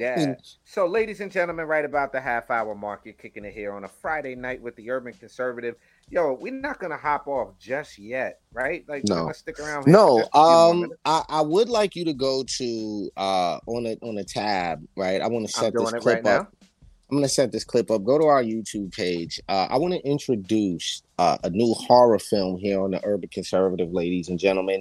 Yeah. 0.00 0.34
So, 0.64 0.86
ladies 0.86 1.20
and 1.20 1.30
gentlemen, 1.30 1.66
right 1.66 1.84
about 1.84 2.10
the 2.10 2.20
half 2.20 2.50
hour 2.50 2.74
mark, 2.74 3.02
you're 3.04 3.14
kicking 3.14 3.44
it 3.44 3.54
here 3.54 3.72
on 3.72 3.84
a 3.84 3.88
Friday 3.88 4.34
night 4.34 4.60
with 4.60 4.74
the 4.76 4.90
Urban 4.90 5.12
Conservative. 5.12 5.76
Yo, 6.10 6.32
we're 6.32 6.52
not 6.52 6.80
gonna 6.80 6.96
hop 6.96 7.26
off 7.28 7.56
just 7.58 7.98
yet, 7.98 8.40
right? 8.52 8.84
Like, 8.88 9.04
we're 9.04 9.16
No. 9.26 9.32
stick 9.32 9.58
around. 9.60 9.86
No, 9.86 10.18
just 10.18 10.30
a 10.30 10.32
few 10.32 10.42
more 10.42 10.70
um. 10.70 10.92
I, 11.04 11.24
I 11.28 11.40
would 11.42 11.68
like 11.68 11.94
you 11.94 12.04
to 12.06 12.14
go 12.14 12.42
to 12.58 13.10
uh 13.16 13.58
on 13.66 13.86
a 13.86 13.96
on 14.02 14.18
a 14.18 14.24
tab, 14.24 14.84
right? 14.96 15.20
I 15.20 15.28
want 15.28 15.46
to 15.46 15.52
set 15.52 15.72
this 15.72 15.90
clip 15.92 16.04
right 16.04 16.26
up. 16.26 16.52
I'm 17.10 17.18
gonna 17.18 17.28
set 17.28 17.52
this 17.52 17.64
clip 17.64 17.90
up. 17.90 18.02
Go 18.04 18.18
to 18.18 18.24
our 18.24 18.42
YouTube 18.42 18.92
page. 18.92 19.40
Uh, 19.48 19.68
I 19.70 19.78
want 19.78 19.94
to 19.94 20.00
introduce 20.00 21.02
uh, 21.18 21.38
a 21.44 21.50
new 21.50 21.72
horror 21.74 22.18
film 22.18 22.58
here 22.58 22.80
on 22.80 22.90
the 22.90 23.00
Urban 23.04 23.28
Conservative, 23.28 23.92
ladies 23.92 24.28
and 24.28 24.38
gentlemen. 24.38 24.80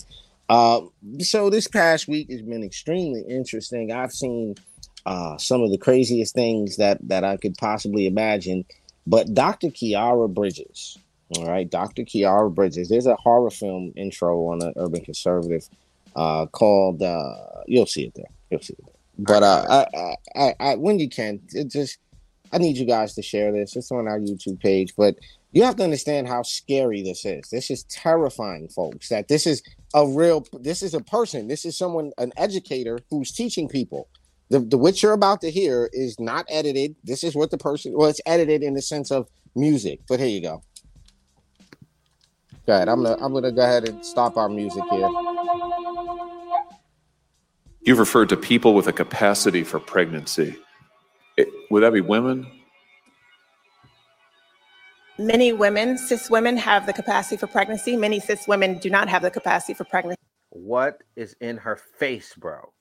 Uh, 0.49 0.81
so 1.19 1.49
this 1.49 1.67
past 1.67 2.07
week 2.07 2.31
has 2.31 2.41
been 2.41 2.63
extremely 2.63 3.23
interesting. 3.29 3.91
I've 3.91 4.11
seen 4.11 4.55
uh, 5.05 5.37
some 5.37 5.61
of 5.61 5.71
the 5.71 5.77
craziest 5.77 6.33
things 6.33 6.77
that 6.77 6.97
that 7.07 7.23
I 7.23 7.37
could 7.37 7.55
possibly 7.57 8.07
imagine. 8.07 8.65
But 9.05 9.33
Dr. 9.33 9.67
Khiara 9.67 10.33
Bridges, 10.33 10.97
all 11.37 11.47
right, 11.47 11.69
Dr. 11.69 12.03
Khiara 12.03 12.53
Bridges. 12.53 12.89
There's 12.89 13.07
a 13.07 13.15
horror 13.15 13.51
film 13.51 13.91
intro 13.95 14.47
on 14.47 14.61
an 14.61 14.73
Urban 14.77 15.03
Conservative 15.03 15.67
uh, 16.15 16.45
called. 16.47 17.01
Uh, 17.01 17.35
you'll 17.67 17.85
see 17.85 18.05
it 18.05 18.13
there. 18.15 18.31
You'll 18.49 18.61
see 18.61 18.73
it 18.73 18.85
there. 18.85 18.93
But 19.19 19.43
uh, 19.43 19.85
I, 19.93 20.15
I, 20.35 20.55
I, 20.59 20.75
when 20.75 20.99
you 20.99 21.07
can, 21.07 21.39
it 21.53 21.69
just 21.69 21.97
I 22.51 22.59
need 22.59 22.77
you 22.77 22.85
guys 22.85 23.15
to 23.15 23.21
share 23.21 23.51
this. 23.51 23.75
It's 23.75 23.91
on 23.91 24.07
our 24.07 24.19
YouTube 24.19 24.59
page, 24.59 24.95
but 24.95 25.17
you 25.51 25.63
have 25.63 25.75
to 25.77 25.83
understand 25.83 26.27
how 26.27 26.43
scary 26.43 27.01
this 27.01 27.25
is. 27.25 27.49
This 27.49 27.69
is 27.69 27.83
terrifying, 27.83 28.69
folks. 28.69 29.09
That 29.09 29.27
this 29.27 29.45
is 29.47 29.63
a 29.93 30.07
real. 30.07 30.45
This 30.59 30.81
is 30.81 30.93
a 30.93 31.01
person. 31.01 31.47
This 31.47 31.65
is 31.65 31.77
someone, 31.77 32.11
an 32.17 32.31
educator 32.37 32.99
who's 33.09 33.31
teaching 33.31 33.67
people. 33.67 34.07
The, 34.49 34.59
the 34.59 34.77
what 34.77 35.01
you're 35.01 35.13
about 35.13 35.41
to 35.41 35.51
hear 35.51 35.89
is 35.93 36.19
not 36.19 36.45
edited. 36.49 36.95
This 37.03 37.23
is 37.23 37.35
what 37.35 37.51
the 37.51 37.57
person. 37.57 37.93
Well, 37.95 38.09
it's 38.09 38.21
edited 38.25 38.63
in 38.63 38.73
the 38.75 38.81
sense 38.81 39.11
of 39.11 39.27
music. 39.55 40.01
But 40.07 40.19
here 40.19 40.29
you 40.29 40.41
go. 40.41 40.63
Go 42.67 42.73
ahead. 42.75 42.89
I'm 42.89 43.03
gonna 43.03 43.17
I'm 43.23 43.33
gonna 43.33 43.51
go 43.51 43.63
ahead 43.63 43.87
and 43.89 44.05
stop 44.05 44.37
our 44.37 44.49
music 44.49 44.83
here. 44.91 45.09
You've 47.81 47.99
referred 47.99 48.29
to 48.29 48.37
people 48.37 48.73
with 48.73 48.87
a 48.87 48.93
capacity 48.93 49.63
for 49.63 49.79
pregnancy. 49.79 50.55
It- 51.37 51.49
would 51.69 51.83
that 51.83 51.91
be 51.93 52.01
women? 52.01 52.47
Many 55.19 55.53
women, 55.53 55.97
cis 55.97 56.29
women, 56.29 56.57
have 56.57 56.85
the 56.85 56.93
capacity 56.93 57.37
for 57.37 57.47
pregnancy. 57.47 57.95
Many 57.97 58.19
cis 58.19 58.47
women 58.47 58.79
do 58.79 58.89
not 58.89 59.09
have 59.09 59.21
the 59.21 59.31
capacity 59.31 59.73
for 59.73 59.83
pregnancy. 59.83 60.19
What 60.49 61.01
is 61.15 61.35
in 61.41 61.57
her 61.57 61.75
face, 61.75 62.33
bro? 62.35 62.71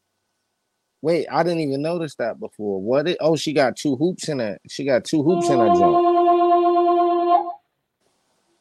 Wait, 1.02 1.26
I 1.30 1.42
didn't 1.42 1.60
even 1.60 1.82
notice 1.82 2.14
that 2.14 2.38
before. 2.38 2.80
What? 2.80 3.08
It, 3.08 3.16
oh, 3.20 3.36
she 3.36 3.52
got 3.52 3.76
two 3.76 3.96
hoops 3.96 4.28
in 4.28 4.40
it. 4.40 4.60
She 4.68 4.84
got 4.84 5.04
two 5.04 5.22
hoops 5.22 5.48
in 5.48 5.58
her 5.58 5.66
joint. 5.66 7.52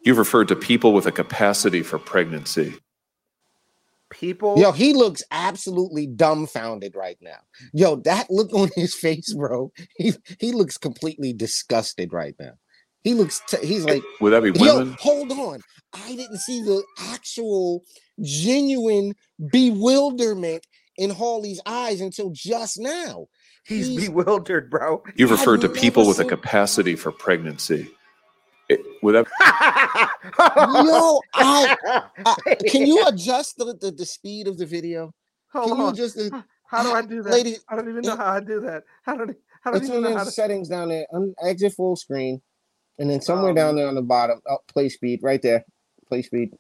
You've 0.04 0.18
referred 0.18 0.48
to 0.48 0.56
people 0.56 0.94
with 0.94 1.06
a 1.06 1.12
capacity 1.12 1.84
for 1.84 2.00
pregnancy. 2.00 2.74
People. 4.10 4.58
Yo, 4.58 4.72
he 4.72 4.94
looks 4.94 5.24
absolutely 5.30 6.08
dumbfounded 6.08 6.96
right 6.96 7.18
now. 7.22 7.38
Yo, 7.72 7.98
that 7.98 8.30
look 8.32 8.52
on 8.54 8.70
his 8.76 8.94
face, 8.96 9.34
bro. 9.34 9.72
He 9.96 10.14
he 10.40 10.52
looks 10.52 10.78
completely 10.78 11.32
disgusted 11.32 12.12
right 12.12 12.36
now. 12.40 12.54
He 13.04 13.14
looks. 13.14 13.42
T- 13.48 13.66
he's 13.66 13.86
like, 13.86 14.04
Would 14.20 14.32
that 14.32 14.44
be 14.44 14.52
women? 14.52 14.90
yo, 14.90 14.96
hold 15.00 15.32
on. 15.32 15.62
I 15.94 16.16
didn't 16.16 16.40
see 16.40 16.62
the 16.62 16.84
actual, 17.00 17.84
genuine 18.22 19.14
bewilderment 19.52 20.66
in 21.02 21.10
Hawley's 21.10 21.60
eyes 21.66 22.00
until 22.00 22.30
just 22.30 22.80
now. 22.80 23.26
He's 23.66 24.08
bewildered, 24.08 24.70
bro. 24.70 25.04
You've 25.16 25.32
referred 25.32 25.62
to 25.62 25.70
people 25.70 26.08
with 26.08 26.20
a 26.20 26.26
capacity 26.26 26.96
for 26.96 27.12
pregnancy. 27.12 27.90
It- 28.70 28.82
would 29.02 29.16
that 29.16 29.26
Yo, 30.86 31.20
I, 31.34 31.76
I- 32.26 32.56
can 32.70 32.86
you 32.86 33.04
adjust 33.08 33.58
the, 33.58 33.76
the, 33.82 33.92
the 33.92 34.06
speed 34.06 34.48
of 34.48 34.58
the 34.60 34.66
video? 34.68 35.12
Hold 35.52 35.70
can 35.70 35.78
you 35.78 35.84
on. 35.86 35.94
adjust 35.94 36.16
the 36.16 36.44
How 36.68 36.84
do 36.84 36.92
I 36.94 37.02
do 37.02 37.24
that? 37.24 37.32
lady? 37.34 37.58
I 37.68 37.76
don't 37.76 37.90
even 37.90 38.02
know 38.04 38.16
how 38.16 38.34
I 38.34 38.40
do 38.40 38.62
that. 38.62 38.84
How 39.04 39.16
do 39.18 39.34
I 39.66 39.72
don't 39.72 39.82
It's 39.82 39.90
even 39.90 39.98
in 40.06 40.14
know 40.14 40.20
the 40.20 40.26
to. 40.26 40.32
settings 40.32 40.70
down 40.70 40.90
there. 40.90 41.06
Un- 41.14 41.34
exit 41.44 41.74
full 41.74 41.96
screen, 41.96 42.42
and 43.00 43.10
then 43.10 43.22
somewhere 43.22 43.50
Um, 43.50 43.56
down 43.56 43.76
there 43.76 43.88
on 43.88 43.96
the 43.96 44.02
bottom, 44.02 44.40
oh, 44.48 44.58
play 44.72 44.90
speed 44.90 45.20
right 45.24 45.42
there. 45.42 45.66
Play 46.08 46.22
speed. 46.22 46.52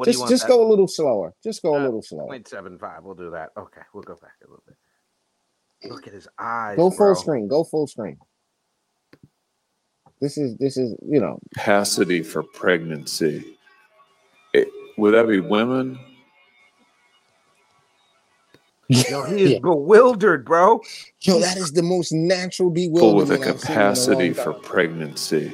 What 0.00 0.06
do 0.06 0.10
you 0.10 0.12
just 0.14 0.20
want 0.20 0.30
just 0.30 0.48
go 0.48 0.66
a 0.66 0.68
little 0.68 0.88
slower. 0.88 1.34
Just 1.44 1.60
go 1.62 1.74
a 1.74 1.78
Uh, 1.80 1.84
little 1.84 2.02
slower. 2.02 2.26
Point 2.26 2.48
seven 2.48 2.78
five. 2.78 3.04
We'll 3.04 3.14
do 3.14 3.30
that. 3.32 3.50
Okay, 3.56 3.82
we'll 3.92 4.02
go 4.02 4.14
back 4.14 4.32
a 4.42 4.46
little 4.48 4.62
bit. 4.66 4.76
Look 5.90 6.06
at 6.06 6.14
his 6.14 6.26
eyes. 6.38 6.76
Go 6.76 6.90
full 6.90 7.12
bro. 7.12 7.14
screen. 7.14 7.48
Go 7.48 7.64
full 7.64 7.86
screen. 7.86 8.16
This 10.22 10.38
is 10.38 10.56
this 10.56 10.78
is 10.78 10.94
you 11.06 11.20
know 11.20 11.38
capacity 11.54 12.22
for 12.22 12.42
pregnancy? 12.42 13.58
It- 14.54 14.68
would 14.96 15.12
that 15.12 15.28
be 15.28 15.40
women? 15.40 15.98
Yo, 18.88 19.22
he 19.24 19.42
is 19.44 19.50
Yeah. 19.52 19.58
bewildered, 19.60 20.44
bro. 20.44 20.80
yo 21.20 21.38
that 21.40 21.56
is 21.56 21.72
the 21.72 21.82
most 21.82 22.12
natural 22.12 22.70
People 22.72 23.14
with 23.14 23.30
a 23.30 23.34
bewilderment 23.34 23.54
I've 23.54 23.60
seen 23.60 23.70
in 23.70 23.76
a 23.76 23.76
capacity 23.76 24.32
long 24.32 24.34
for 24.34 24.52
pregnancy. 24.54 25.52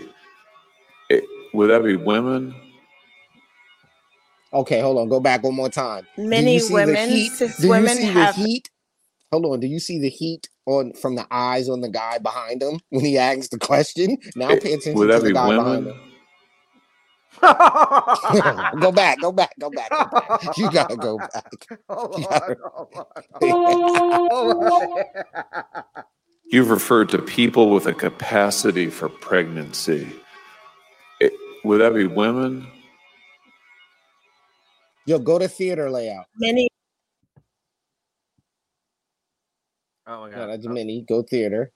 It- 1.10 1.24
would 1.52 1.68
that 1.70 1.84
be 1.84 1.96
women? 1.96 2.54
Okay, 4.52 4.80
hold 4.80 4.98
on. 4.98 5.08
Go 5.08 5.20
back 5.20 5.42
one 5.42 5.54
more 5.54 5.68
time. 5.68 6.06
Do 6.16 6.24
Many 6.28 6.54
you 6.54 6.60
see 6.60 6.68
the 6.68 6.74
women, 6.74 7.08
heat? 7.10 7.32
cis 7.32 7.56
Do 7.58 7.68
you 7.68 7.88
see 7.88 8.04
have- 8.04 8.36
the 8.36 8.42
heat? 8.42 8.70
Hold 9.32 9.46
on. 9.46 9.60
Do 9.60 9.66
you 9.66 9.80
see 9.80 9.98
the 10.00 10.08
heat 10.08 10.48
on 10.66 10.92
from 10.92 11.16
the 11.16 11.26
eyes 11.30 11.68
on 11.68 11.80
the 11.80 11.88
guy 11.88 12.18
behind 12.18 12.62
him 12.62 12.78
when 12.90 13.04
he 13.04 13.18
asks 13.18 13.48
the 13.48 13.58
question? 13.58 14.16
Now 14.36 14.48
eh, 14.50 14.60
pay 14.60 14.72
attention 14.74 14.94
would 14.94 15.08
to 15.08 15.12
that 15.14 15.18
the 15.22 15.28
be 15.28 15.32
guy 15.34 15.56
behind 15.56 15.86
him. 15.88 16.00
go 18.80 18.92
back, 18.92 19.20
go 19.20 19.30
back, 19.32 19.52
go 19.58 19.68
back. 19.68 19.90
Go 19.90 20.04
back. 20.10 20.56
You 20.56 20.70
gotta 20.70 20.96
go 20.96 21.18
back. 21.34 21.52
Hold 21.88 22.22
gotta... 22.30 22.56
on, 23.42 24.30
hold 24.30 24.64
on. 24.64 25.04
You've 26.46 26.70
referred 26.70 27.08
to 27.10 27.18
people 27.20 27.70
with 27.70 27.86
a 27.86 27.92
capacity 27.92 28.86
for 28.88 29.08
pregnancy. 29.08 30.08
It- 31.20 31.32
would 31.64 31.80
that 31.80 31.94
be 31.94 32.06
women? 32.06 32.66
Yo, 35.06 35.18
go 35.18 35.38
to 35.38 35.48
theater 35.48 35.88
layout. 35.90 36.26
Many 36.36 36.68
Oh 40.08 40.20
my 40.22 40.30
Yeah, 40.30 40.36
god. 40.36 40.50
that's 40.50 40.66
oh. 40.66 40.70
mini. 40.70 41.02
Go 41.08 41.22
theater. 41.22 41.72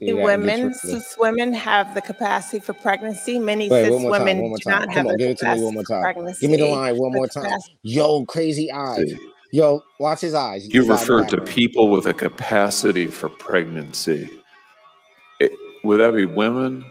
See 0.00 0.06
that? 0.12 0.16
women, 0.22 0.74
cis 0.74 1.14
women 1.18 1.52
have 1.52 1.94
the 1.94 2.00
capacity 2.00 2.58
for 2.58 2.72
pregnancy. 2.72 3.38
Many 3.38 3.68
Wait, 3.68 3.84
cis 3.84 3.92
one 3.92 4.02
more 4.02 4.10
time, 4.18 4.26
women 4.26 4.40
one 4.42 4.48
more 4.50 4.58
do 4.58 4.70
time. 4.70 4.80
not 4.80 4.88
Come 4.88 4.94
have 4.96 5.06
on, 5.06 5.12
the 5.12 5.18
give 5.18 5.30
it 5.30 5.38
to 5.38 5.44
me 5.44 5.50
capacity 5.50 5.64
one 5.64 5.74
more 5.74 5.82
time. 5.84 6.02
pregnancy. 6.02 6.40
Give 6.40 6.50
me 6.50 6.56
the 6.56 6.66
line 6.66 6.96
one 6.98 7.12
The 7.12 7.16
more 7.16 7.26
time. 7.28 7.44
capacity- 7.44 7.78
Yo, 7.82 8.24
crazy 8.26 8.72
eyes. 8.72 9.12
Yo, 9.52 9.82
watch 10.00 10.20
his 10.22 10.34
eyes. 10.34 10.64
You've 10.66 10.86
His 10.86 10.90
eye 10.90 11.00
referred 11.00 11.28
to 11.28 11.36
background. 11.36 11.48
people 11.48 11.88
with 11.90 12.06
a 12.06 12.14
capacity 12.14 13.06
for 13.06 13.28
pregnancy. 13.28 14.28
It- 15.38 15.52
would 15.84 15.98
that 16.00 16.12
be 16.14 16.24
women? 16.26 16.84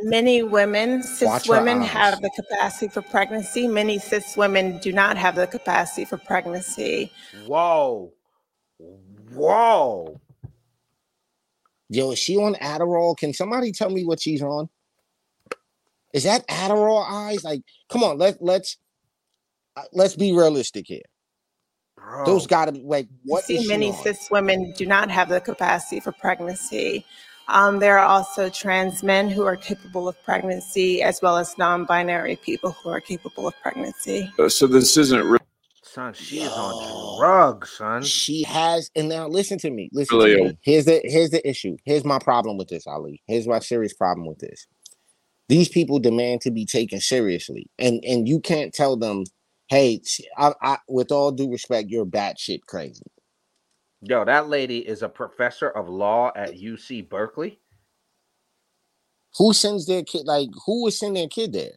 Many 0.00 0.42
women, 0.42 1.02
cis 1.02 1.26
Watch 1.26 1.48
women, 1.48 1.80
have 1.80 2.20
the 2.20 2.30
capacity 2.30 2.88
for 2.88 3.02
pregnancy. 3.02 3.68
Many 3.68 3.98
cis 3.98 4.36
women 4.36 4.78
do 4.78 4.92
not 4.92 5.16
have 5.16 5.36
the 5.36 5.46
capacity 5.46 6.04
for 6.04 6.18
pregnancy. 6.18 7.10
Whoa. 7.46 8.12
Whoa. 9.32 10.20
Yo, 11.88 12.10
is 12.12 12.18
she 12.18 12.36
on 12.36 12.54
Adderall? 12.56 13.16
Can 13.16 13.32
somebody 13.32 13.72
tell 13.72 13.90
me 13.90 14.04
what 14.04 14.20
she's 14.20 14.42
on? 14.42 14.68
Is 16.12 16.24
that 16.24 16.46
Adderall 16.48 17.04
eyes? 17.08 17.44
Like, 17.44 17.62
come 17.88 18.02
on, 18.02 18.18
let 18.18 18.40
let's 18.40 18.76
uh, 19.76 19.82
let's 19.92 20.16
be 20.16 20.32
realistic 20.32 20.86
here. 20.86 21.02
Bro. 21.96 22.26
Those 22.26 22.46
gotta 22.46 22.72
be 22.72 22.82
like 22.82 23.08
You 23.24 23.32
what 23.32 23.44
see, 23.44 23.56
is 23.56 23.62
she 23.62 23.68
many 23.68 23.90
on? 23.90 24.02
cis 24.02 24.28
women 24.30 24.72
do 24.76 24.86
not 24.86 25.10
have 25.10 25.28
the 25.28 25.40
capacity 25.40 26.00
for 26.00 26.12
pregnancy. 26.12 27.04
Um, 27.48 27.78
there 27.78 27.98
are 27.98 28.06
also 28.06 28.48
trans 28.48 29.02
men 29.02 29.28
who 29.28 29.44
are 29.44 29.56
capable 29.56 30.08
of 30.08 30.22
pregnancy, 30.24 31.02
as 31.02 31.20
well 31.22 31.36
as 31.36 31.56
non-binary 31.58 32.36
people 32.36 32.70
who 32.72 32.90
are 32.90 33.00
capable 33.00 33.46
of 33.46 33.54
pregnancy. 33.62 34.30
Uh, 34.38 34.48
So 34.48 34.66
this 34.66 34.96
isn't 34.96 35.22
really 35.24 35.38
son, 35.82 36.12
she 36.14 36.40
is 36.40 36.52
on 36.52 37.18
drugs, 37.18 37.70
son. 37.72 38.02
She 38.02 38.42
has, 38.44 38.90
and 38.96 39.08
now 39.08 39.28
listen 39.28 39.58
to 39.58 39.70
me. 39.70 39.90
Listen 39.92 40.18
Really 40.18 40.34
to 40.36 40.40
a- 40.40 40.44
me. 40.48 40.58
Here's 40.62 40.86
the 40.86 41.00
here's 41.04 41.30
the 41.30 41.46
issue. 41.48 41.76
Here's 41.84 42.04
my 42.04 42.18
problem 42.18 42.56
with 42.56 42.68
this, 42.68 42.86
Ali. 42.86 43.22
Here's 43.26 43.46
my 43.46 43.58
serious 43.60 43.92
problem 43.94 44.26
with 44.26 44.38
this. 44.38 44.66
These 45.48 45.68
people 45.68 45.98
demand 45.98 46.40
to 46.42 46.50
be 46.50 46.64
taken 46.66 47.00
seriously, 47.00 47.66
and 47.78 48.02
and 48.04 48.26
you 48.26 48.40
can't 48.40 48.72
tell 48.72 48.96
them, 48.96 49.24
"Hey, 49.68 50.00
sh- 50.04 50.22
I, 50.38 50.54
I, 50.62 50.78
with 50.88 51.12
all 51.12 51.30
due 51.32 51.50
respect, 51.50 51.90
you're 51.90 52.06
batshit 52.06 52.60
crazy." 52.66 53.02
Yo, 54.06 54.24
that 54.24 54.48
lady 54.48 54.78
is 54.80 55.02
a 55.02 55.08
professor 55.08 55.70
of 55.70 55.88
law 55.88 56.30
at 56.36 56.54
UC 56.58 57.08
Berkeley. 57.08 57.58
Who 59.38 59.52
sends 59.54 59.86
their 59.86 60.02
kid? 60.04 60.26
Like, 60.26 60.50
who 60.66 60.82
would 60.82 60.92
send 60.92 61.16
their 61.16 61.28
kid 61.28 61.52
there? 61.52 61.72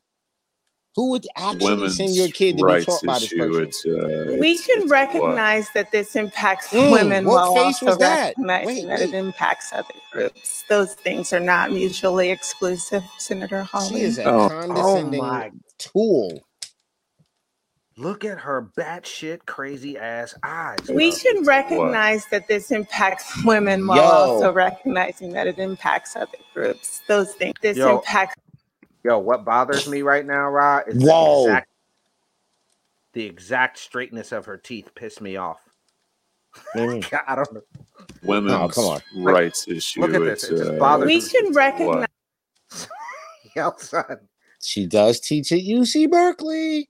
Who 0.96 1.12
would 1.12 1.28
actually 1.38 1.66
women's 1.76 1.98
send 1.98 2.16
your 2.16 2.28
kid 2.30 2.58
to 2.58 2.58
be 2.58 2.64
rights 2.64 2.86
taught 2.88 3.04
by 3.06 3.20
this 3.20 3.34
person? 3.34 3.66
Uh, 3.94 4.38
We 4.40 4.52
it's- 4.52 4.66
can 4.66 4.82
it's 4.82 4.90
what? 4.90 4.90
recognize 4.92 5.70
that 5.74 5.92
this 5.92 6.16
impacts 6.16 6.70
Mm, 6.70 6.92
women 6.92 7.26
what 7.26 7.36
while 7.36 7.56
face 7.56 7.82
also 7.84 7.86
was 7.86 7.98
that? 8.00 8.30
recognizing 8.38 8.88
Wait, 8.88 8.88
that 8.88 9.02
it 9.02 9.14
impacts 9.14 9.72
other 9.74 9.94
groups. 10.12 10.64
Those 10.70 10.96
things 10.96 11.32
are 11.34 11.40
not 11.40 11.72
mutually 11.72 12.32
exclusive, 12.32 13.04
Senator 13.20 13.68
She 13.90 14.02
is 14.02 14.18
a 14.18 14.26
Oh. 14.26 14.50
condescending 14.50 15.22
Oh 15.24 15.50
tool. 15.78 16.47
Look 18.00 18.24
at 18.24 18.38
her 18.40 18.70
batshit 18.78 19.46
crazy 19.48 19.98
ass 19.98 20.36
eyes. 20.44 20.78
We 20.88 21.10
bro. 21.10 21.20
can 21.20 21.44
recognize 21.46 22.26
that 22.28 22.48
this 22.48 22.70
impacts 22.70 23.44
women 23.46 23.88
while 23.88 23.98
Yo. 23.98 24.04
also 24.04 24.54
recognizing 24.54 25.34
that 25.34 25.48
it 25.48 25.58
impacts 25.58 26.16
other 26.16 26.38
groups. 26.54 27.02
Those 27.08 27.34
things. 27.34 27.56
This 27.62 27.78
Yo. 27.78 27.98
impacts 27.98 28.36
Yo, 29.04 29.18
what 29.20 29.44
bothers 29.46 29.88
me 29.88 30.02
right 30.04 30.26
now, 30.26 30.48
Rod, 30.50 30.84
is 30.88 31.04
Whoa. 31.04 31.44
the 31.44 31.50
exact, 31.50 31.68
the 33.14 33.26
exact 33.26 33.78
straightness 33.80 34.32
of 34.32 34.46
her 34.46 34.58
teeth 34.58 34.92
piss 34.96 35.20
me 35.22 35.38
off. 35.38 35.62
Mm. 36.76 37.22
I 37.28 37.36
don't 37.36 37.54
know. 37.54 37.62
women's 38.24 38.54
Oh, 38.54 38.68
come 38.68 38.86
on. 38.86 39.02
rights 39.24 39.68
issue. 39.68 40.02
Look 40.02 40.14
at 40.16 40.22
this. 40.22 40.44
It's, 40.44 40.52
It 40.52 40.58
just 40.58 40.72
uh, 40.72 40.80
bothers 40.80 41.06
we 41.06 41.18
me. 41.18 41.30
can 41.30 41.54
recognize 41.54 42.08
Yo, 43.56 43.74
son. 43.78 44.20
She 44.62 44.88
does 44.88 45.20
teach 45.20 45.52
at 45.52 45.60
UC 45.60 46.10
Berkeley. 46.10 46.90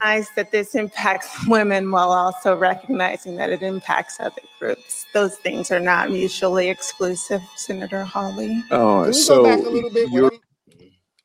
That 0.00 0.48
this 0.50 0.74
impacts 0.74 1.28
women 1.48 1.90
while 1.90 2.12
also 2.12 2.56
recognizing 2.56 3.36
that 3.36 3.50
it 3.50 3.62
impacts 3.62 4.20
other 4.20 4.42
groups. 4.58 5.06
Those 5.14 5.36
things 5.36 5.70
are 5.70 5.80
not 5.80 6.10
mutually 6.10 6.68
exclusive, 6.68 7.42
Senator 7.56 8.04
Hawley. 8.04 8.62
Oh, 8.70 9.02
Can 9.04 9.12
we 9.12 9.12
so 9.14 9.36
go 9.36 9.44
back 9.44 9.58
a 9.66 9.70
little 9.70 9.90
bit? 9.90 10.10
What 10.10 10.32
I'm, 10.32 10.40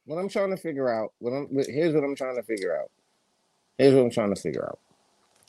what 0.05 0.17
I'm 0.17 0.29
trying 0.29 0.51
to 0.51 0.57
figure 0.57 0.89
out. 0.89 1.13
What 1.19 1.31
I'm 1.31 1.47
here's 1.67 1.93
what 1.93 2.03
I'm 2.03 2.15
trying 2.15 2.35
to 2.35 2.43
figure 2.43 2.77
out. 2.77 2.89
Here's 3.77 3.93
what 3.93 4.01
I'm 4.01 4.11
trying 4.11 4.33
to 4.33 4.41
figure 4.41 4.65
out. 4.65 4.79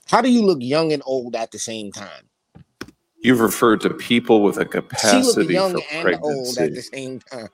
How 0.09 0.21
do 0.21 0.31
you 0.31 0.43
look 0.45 0.59
young 0.61 0.93
and 0.93 1.03
old 1.07 1.37
at 1.37 1.51
the 1.53 1.59
same 1.59 1.93
time? 1.93 2.29
you've 3.23 3.41
referred 3.41 3.81
to 3.83 3.91
people 3.91 4.43
with 4.43 4.57
a 4.57 4.65
She 4.65 4.69
capacity 4.71 5.47
young 5.53 5.75
for 5.75 5.83
and 5.93 6.19
old 6.23 6.49
at 6.59 6.75
the 6.75 6.83
pregnancy. 6.83 6.89
same 6.97 7.21
time. 7.21 7.49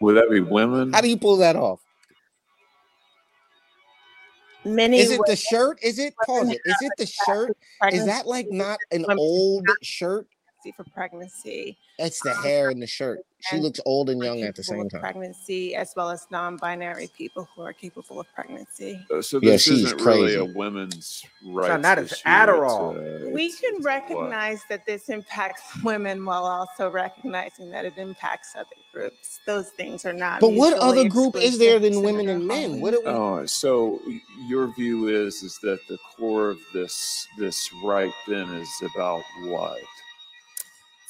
Would 0.00 0.16
that 0.16 0.30
be 0.30 0.40
women? 0.40 0.92
How 0.92 1.00
do 1.00 1.08
you 1.08 1.16
pull 1.16 1.36
that 1.38 1.56
off? 1.56 1.80
Many 4.64 5.00
Is 5.00 5.10
it 5.10 5.20
the 5.26 5.36
shirt? 5.36 5.78
Is 5.82 5.98
it 5.98 6.14
pause 6.24 6.50
it? 6.50 6.60
Is 6.64 6.80
it 6.80 6.92
the 6.96 7.06
shirt? 7.06 7.56
Is 7.90 8.06
that 8.06 8.26
like 8.26 8.50
not 8.50 8.78
an 8.90 9.04
old 9.18 9.70
shirt? 9.82 10.26
See 10.62 10.72
for 10.72 10.84
pregnancy. 10.84 11.76
It's 11.98 12.22
the 12.22 12.34
hair 12.34 12.70
and 12.70 12.80
the 12.80 12.86
shirt. 12.86 13.20
She 13.50 13.58
looks 13.58 13.80
old 13.86 14.10
and 14.10 14.22
young 14.22 14.42
at 14.42 14.54
the 14.56 14.64
same 14.64 14.88
time. 14.88 15.00
Pregnancy, 15.00 15.74
as 15.74 15.92
well 15.96 16.10
as 16.10 16.26
non-binary 16.30 17.08
people 17.16 17.48
who 17.54 17.62
are 17.62 17.72
capable 17.72 18.20
of 18.20 18.26
pregnancy. 18.34 19.00
Uh, 19.10 19.22
So 19.22 19.40
Yeah, 19.42 19.52
this 19.52 19.62
she's 19.62 19.84
isn't 19.84 20.00
really 20.00 20.34
a 20.34 20.38
crazy. 20.40 20.52
women's 20.54 21.24
rights 21.44 21.82
that 21.82 21.98
is 21.98 22.12
issue. 22.12 22.22
Adderall. 22.28 22.96
It's, 22.96 23.24
uh, 23.26 23.30
We 23.32 23.52
can 23.52 23.76
it's 23.76 23.84
what? 23.84 23.84
recognize 23.84 24.62
that 24.70 24.86
this 24.86 25.08
impacts 25.08 25.62
women 25.84 26.24
while 26.24 26.44
also 26.46 26.90
recognizing 26.90 27.70
that 27.70 27.84
it 27.84 27.98
impacts 27.98 28.54
other 28.56 28.66
groups. 28.92 29.40
Those 29.46 29.70
things 29.70 30.04
are 30.06 30.12
not. 30.12 30.40
But 30.40 30.52
what 30.54 30.78
other 30.78 31.08
group 31.08 31.36
is 31.36 31.58
there 31.58 31.78
than 31.78 32.02
women 32.02 32.28
and 32.28 32.46
men? 32.46 32.80
What 32.80 32.94
are 32.94 33.00
we? 33.00 33.06
Oh, 33.06 33.46
so 33.46 34.00
your 34.48 34.72
view 34.74 35.08
is 35.08 35.42
is 35.42 35.58
that 35.62 35.80
the 35.88 35.98
core 36.16 36.50
of 36.50 36.58
this 36.72 37.26
this 37.38 37.70
right 37.84 38.12
then 38.26 38.48
is 38.54 38.70
about 38.94 39.22
what? 39.44 39.78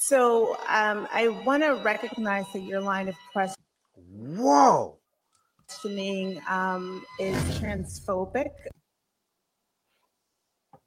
So 0.07 0.59
um, 0.69 1.09
I 1.15 1.29
want 1.47 1.63
to 1.63 1.77
recognize 1.77 2.45
that 2.53 2.61
your 2.61 2.83
line 2.83 3.09
of 3.09 3.15
question. 3.33 3.57
Whoa. 4.13 4.99
questioning 5.67 6.43
um, 6.47 7.03
is 7.19 7.35
transphobic. 7.59 8.51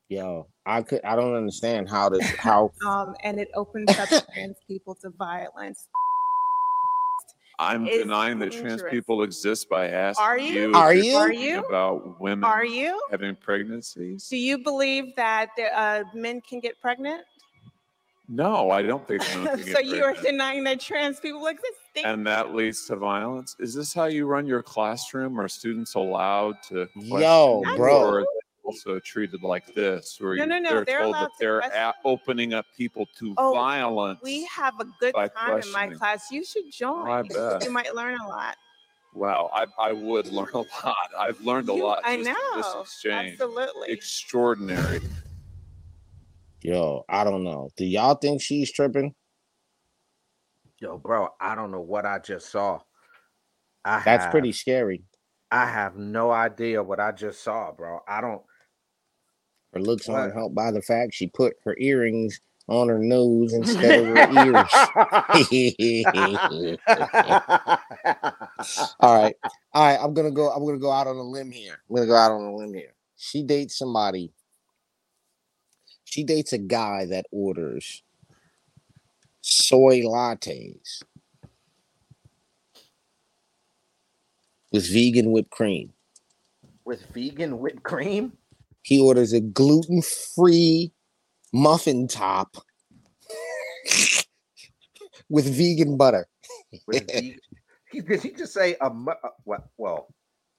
Yo, 0.08 0.46
I 0.68 0.84
could. 0.84 1.04
I 1.04 1.16
don't 1.16 1.34
understand 1.34 1.90
how 1.90 2.10
this. 2.10 2.24
How 2.38 2.72
um, 2.88 3.16
and 3.24 3.40
it 3.40 3.50
opens 3.56 3.90
up 3.98 4.08
trans 4.34 4.58
people 4.68 4.94
to 5.02 5.10
violence. 5.10 5.88
I'm 7.58 7.88
Is 7.88 8.04
denying 8.04 8.38
that 8.38 8.52
trans 8.52 8.84
people 8.84 9.24
exist 9.24 9.68
by 9.68 9.88
asking 9.88 10.24
Are 10.24 10.38
you? 10.38 10.76
Are 10.76 10.94
you're 10.94 11.04
you? 11.04 11.18
Are 11.18 11.34
you? 11.34 11.66
about 11.66 12.22
women 12.22 12.44
Are 12.44 12.64
you? 12.64 13.02
having 13.10 13.36
pregnancies. 13.36 14.28
Do 14.28 14.38
you 14.38 14.60
believe 14.60 15.16
that 15.16 15.50
uh, 15.74 16.04
men 16.14 16.40
can 16.48 16.60
get 16.60 16.80
pregnant? 16.80 17.24
No, 18.30 18.72
I 18.72 18.82
don't 18.82 19.08
think 19.08 19.22
so. 19.24 19.56
so 19.58 19.80
you 19.80 20.04
are 20.04 20.14
denying 20.14 20.64
that 20.66 20.80
trans 20.80 21.20
people 21.20 21.46
exist? 21.48 21.72
Thank 21.94 22.06
and 22.08 22.28
that 22.28 22.54
leads 22.54 22.86
to 22.88 22.96
violence. 22.98 23.56
Is 23.60 23.74
this 23.74 23.94
how 23.94 24.06
you 24.06 24.26
run 24.26 24.46
your 24.46 24.62
classroom? 24.62 25.40
Are 25.40 25.48
students 25.48 25.96
allowed 25.96 26.62
to? 26.70 26.88
Yo, 26.96 27.62
question 27.64 27.72
you, 27.72 27.78
bro. 27.78 27.98
Or 28.02 28.20
are 28.20 28.22
they 28.22 28.28
also 28.66 29.00
treated 29.00 29.44
like 29.44 29.74
this, 29.74 30.18
where 30.20 30.36
No, 30.36 30.44
no, 30.46 30.60
no, 30.60 30.70
they're, 30.72 30.86
they're 30.86 31.00
told 31.04 31.16
allowed 31.16 31.22
that 31.24 31.28
to 31.30 31.34
they're 31.40 31.60
question- 31.62 31.82
a- 31.82 31.94
opening 32.06 32.54
up 32.54 32.66
people 32.76 33.08
to 33.18 33.34
Oh, 33.38 33.54
violence? 33.54 34.20
We 34.22 34.46
have 34.46 34.74
a 34.82 34.86
good 35.00 35.16
time 35.16 35.62
in 35.62 35.72
my 35.72 35.88
class. 35.90 36.30
You 36.30 36.44
should 36.44 36.70
join. 36.72 37.08
I 37.08 37.22
bet. 37.24 37.64
You 37.64 37.72
might 37.72 37.96
learn 37.96 38.20
a 38.20 38.28
lot. 38.28 38.58
Wow, 39.14 39.50
I, 39.54 39.66
I 39.80 39.94
would 39.94 40.28
learn 40.34 40.50
a 40.54 40.58
lot. 40.60 40.96
I've 41.18 41.40
learned 41.42 41.70
a 41.70 41.74
You- 41.74 41.84
lot. 41.86 42.02
I 42.04 42.18
just 42.18 42.30
from 42.30 42.58
this 42.62 42.74
know. 42.74 42.82
exchange. 42.82 43.32
Absolutely. 43.40 43.90
Extraordinary. 43.90 45.00
Yo, 46.68 47.06
I 47.08 47.24
don't 47.24 47.46
know. 47.46 47.70
Do 47.78 47.86
y'all 47.86 48.16
think 48.16 48.42
she's 48.42 48.74
tripping? 48.74 49.16
Yo, 50.82 50.98
bro, 50.98 51.30
I 51.40 51.56
don't 51.56 51.72
know 51.72 51.80
what 51.80 52.06
I 52.06 52.20
just 52.20 52.52
saw. 52.52 52.80
I 53.86 54.02
That's 54.02 54.26
have- 54.26 54.32
pretty 54.32 54.52
scary. 54.52 55.04
I 55.50 55.66
have 55.66 55.96
no 55.96 56.30
idea 56.30 56.84
what 56.84 57.00
I 57.00 57.14
just 57.14 57.42
saw, 57.42 57.72
bro. 57.72 58.02
I 58.06 58.20
don't. 58.20 58.42
Her 59.74 59.80
looks 59.80 60.10
aren't 60.10 60.34
helped 60.34 60.56
by 60.56 60.72
the 60.72 60.82
fact 60.82 61.14
she 61.14 61.28
put 61.28 61.56
her 61.64 61.74
earrings 61.80 62.42
on 62.68 62.90
her 62.90 63.00
nose 63.00 63.54
instead 63.54 63.98
of 63.98 64.06
her 64.08 64.30
ears. 64.30 64.70
All 69.00 69.22
right. 69.24 69.36
All 69.74 69.86
right. 69.86 70.00
I'm 70.02 70.14
gonna 70.14 70.32
go. 70.32 70.50
I'm 70.50 70.66
gonna 70.66 70.80
go 70.80 70.92
out 70.92 71.08
on 71.08 71.16
a 71.16 71.24
limb 71.24 71.50
here. 71.50 71.80
I'm 71.90 71.96
gonna 71.96 72.08
go 72.08 72.16
out 72.16 72.34
on 72.34 72.44
a 72.44 72.54
limb 72.54 72.74
here. 72.74 72.94
She 73.16 73.44
dates 73.44 73.78
somebody. 73.78 74.34
She 76.08 76.24
dates 76.24 76.54
a 76.54 76.58
guy 76.58 77.06
that 77.08 77.26
orders 77.32 78.02
soy 79.42 80.02
lattes 80.02 81.04
with 84.72 84.90
vegan 84.90 85.32
whipped 85.32 85.52
cream. 85.52 85.92
With 86.86 87.06
vegan 87.14 87.60
whipped 87.60 87.84
cream? 87.84 88.32
He 88.84 89.02
orders 89.02 89.34
a 89.34 89.42
gluten-free 89.42 90.94
muffin 91.52 92.08
top 92.08 92.56
with 95.30 95.46
vegan 95.46 95.98
butter. 95.98 96.26
With 96.88 97.06
vegan. 97.12 97.40
He, 97.92 98.00
did 98.00 98.22
he 98.22 98.32
just 98.32 98.54
say 98.54 98.78
a 98.80 98.86
uh, 98.86 99.30
what? 99.44 99.68
Well, 99.78 100.08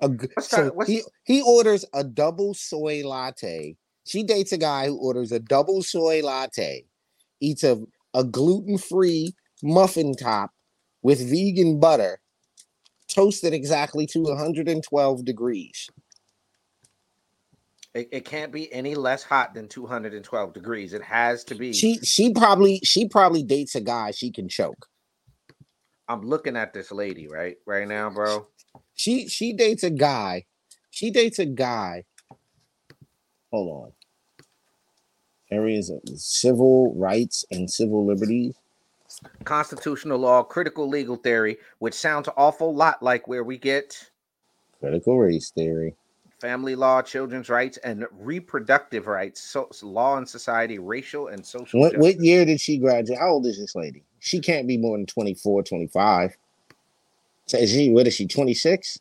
A 0.03 0.11
so 0.43 0.79
he 0.87 1.03
he 1.25 1.41
orders 1.41 1.87
a 1.95 2.05
double 2.05 2.53
soy 2.53 3.03
latte. 3.03 3.77
She 4.09 4.23
dates 4.23 4.53
a 4.53 4.59
guy 4.59 4.87
who 4.87 4.97
orders 4.97 5.33
a 5.33 5.39
double 5.39 5.83
soy 5.83 6.23
latte, 6.23 6.87
eats 7.41 7.63
a, 7.63 7.79
a 8.15 8.25
gluten-free 8.25 9.35
muffin 9.63 10.15
top 10.15 10.51
with 11.03 11.29
vegan 11.29 11.79
butter, 11.79 12.19
toasted 13.09 13.53
exactly 13.53 14.07
to 14.07 14.23
112 14.23 15.25
degrees. 15.27 15.91
It, 17.93 18.09
it 18.11 18.25
can't 18.25 18.51
be 18.51 18.73
any 18.73 18.95
less 18.95 19.23
hot 19.23 19.53
than 19.53 19.69
212 19.69 20.55
degrees. 20.55 20.95
It 20.95 21.03
has 21.03 21.45
to 21.45 21.55
be. 21.55 21.75
She 21.75 21.99
she 21.99 22.33
probably 22.33 22.81
she 22.85 23.09
probably 23.09 23.43
dates 23.43 23.75
a 23.75 23.81
guy 23.83 24.13
she 24.13 24.31
can 24.31 24.49
choke. 24.49 24.87
I'm 26.09 26.23
looking 26.23 26.57
at 26.57 26.73
this 26.73 26.91
lady 26.91 27.29
right 27.29 27.57
right 27.67 27.87
now, 27.87 28.09
bro. 28.09 28.47
She 28.95 29.29
she 29.29 29.53
dates 29.53 29.83
a 29.83 29.91
guy. 29.91 30.47
She 30.91 31.11
dates 31.11 31.39
a 31.39 31.47
guy. 31.47 32.05
Hold 33.51 33.85
on. 33.85 33.93
Areas 35.51 35.91
of 35.91 36.01
civil 36.19 36.95
rights 36.95 37.45
and 37.51 37.71
civil 37.71 38.05
liberties. 38.05 38.55
Constitutional 39.45 40.19
law, 40.19 40.43
critical 40.43 40.89
legal 40.89 41.17
theory, 41.17 41.57
which 41.79 41.95
sounds 41.95 42.29
awful 42.37 42.75
lot 42.75 43.03
like 43.03 43.27
where 43.27 43.45
we 43.45 43.57
get 43.57 44.11
Critical 44.81 45.19
race 45.19 45.51
theory. 45.51 45.95
family 46.41 46.77
law, 46.77 47.03
children's 47.03 47.49
rights, 47.49 47.79
and 47.79 48.07
reproductive 48.13 49.07
rights, 49.07 49.41
so, 49.41 49.69
law 49.83 50.19
and 50.19 50.29
society, 50.29 50.79
racial 50.79 51.29
and 51.29 51.45
social. 51.45 51.81
What, 51.81 51.97
what 51.97 52.21
year 52.21 52.45
did 52.45 52.61
she 52.61 52.79
graduate? 52.79 53.19
How 53.19 53.31
old 53.31 53.47
is 53.47 53.59
this 53.59 53.75
lady? 53.75 54.05
She 54.21 54.41
can't 54.41 54.69
be 54.69 54.77
more 54.77 54.97
than 54.97 55.07
24, 55.07 55.63
25. 55.65 56.37
So 57.47 57.59
is 57.59 57.71
she, 57.71 57.91
what 57.91 58.07
is 58.07 58.15
she, 58.15 58.27
26? 58.27 58.99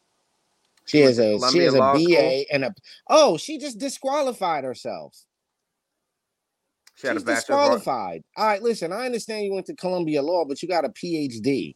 She 0.85 0.97
She 0.97 1.01
has 1.03 1.19
a 1.19 1.37
she 1.51 1.59
has 1.59 1.75
a 1.75 1.79
BA 1.79 1.99
School? 1.99 2.43
and 2.53 2.63
a 2.63 2.75
oh, 3.09 3.37
she 3.37 3.57
just 3.57 3.77
disqualified 3.77 4.63
herself. 4.63 5.25
She 6.97 7.07
had 7.07 7.15
a 7.15 7.19
She's 7.19 7.25
disqualified. 7.25 8.23
All 8.35 8.47
right, 8.47 8.61
listen, 8.61 8.91
I 8.91 9.05
understand 9.05 9.45
you 9.45 9.53
went 9.53 9.67
to 9.67 9.75
Columbia 9.75 10.21
Law, 10.21 10.45
but 10.45 10.61
you 10.61 10.67
got 10.67 10.83
a 10.83 10.89
PhD. 10.89 11.75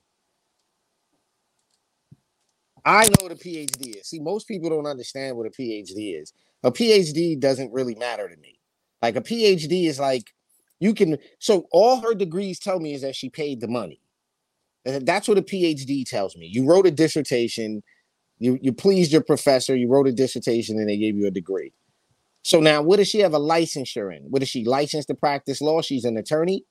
I 2.83 3.03
know 3.05 3.23
what 3.27 3.31
a 3.31 3.35
PhD 3.35 3.97
is. 3.97 4.07
See, 4.07 4.19
most 4.19 4.47
people 4.47 4.69
don't 4.71 4.87
understand 4.87 5.37
what 5.37 5.45
a 5.45 5.51
PhD 5.51 6.19
is. 6.19 6.33
A 6.63 6.71
PhD 6.71 7.39
doesn't 7.39 7.71
really 7.71 7.93
matter 7.93 8.27
to 8.27 8.35
me. 8.37 8.59
Like 9.03 9.15
a 9.15 9.21
PhD 9.21 9.87
is 9.87 9.99
like 9.99 10.33
you 10.79 10.95
can. 10.95 11.17
So 11.37 11.67
all 11.71 12.01
her 12.01 12.15
degrees 12.15 12.59
tell 12.59 12.79
me 12.79 12.93
is 12.93 13.01
that 13.01 13.15
she 13.15 13.29
paid 13.29 13.61
the 13.61 13.67
money. 13.67 14.01
That's 14.83 15.27
what 15.27 15.37
a 15.37 15.43
PhD 15.43 16.03
tells 16.09 16.35
me. 16.35 16.47
You 16.51 16.65
wrote 16.65 16.87
a 16.87 16.91
dissertation. 16.91 17.83
You 18.39 18.57
you 18.59 18.73
pleased 18.73 19.11
your 19.11 19.23
professor. 19.23 19.75
You 19.75 19.87
wrote 19.87 20.07
a 20.07 20.11
dissertation, 20.11 20.79
and 20.79 20.89
they 20.89 20.97
gave 20.97 21.15
you 21.15 21.27
a 21.27 21.31
degree. 21.31 21.73
So 22.43 22.59
now, 22.59 22.81
what 22.81 22.97
does 22.97 23.07
she 23.07 23.19
have 23.19 23.33
a 23.33 23.39
licensure 23.39 24.15
in? 24.15 24.23
What 24.29 24.41
is 24.41 24.49
she 24.49 24.65
licensed 24.65 25.07
to 25.09 25.15
practice 25.15 25.61
law? 25.61 25.81
She's 25.81 26.05
an 26.05 26.17
attorney. 26.17 26.65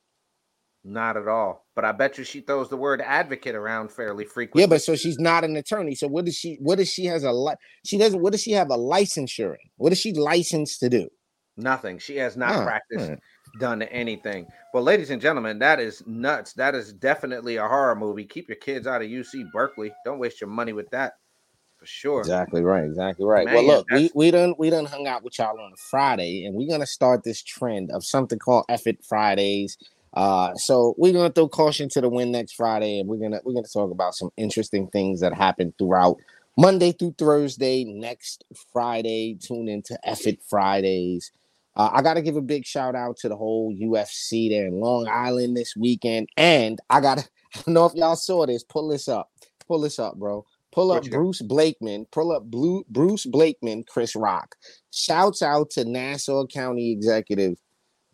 Not 0.82 1.16
at 1.16 1.28
all. 1.28 1.66
But 1.76 1.84
I 1.84 1.92
bet 1.92 2.16
you 2.18 2.24
she 2.24 2.40
throws 2.40 2.68
the 2.70 2.76
word 2.76 3.02
advocate 3.02 3.54
around 3.54 3.92
fairly 3.92 4.24
frequently. 4.24 4.62
Yeah, 4.62 4.66
but 4.66 4.82
so 4.82 4.96
she's 4.96 5.18
not 5.18 5.44
an 5.44 5.54
attorney. 5.56 5.94
So 5.94 6.08
what 6.08 6.24
does 6.24 6.36
she? 6.36 6.56
What 6.60 6.78
does 6.78 6.88
she 6.90 7.04
has 7.04 7.22
a 7.22 7.32
li- 7.32 7.54
She 7.84 7.98
doesn't. 7.98 8.20
What 8.20 8.32
does 8.32 8.42
she 8.42 8.52
have 8.52 8.70
a 8.70 8.76
licensure 8.78 9.50
in? 9.52 9.70
What 9.76 9.92
is 9.92 9.98
she 10.00 10.12
licensed 10.14 10.80
to 10.80 10.88
do? 10.88 11.08
Nothing. 11.56 11.98
She 11.98 12.16
has 12.16 12.36
not 12.36 12.54
Huh, 12.54 12.64
practiced, 12.64 13.10
huh. 13.10 13.16
done 13.58 13.82
anything. 13.82 14.46
Well, 14.72 14.82
ladies 14.82 15.10
and 15.10 15.20
gentlemen, 15.20 15.58
that 15.58 15.78
is 15.80 16.02
nuts. 16.06 16.54
That 16.54 16.74
is 16.74 16.94
definitely 16.94 17.56
a 17.56 17.68
horror 17.68 17.94
movie. 17.96 18.24
Keep 18.24 18.48
your 18.48 18.56
kids 18.56 18.86
out 18.86 19.02
of 19.02 19.08
UC 19.08 19.44
Berkeley. 19.52 19.92
Don't 20.06 20.18
waste 20.18 20.40
your 20.40 20.48
money 20.48 20.72
with 20.72 20.88
that. 20.90 21.12
For 21.80 21.86
sure. 21.86 22.20
Exactly 22.20 22.60
right. 22.60 22.84
Exactly 22.84 23.24
right. 23.24 23.46
Man, 23.46 23.54
well, 23.54 23.66
look, 23.66 23.90
we, 23.90 24.10
we 24.14 24.30
done 24.30 24.54
we 24.58 24.68
done 24.68 24.84
hung 24.84 25.06
out 25.06 25.24
with 25.24 25.38
y'all 25.38 25.58
on 25.58 25.72
a 25.72 25.76
Friday, 25.76 26.44
and 26.44 26.54
we're 26.54 26.68
gonna 26.68 26.84
start 26.84 27.24
this 27.24 27.42
trend 27.42 27.90
of 27.90 28.04
something 28.04 28.38
called 28.38 28.66
it 28.68 29.02
Fridays. 29.02 29.78
Uh, 30.12 30.54
so 30.56 30.94
we're 30.98 31.14
gonna 31.14 31.30
throw 31.30 31.48
caution 31.48 31.88
to 31.88 32.02
the 32.02 32.08
wind 32.10 32.32
next 32.32 32.52
Friday, 32.52 33.00
and 33.00 33.08
we're 33.08 33.16
gonna 33.16 33.40
we're 33.44 33.54
gonna 33.54 33.66
talk 33.66 33.90
about 33.90 34.14
some 34.14 34.28
interesting 34.36 34.88
things 34.88 35.20
that 35.20 35.32
happened 35.32 35.72
throughout 35.78 36.18
Monday 36.58 36.92
through 36.92 37.14
Thursday. 37.16 37.84
Next 37.84 38.44
Friday, 38.74 39.38
tune 39.40 39.66
into 39.66 39.98
it 40.04 40.42
Fridays. 40.50 41.32
Uh, 41.76 41.88
I 41.94 42.02
got 42.02 42.14
to 42.14 42.22
give 42.22 42.36
a 42.36 42.42
big 42.42 42.66
shout 42.66 42.94
out 42.94 43.16
to 43.18 43.28
the 43.30 43.36
whole 43.36 43.74
UFC 43.74 44.50
there 44.50 44.66
in 44.66 44.80
Long 44.80 45.08
Island 45.08 45.56
this 45.56 45.74
weekend, 45.74 46.28
and 46.36 46.78
I 46.90 47.00
got 47.00 47.18
to 47.18 47.24
I 47.54 47.62
don't 47.62 47.74
know 47.74 47.86
if 47.86 47.94
y'all 47.94 48.16
saw 48.16 48.44
this. 48.44 48.64
Pull 48.64 48.88
this 48.88 49.08
up. 49.08 49.30
Pull 49.66 49.80
this 49.80 49.98
up, 49.98 50.16
bro. 50.16 50.44
Pull 50.72 50.92
up 50.92 50.98
What 50.98 51.04
you 51.04 51.10
got? 51.10 51.18
Bruce 51.18 51.42
Blakeman. 51.42 52.06
Pull 52.12 52.32
up 52.32 52.44
Blue 52.44 52.84
Bruce 52.88 53.26
Blakeman. 53.26 53.84
Chris 53.84 54.14
Rock. 54.14 54.54
Shouts 54.92 55.42
out 55.42 55.70
to 55.70 55.84
Nassau 55.84 56.46
County 56.46 56.92
Executive 56.92 57.56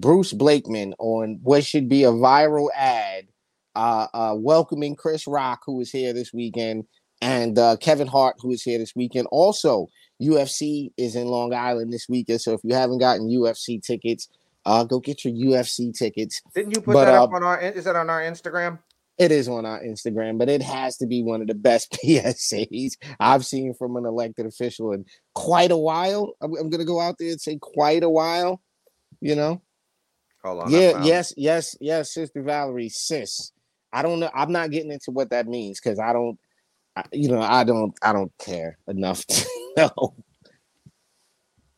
Bruce 0.00 0.32
Blakeman 0.32 0.94
on 0.98 1.38
what 1.42 1.64
should 1.64 1.88
be 1.88 2.04
a 2.04 2.10
viral 2.10 2.68
ad, 2.74 3.26
uh, 3.74 4.06
uh, 4.12 4.34
welcoming 4.36 4.94
Chris 4.94 5.26
Rock, 5.26 5.62
who 5.64 5.80
is 5.80 5.90
here 5.90 6.12
this 6.12 6.32
weekend, 6.32 6.84
and 7.22 7.58
uh, 7.58 7.76
Kevin 7.76 8.06
Hart, 8.06 8.36
who 8.40 8.52
is 8.52 8.62
here 8.62 8.78
this 8.78 8.94
weekend. 8.94 9.26
Also, 9.30 9.88
UFC 10.20 10.90
is 10.96 11.16
in 11.16 11.28
Long 11.28 11.54
Island 11.54 11.92
this 11.92 12.08
weekend, 12.08 12.40
so 12.40 12.52
if 12.52 12.60
you 12.62 12.74
haven't 12.74 12.98
gotten 12.98 13.28
UFC 13.28 13.82
tickets, 13.82 14.28
uh, 14.66 14.84
go 14.84 14.98
get 14.98 15.24
your 15.24 15.32
UFC 15.32 15.96
tickets. 15.96 16.42
Didn't 16.54 16.74
you 16.74 16.82
put 16.82 16.94
But, 16.94 17.04
that 17.06 17.14
up 17.14 17.32
uh, 17.32 17.36
on 17.36 17.42
our? 17.42 17.60
Is 17.60 17.84
that 17.84 17.96
on 17.96 18.10
our 18.10 18.20
Instagram? 18.20 18.78
It 19.18 19.32
is 19.32 19.48
on 19.48 19.64
our 19.64 19.80
Instagram, 19.82 20.38
but 20.38 20.50
it 20.50 20.60
has 20.62 20.98
to 20.98 21.06
be 21.06 21.22
one 21.22 21.40
of 21.40 21.46
the 21.46 21.54
best 21.54 21.92
PSAs 22.04 22.92
I've 23.18 23.46
seen 23.46 23.74
from 23.74 23.96
an 23.96 24.04
elected 24.04 24.46
official 24.46 24.92
in 24.92 25.06
quite 25.34 25.70
a 25.70 25.76
while. 25.76 26.34
I'm, 26.40 26.54
I'm 26.56 26.70
gonna 26.70 26.84
go 26.84 27.00
out 27.00 27.16
there 27.18 27.30
and 27.30 27.40
say 27.40 27.58
quite 27.60 28.02
a 28.02 28.10
while. 28.10 28.60
You 29.20 29.34
know, 29.34 29.62
Hold 30.44 30.62
on. 30.64 30.70
Yeah, 30.70 31.02
yes, 31.02 31.32
yes, 31.36 31.74
yes, 31.80 32.12
Sister 32.12 32.42
Valerie, 32.42 32.90
sis. 32.90 33.52
I 33.92 34.02
don't 34.02 34.20
know. 34.20 34.30
I'm 34.34 34.52
not 34.52 34.70
getting 34.70 34.92
into 34.92 35.10
what 35.10 35.30
that 35.30 35.48
means 35.48 35.80
because 35.80 35.98
I 35.98 36.12
don't, 36.12 36.38
I, 36.94 37.04
you 37.12 37.30
know, 37.30 37.40
I 37.40 37.64
don't, 37.64 37.96
I 38.02 38.12
don't 38.12 38.32
care 38.38 38.76
enough 38.86 39.24
to 39.26 39.46
know. 39.76 40.14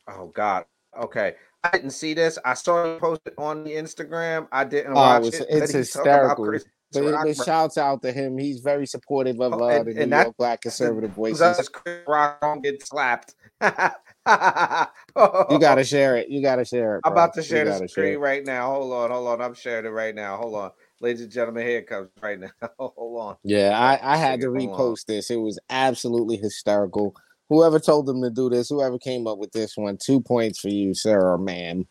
Oh 0.07 0.27
God. 0.27 0.65
Okay. 0.99 1.35
I 1.63 1.71
didn't 1.71 1.91
see 1.91 2.13
this. 2.13 2.37
I 2.43 2.53
saw 2.53 2.97
it 2.97 3.33
on 3.37 3.63
the 3.63 3.71
Instagram. 3.71 4.47
I 4.51 4.63
didn't 4.65 4.93
Oh, 4.93 4.95
watch 4.95 5.25
it's, 5.27 5.39
it. 5.39 5.47
it's 5.49 5.71
but 5.71 5.77
he's 5.77 5.91
talking 5.91 6.11
about 6.11 6.37
hysterical. 6.37 6.59
But, 6.91 7.03
but 7.03 7.23
bro. 7.23 7.33
shouts 7.33 7.77
out 7.77 8.01
to 8.01 8.11
him. 8.11 8.37
He's 8.37 8.59
very 8.61 8.87
supportive 8.87 9.39
of 9.41 9.53
Oh, 9.53 9.63
uh, 9.63 9.67
and- 9.69 9.87
the 9.87 9.93
New 9.93 10.01
and 10.01 10.11
that- 10.13 10.23
York 10.27 10.37
Black 10.37 10.61
conservative 10.61 11.11
voices. 11.15 11.69
Chris 11.69 11.99
Rock 12.07 12.39
don't 12.41 12.61
get 12.63 12.85
slapped. 12.85 13.35
you 13.61 13.67
You 14.27 15.59
gotta 15.59 15.83
share 15.83 16.17
it. 16.17 16.29
You 16.29 16.41
gotta 16.41 16.65
share 16.65 16.95
it. 16.97 17.01
I'm 17.05 17.11
about 17.11 17.33
to 17.35 17.43
share 17.43 17.65
the 17.65 17.87
screen 17.87 18.13
it. 18.13 18.19
right 18.19 18.45
now. 18.45 18.71
Hold 18.71 18.93
on, 18.93 19.11
hold 19.11 19.27
on. 19.27 19.41
I'm 19.41 19.53
sharing 19.53 19.85
it 19.85 19.89
right 19.89 20.15
now. 20.15 20.37
Hold 20.37 20.55
on. 20.55 20.71
Ladies 21.01 21.21
and 21.21 21.31
gentlemen, 21.31 21.65
here 21.65 21.79
it 21.79 21.87
comes 21.87 22.09
right 22.21 22.39
now. 22.39 22.49
hold 22.79 23.21
on. 23.21 23.35
Yeah, 23.43 23.77
I, 23.79 24.13
I 24.13 24.17
had 24.17 24.41
to 24.41 24.47
repost 24.47 25.05
this. 25.05 25.29
It 25.29 25.37
was 25.37 25.59
absolutely 25.69 26.37
hysterical. 26.37 27.15
Whoever 27.49 27.79
told 27.79 28.05
them 28.05 28.21
to 28.21 28.29
do 28.29 28.49
this, 28.49 28.69
whoever 28.69 28.97
came 28.99 29.25
up 29.25 29.37
with 29.39 29.51
this 29.51 29.75
one, 29.75 29.97
two 29.97 30.21
points 30.21 30.59
for 30.59 30.69
you, 30.69 30.93
sir 30.93 31.19
or 31.19 31.37
ma'am. 31.37 31.87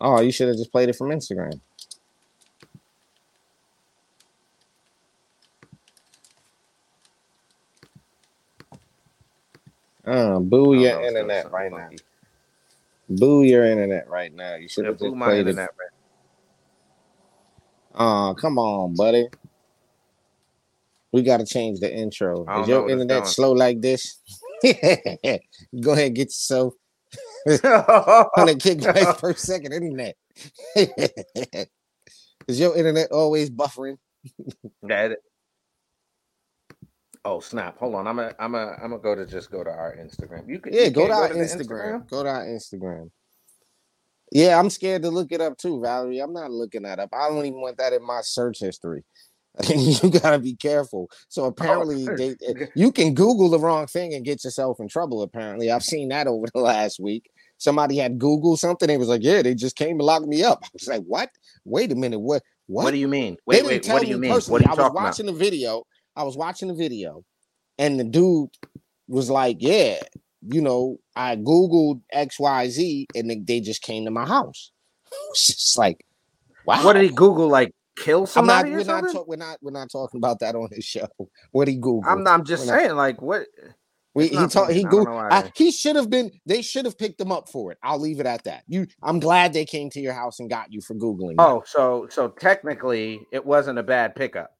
Oh, 0.00 0.20
you 0.20 0.30
should 0.30 0.48
have 0.48 0.56
just 0.56 0.72
played 0.72 0.88
it 0.88 0.96
from 0.96 1.08
Instagram. 1.10 1.60
Uh, 10.04 10.38
boo 10.38 10.68
Oh, 10.68 10.72
your 10.72 10.92
no, 10.92 10.98
it's 11.00 11.12
doing 11.12 11.30
internet 11.30 11.50
right 11.50 11.72
now. 11.72 11.90
Boo 13.08 13.42
your 13.42 13.64
internet 13.64 14.08
right 14.08 14.32
now. 14.32 14.54
You 14.54 14.68
should 14.68 14.84
have 14.84 14.98
blew 14.98 15.10
just 15.10 15.18
my 15.18 15.26
played 15.26 15.46
it. 15.46 15.50
internet 15.50 15.70
right 15.78 15.90
Oh, 17.98 18.34
come 18.38 18.58
on, 18.58 18.94
buddy. 18.94 19.28
We 21.12 21.22
got 21.22 21.38
to 21.38 21.46
change 21.46 21.80
the 21.80 21.92
intro. 21.92 22.44
Is 22.60 22.68
your 22.68 22.90
internet 22.90 23.26
slow 23.26 23.52
like 23.52 23.80
this? 23.80 24.20
Go 25.80 25.92
ahead, 25.92 26.14
get 26.14 26.26
yourself. 26.26 26.74
100 27.46 28.58
gigabytes 28.58 29.18
per 29.20 29.32
second 29.34 29.72
internet. 29.72 30.16
Is 32.48 32.60
your 32.60 32.76
internet 32.76 33.12
always 33.12 33.50
buffering? 33.50 33.98
That- 34.82 35.18
Oh 37.24 37.40
snap! 37.40 37.76
Hold 37.78 37.96
on, 37.96 38.06
I'm 38.06 38.14
gonna, 38.14 38.32
I'm 38.38 38.52
gonna, 38.52 38.76
I'm 38.80 38.90
gonna 38.90 39.02
go 39.02 39.16
to 39.16 39.26
just 39.26 39.50
go 39.50 39.64
to 39.64 39.70
our 39.70 39.96
Instagram. 39.96 40.48
You 40.48 40.60
can, 40.60 40.72
Yeah, 40.72 40.82
you 40.82 40.90
go 40.90 41.08
to 41.08 41.12
can't 41.12 41.32
our 41.32 41.34
the 41.34 41.40
Instagram. 41.40 42.08
Go 42.08 42.22
to 42.22 42.28
our 42.28 42.44
Instagram. 42.46 43.10
Yeah, 44.30 44.56
I'm 44.56 44.70
scared 44.70 45.02
to 45.02 45.10
look 45.10 45.32
it 45.32 45.40
up 45.40 45.58
too, 45.58 45.80
Valerie. 45.80 46.20
I'm 46.20 46.32
not 46.32 46.52
looking 46.52 46.82
that 46.82 47.00
up. 47.00 47.08
I 47.12 47.28
don't 47.28 47.44
even 47.44 47.60
want 47.60 47.78
that 47.78 47.92
in 47.92 48.06
my 48.06 48.20
search 48.22 48.60
history. 48.60 49.02
you 49.68 50.10
gotta 50.10 50.38
be 50.38 50.54
careful. 50.54 51.10
So 51.28 51.44
oh, 51.44 51.46
apparently, 51.46 52.06
they, 52.06 52.36
you 52.76 52.92
can 52.92 53.14
Google 53.14 53.48
the 53.48 53.58
wrong 53.58 53.88
thing 53.88 54.14
and 54.14 54.24
get 54.24 54.44
yourself 54.44 54.78
in 54.78 54.86
trouble. 54.86 55.22
Apparently, 55.22 55.70
I've 55.70 55.82
seen 55.82 56.10
that 56.10 56.28
over 56.28 56.46
the 56.54 56.60
last 56.60 57.00
week. 57.00 57.28
Somebody 57.58 57.96
had 57.96 58.18
Googled 58.18 58.58
something. 58.58 58.86
They 58.88 58.98
was 58.98 59.08
like, 59.08 59.22
"Yeah, 59.22 59.42
they 59.42 59.54
just 59.54 59.76
came 59.76 59.92
and 59.98 60.02
locked 60.02 60.26
me 60.26 60.42
up." 60.42 60.60
I 60.64 60.68
was 60.72 60.88
like, 60.88 61.02
"What? 61.04 61.30
Wait 61.64 61.92
a 61.92 61.94
minute. 61.94 62.18
What? 62.20 62.42
What? 62.66 62.84
What 62.84 62.90
do 62.90 62.98
you 62.98 63.08
mean? 63.08 63.34
They 63.46 63.62
Wait, 63.62 63.66
wait. 63.66 63.88
What 63.88 64.02
do 64.02 64.08
you 64.08 64.18
mean? 64.18 64.32
personally. 64.32 64.52
What 64.52 64.62
are 64.62 64.64
you 64.64 64.68
I 64.68 64.70
was 64.70 64.78
talking 64.78 64.96
about? 64.96 65.04
watching 65.04 65.26
the 65.26 65.32
video. 65.32 65.84
I 66.16 66.22
was 66.24 66.36
watching 66.36 66.68
the 66.68 66.74
video, 66.74 67.24
and 67.78 67.98
the 68.00 68.04
dude 68.04 68.50
was 69.08 69.30
like, 69.30 69.56
"Yeah, 69.60 70.00
you 70.42 70.60
know, 70.60 70.98
I 71.14 71.36
googled 71.36 72.00
X 72.12 72.38
Y 72.40 72.68
Z, 72.68 73.06
and 73.14 73.46
they, 73.46 73.60
just 73.60 73.82
came 73.82 74.04
to 74.04 74.10
my 74.10 74.26
house." 74.26 74.72
It's 75.30 75.46
just 75.46 75.78
like, 75.78 76.04
Wow. 76.66 76.84
What 76.84 76.94
did 76.94 77.02
he 77.04 77.10
Google? 77.10 77.48
Like 77.48 77.72
kill 77.96 78.18
I'm 78.18 78.22
not. 78.22 78.28
somebody? 78.64 78.72
or 78.74 78.76
We're 78.78 78.84
not. 78.84 79.12
Ta- 79.12 79.24
we're 79.26 79.36
not. 79.36 79.58
We're 79.62 79.70
not 79.70 79.88
talking 79.90 80.18
about 80.18 80.40
that 80.40 80.54
on 80.56 80.68
his 80.72 80.84
show. 80.84 81.06
What 81.52 81.68
he 81.68 81.76
Google? 81.76 82.02
I'm, 82.06 82.26
I'm 82.26 82.44
just 82.44 82.66
We're 82.66 82.72
not- 82.72 82.80
saying, 82.82 82.96
like, 82.96 83.22
what? 83.22 83.46
We, 84.16 84.28
he 84.28 84.46
told 84.46 84.70
he 84.70 84.80
I 84.80 84.82
don't 84.82 84.90
Googled. 84.92 85.04
know 85.04 85.14
why. 85.14 85.28
I, 85.30 85.52
he 85.54 85.70
should 85.70 85.94
have 85.94 86.08
been. 86.08 86.30
They 86.46 86.62
should 86.62 86.86
have 86.86 86.96
picked 86.96 87.20
him 87.20 87.30
up 87.30 87.50
for 87.50 87.70
it. 87.70 87.78
I'll 87.82 87.98
leave 88.00 88.18
it 88.18 88.24
at 88.26 88.44
that. 88.44 88.64
You. 88.66 88.86
I'm 89.02 89.20
glad 89.20 89.52
they 89.52 89.66
came 89.66 89.90
to 89.90 90.00
your 90.00 90.14
house 90.14 90.40
and 90.40 90.48
got 90.48 90.72
you 90.72 90.80
for 90.80 90.94
googling. 90.94 91.36
that. 91.36 91.42
Oh, 91.46 91.62
so 91.66 92.06
so 92.10 92.28
technically, 92.28 93.20
it 93.30 93.44
wasn't 93.44 93.78
a 93.78 93.82
bad 93.82 94.14
pickup. 94.14 94.52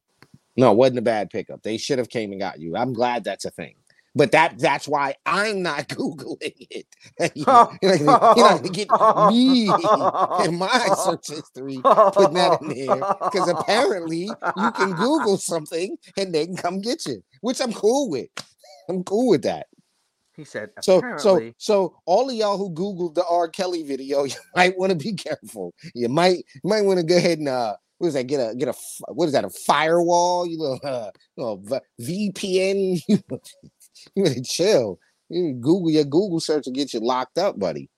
No, 0.58 0.72
it 0.72 0.76
wasn't 0.76 0.98
a 0.98 1.02
bad 1.02 1.30
pickup. 1.30 1.62
They 1.62 1.78
should 1.78 1.96
have 1.98 2.10
came 2.10 2.32
and 2.32 2.40
got 2.40 2.60
you. 2.60 2.76
I'm 2.76 2.92
glad 2.92 3.24
that's 3.24 3.46
a 3.46 3.50
thing. 3.50 3.76
But 4.14 4.32
that 4.32 4.58
that's 4.58 4.86
why 4.88 5.14
I'm 5.26 5.62
not 5.62 5.88
googling 5.88 6.66
it. 6.70 6.86
you 7.34 7.44
know, 7.46 7.72
you're 7.82 7.98
not 8.00 8.20
gonna- 8.20 8.34
you're 8.36 8.48
not 8.48 8.62
gonna 8.62 8.68
get 8.68 8.88
me 9.30 10.44
in 10.46 10.58
my 10.58 10.88
search 11.02 11.28
history 11.28 11.80
putting 11.82 12.34
that 12.34 12.58
in 12.62 12.68
there 12.86 12.96
because 13.24 13.48
apparently 13.48 14.30
you 14.56 14.70
can 14.72 14.92
Google 14.96 15.36
something 15.38 15.96
and 16.18 16.34
they 16.34 16.46
can 16.46 16.56
come 16.56 16.80
get 16.80 17.06
you, 17.06 17.22
which 17.40 17.60
I'm 17.60 17.72
cool 17.72 18.08
with. 18.10 18.28
I'm 18.88 19.04
cool 19.04 19.28
with 19.28 19.42
that. 19.42 19.66
He 20.36 20.44
said, 20.44 20.70
So 20.82 21.02
so 21.16 21.50
so 21.56 21.96
all 22.04 22.28
of 22.28 22.34
y'all 22.34 22.58
who 22.58 22.70
Googled 22.70 23.14
the 23.14 23.24
R. 23.26 23.48
Kelly 23.48 23.82
video, 23.82 24.24
you 24.24 24.34
might 24.54 24.78
want 24.78 24.90
to 24.90 24.96
be 24.96 25.14
careful. 25.14 25.74
You 25.94 26.08
might 26.08 26.44
you 26.54 26.60
might 26.64 26.82
want 26.82 27.00
to 27.00 27.06
go 27.06 27.16
ahead 27.16 27.38
and 27.38 27.48
uh 27.48 27.76
what 27.98 28.08
is 28.08 28.14
that? 28.14 28.26
Get 28.26 28.50
a 28.50 28.54
get 28.54 28.68
a, 28.68 28.74
what 29.08 29.26
is 29.26 29.32
that? 29.32 29.44
A 29.44 29.50
firewall? 29.50 30.46
You 30.46 30.58
know, 30.58 30.78
uh, 30.84 31.10
little 31.36 31.80
VPN. 32.00 33.00
you 33.08 34.24
better 34.24 34.40
chill. 34.44 34.98
You 35.30 35.54
Google 35.54 35.90
your 35.90 36.04
Google 36.04 36.40
search 36.40 36.66
will 36.66 36.72
get 36.72 36.92
you 36.92 37.00
locked 37.00 37.38
up, 37.38 37.58
buddy. 37.58 37.88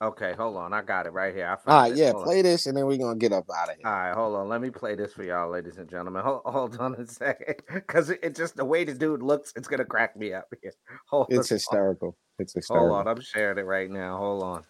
Okay, 0.00 0.34
hold 0.34 0.56
on, 0.56 0.72
I 0.72 0.82
got 0.82 1.06
it 1.06 1.12
right 1.12 1.34
here. 1.34 1.46
I 1.46 1.56
found 1.56 1.68
All 1.68 1.82
right, 1.82 1.92
it. 1.92 1.98
yeah, 1.98 2.12
Hold 2.12 2.22
on. 2.22 2.24
play 2.24 2.42
this 2.42 2.66
and 2.66 2.76
then 2.76 2.86
we're 2.86 2.98
gonna 2.98 3.18
get 3.18 3.32
up 3.32 3.46
out 3.54 3.70
of 3.70 3.76
here. 3.76 3.86
All 3.86 3.92
right, 3.92 4.14
hold 4.14 4.36
on. 4.36 4.48
Let 4.48 4.60
me 4.60 4.70
play 4.70 4.94
this 4.94 5.12
for 5.12 5.22
y'all, 5.22 5.50
ladies 5.50 5.76
and 5.78 5.88
gentlemen. 5.88 6.22
Hold, 6.22 6.42
hold 6.44 6.76
on 6.78 6.94
a 6.94 7.06
second, 7.10 7.56
because 7.72 8.10
it, 8.10 8.20
it 8.22 8.34
just 8.34 8.56
the 8.56 8.64
way 8.64 8.84
the 8.84 8.94
dude 8.94 9.22
looks, 9.22 9.52
it's 9.56 9.68
gonna 9.68 9.84
crack 9.84 10.16
me 10.16 10.32
up 10.32 10.46
here. 10.62 10.72
Hold 11.08 11.26
It's 11.30 11.50
on. 11.50 11.56
hysterical. 11.56 12.16
It's 12.38 12.54
hysterical. 12.54 12.94
Hold 12.94 13.06
on, 13.06 13.16
I'm 13.16 13.22
sharing 13.22 13.58
it 13.58 13.62
right 13.62 13.90
now. 13.90 14.16
Hold 14.18 14.42
on. 14.42 14.64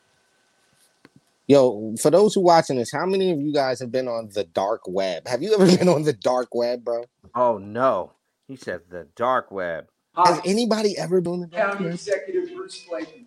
Yo, 1.46 1.94
for 2.00 2.10
those 2.12 2.32
who 2.34 2.40
watching 2.42 2.76
this, 2.76 2.92
how 2.92 3.04
many 3.04 3.32
of 3.32 3.40
you 3.40 3.52
guys 3.52 3.80
have 3.80 3.90
been 3.90 4.06
on 4.06 4.28
the 4.32 4.44
dark 4.44 4.82
web? 4.86 5.26
Have 5.26 5.42
you 5.42 5.52
ever 5.54 5.66
been 5.78 5.88
on 5.88 6.02
the 6.04 6.12
dark 6.12 6.54
web, 6.54 6.84
bro? 6.84 7.04
Oh 7.34 7.58
no, 7.58 8.12
he 8.46 8.56
said 8.56 8.82
the 8.88 9.08
dark 9.16 9.50
web. 9.50 9.86
Has 10.16 10.40
anybody 10.44 10.96
ever 10.98 11.20
been 11.20 11.32
on 11.32 11.40
the 11.40 11.46
dark 11.48 11.72
County 11.72 11.84
web? 11.86 11.94
Executive 11.94 12.54
Bruce 12.54 12.84
Blakeman. 12.88 13.26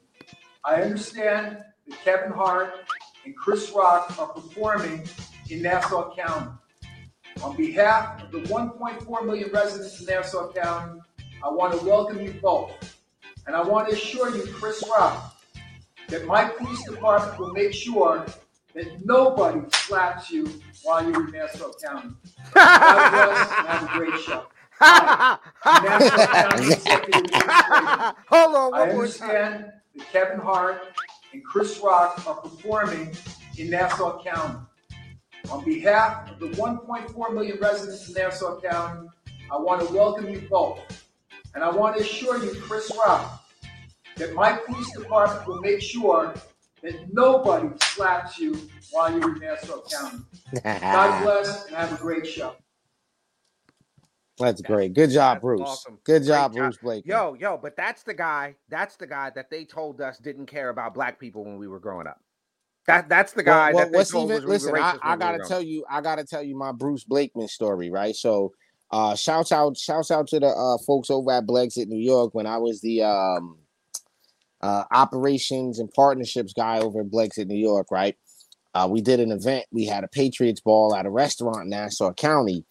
I 0.66 0.82
understand 0.84 1.58
that 1.88 2.00
Kevin 2.04 2.32
Hart 2.32 2.74
and 3.26 3.36
Chris 3.36 3.72
Rock 3.72 4.18
are 4.20 4.28
performing 4.28 5.08
in 5.50 5.62
Nassau 5.62 6.14
County. 6.16 6.52
On 7.44 7.56
behalf 7.56 8.22
of 8.24 8.32
the 8.32 8.40
1.4 8.42 9.26
million 9.26 9.50
residents 9.52 10.00
in 10.00 10.06
Nassau 10.08 10.52
County, 10.54 11.02
I 11.44 11.50
want 11.50 11.78
to 11.78 11.86
welcome 11.86 12.22
you 12.22 12.34
both. 12.42 12.98
And 13.48 13.56
I 13.56 13.62
want 13.62 13.90
to 13.90 13.96
assure 13.96 14.36
you, 14.36 14.44
Chris 14.54 14.84
Rock, 14.90 15.36
that 16.08 16.26
my 16.26 16.46
police 16.46 16.84
department 16.84 17.38
will 17.40 17.52
make 17.52 17.74
sure 17.74 18.26
that 18.74 19.06
nobody 19.06 19.62
slaps 19.74 20.32
you 20.32 20.48
while 20.84 21.04
you're 21.04 21.28
in 21.28 21.32
Nassau 21.34 21.72
County. 21.84 22.10
God 22.54 23.12
bless 23.12 23.52
and 23.60 23.68
have 23.68 23.84
a 23.84 23.98
great 23.98 24.20
show. 24.22 24.46
Hi, 24.80 25.38
I'm 25.64 25.84
Nassau 25.84 26.28
County 26.28 26.72
Executive 26.72 27.30
Bruce 27.32 27.64
Blakeman. 27.68 28.14
Hold 28.30 28.56
on, 28.56 28.74
I 28.74 28.80
one 28.80 28.92
more 28.92 29.08
time. 29.08 29.30
understand 29.30 29.66
that 29.96 30.12
Kevin 30.12 30.40
Hart 30.40 30.82
and 31.34 31.44
Chris 31.44 31.80
Rock 31.84 32.26
are 32.28 32.36
performing 32.36 33.16
in 33.58 33.70
Nassau 33.70 34.24
County. 34.24 34.60
On 35.52 35.66
behalf 35.66 36.30
of 36.32 36.40
the 36.40 36.48
1.4 36.50 37.34
million 37.34 37.58
residents 37.60 38.08
in 38.08 38.14
Nassau 38.14 38.62
County, 38.62 39.10
I 39.52 39.58
want 39.58 39.86
to 39.86 39.94
welcome 39.94 40.30
you 40.30 40.48
both. 40.50 40.80
And 41.54 41.64
I 41.64 41.70
want 41.70 41.98
to 41.98 42.04
assure 42.04 42.44
you, 42.44 42.60
Chris 42.62 42.92
Rock, 42.98 43.44
that 44.16 44.34
my 44.34 44.54
police 44.54 44.92
department 44.96 45.48
will 45.48 45.60
make 45.60 45.82
sure 45.82 46.34
that 46.82 47.14
nobody 47.14 47.70
slaps 47.82 48.40
you 48.40 48.70
while 48.92 49.12
you're 49.12 49.36
in 49.36 49.40
Nassau 49.40 49.82
County. 49.92 50.20
God 50.64 51.24
bless 51.24 51.66
and 51.66 51.76
have 51.76 51.94
a 51.94 52.02
great 52.02 52.26
show. 52.26 52.56
That's 54.40 54.62
great. 54.62 54.94
Good 54.94 55.12
job, 55.12 55.42
Bruce. 55.42 55.62
awesome. 55.62 56.00
Good 56.04 56.24
job. 56.24 56.54
Bruce 56.54 56.78
Blake. 56.78 57.06
Yo, 57.06 57.36
yo, 57.36 57.58
but 57.58 57.76
that's 57.78 58.04
the 58.04 58.16
guy. 58.16 58.56
That's 58.68 58.96
the 58.96 59.06
guy 59.06 59.32
that 59.36 59.50
they 59.52 59.64
told 59.64 60.02
us 60.02 60.18
didn't 60.18 60.48
care 60.48 60.70
about 60.70 60.94
black 60.94 61.20
people 61.20 61.46
when 61.46 61.58
we 61.58 61.68
were 61.68 61.80
growing 61.80 62.08
up. 62.08 62.20
That 62.88 63.08
that's 63.08 63.32
the 63.34 63.44
guy 63.44 63.72
Well, 63.72 63.84
well, 63.84 63.92
that 63.92 63.98
what's 63.98 64.16
even 64.16 64.50
listen? 64.50 64.76
I, 64.76 64.98
I 65.02 65.16
gotta 65.16 65.38
were 65.38 65.46
tell 65.46 65.62
you, 65.62 65.86
I 65.90 66.02
gotta 66.02 66.26
tell 66.26 66.44
you 66.44 66.58
my 66.58 66.72
Bruce 66.72 67.04
Blakeman 67.04 67.48
story, 67.48 67.92
right? 67.92 68.16
So, 68.16 68.54
uh, 68.92 69.16
shouts 69.16 69.52
out, 69.52 69.78
shouts 69.78 70.12
out 70.12 70.28
to 70.30 70.40
the 70.40 70.48
uh, 70.48 70.78
folks 70.86 71.10
over 71.10 71.32
at 71.32 71.46
Blexit 71.46 71.88
New 71.88 72.02
York 72.02 72.34
when 72.34 72.48
I 72.48 72.58
was 72.58 72.82
the 72.82 73.04
um, 73.04 73.58
uh, 74.62 74.84
operations 74.92 75.80
and 75.80 75.92
partnerships 75.94 76.54
guy 76.54 76.80
over 76.80 77.02
at 77.02 77.08
Blexit 77.12 77.48
New 77.48 77.56
York, 77.58 77.88
right? 77.92 78.18
Uh, 78.74 78.88
we 78.90 79.02
did 79.02 79.20
an 79.20 79.32
event. 79.32 79.66
We 79.72 79.86
had 79.86 80.04
a 80.04 80.08
Patriots 80.08 80.62
ball 80.62 80.96
at 80.96 81.06
a 81.06 81.10
restaurant 81.10 81.64
in 81.64 81.70
Nassau 81.70 82.14
County, 82.14 82.66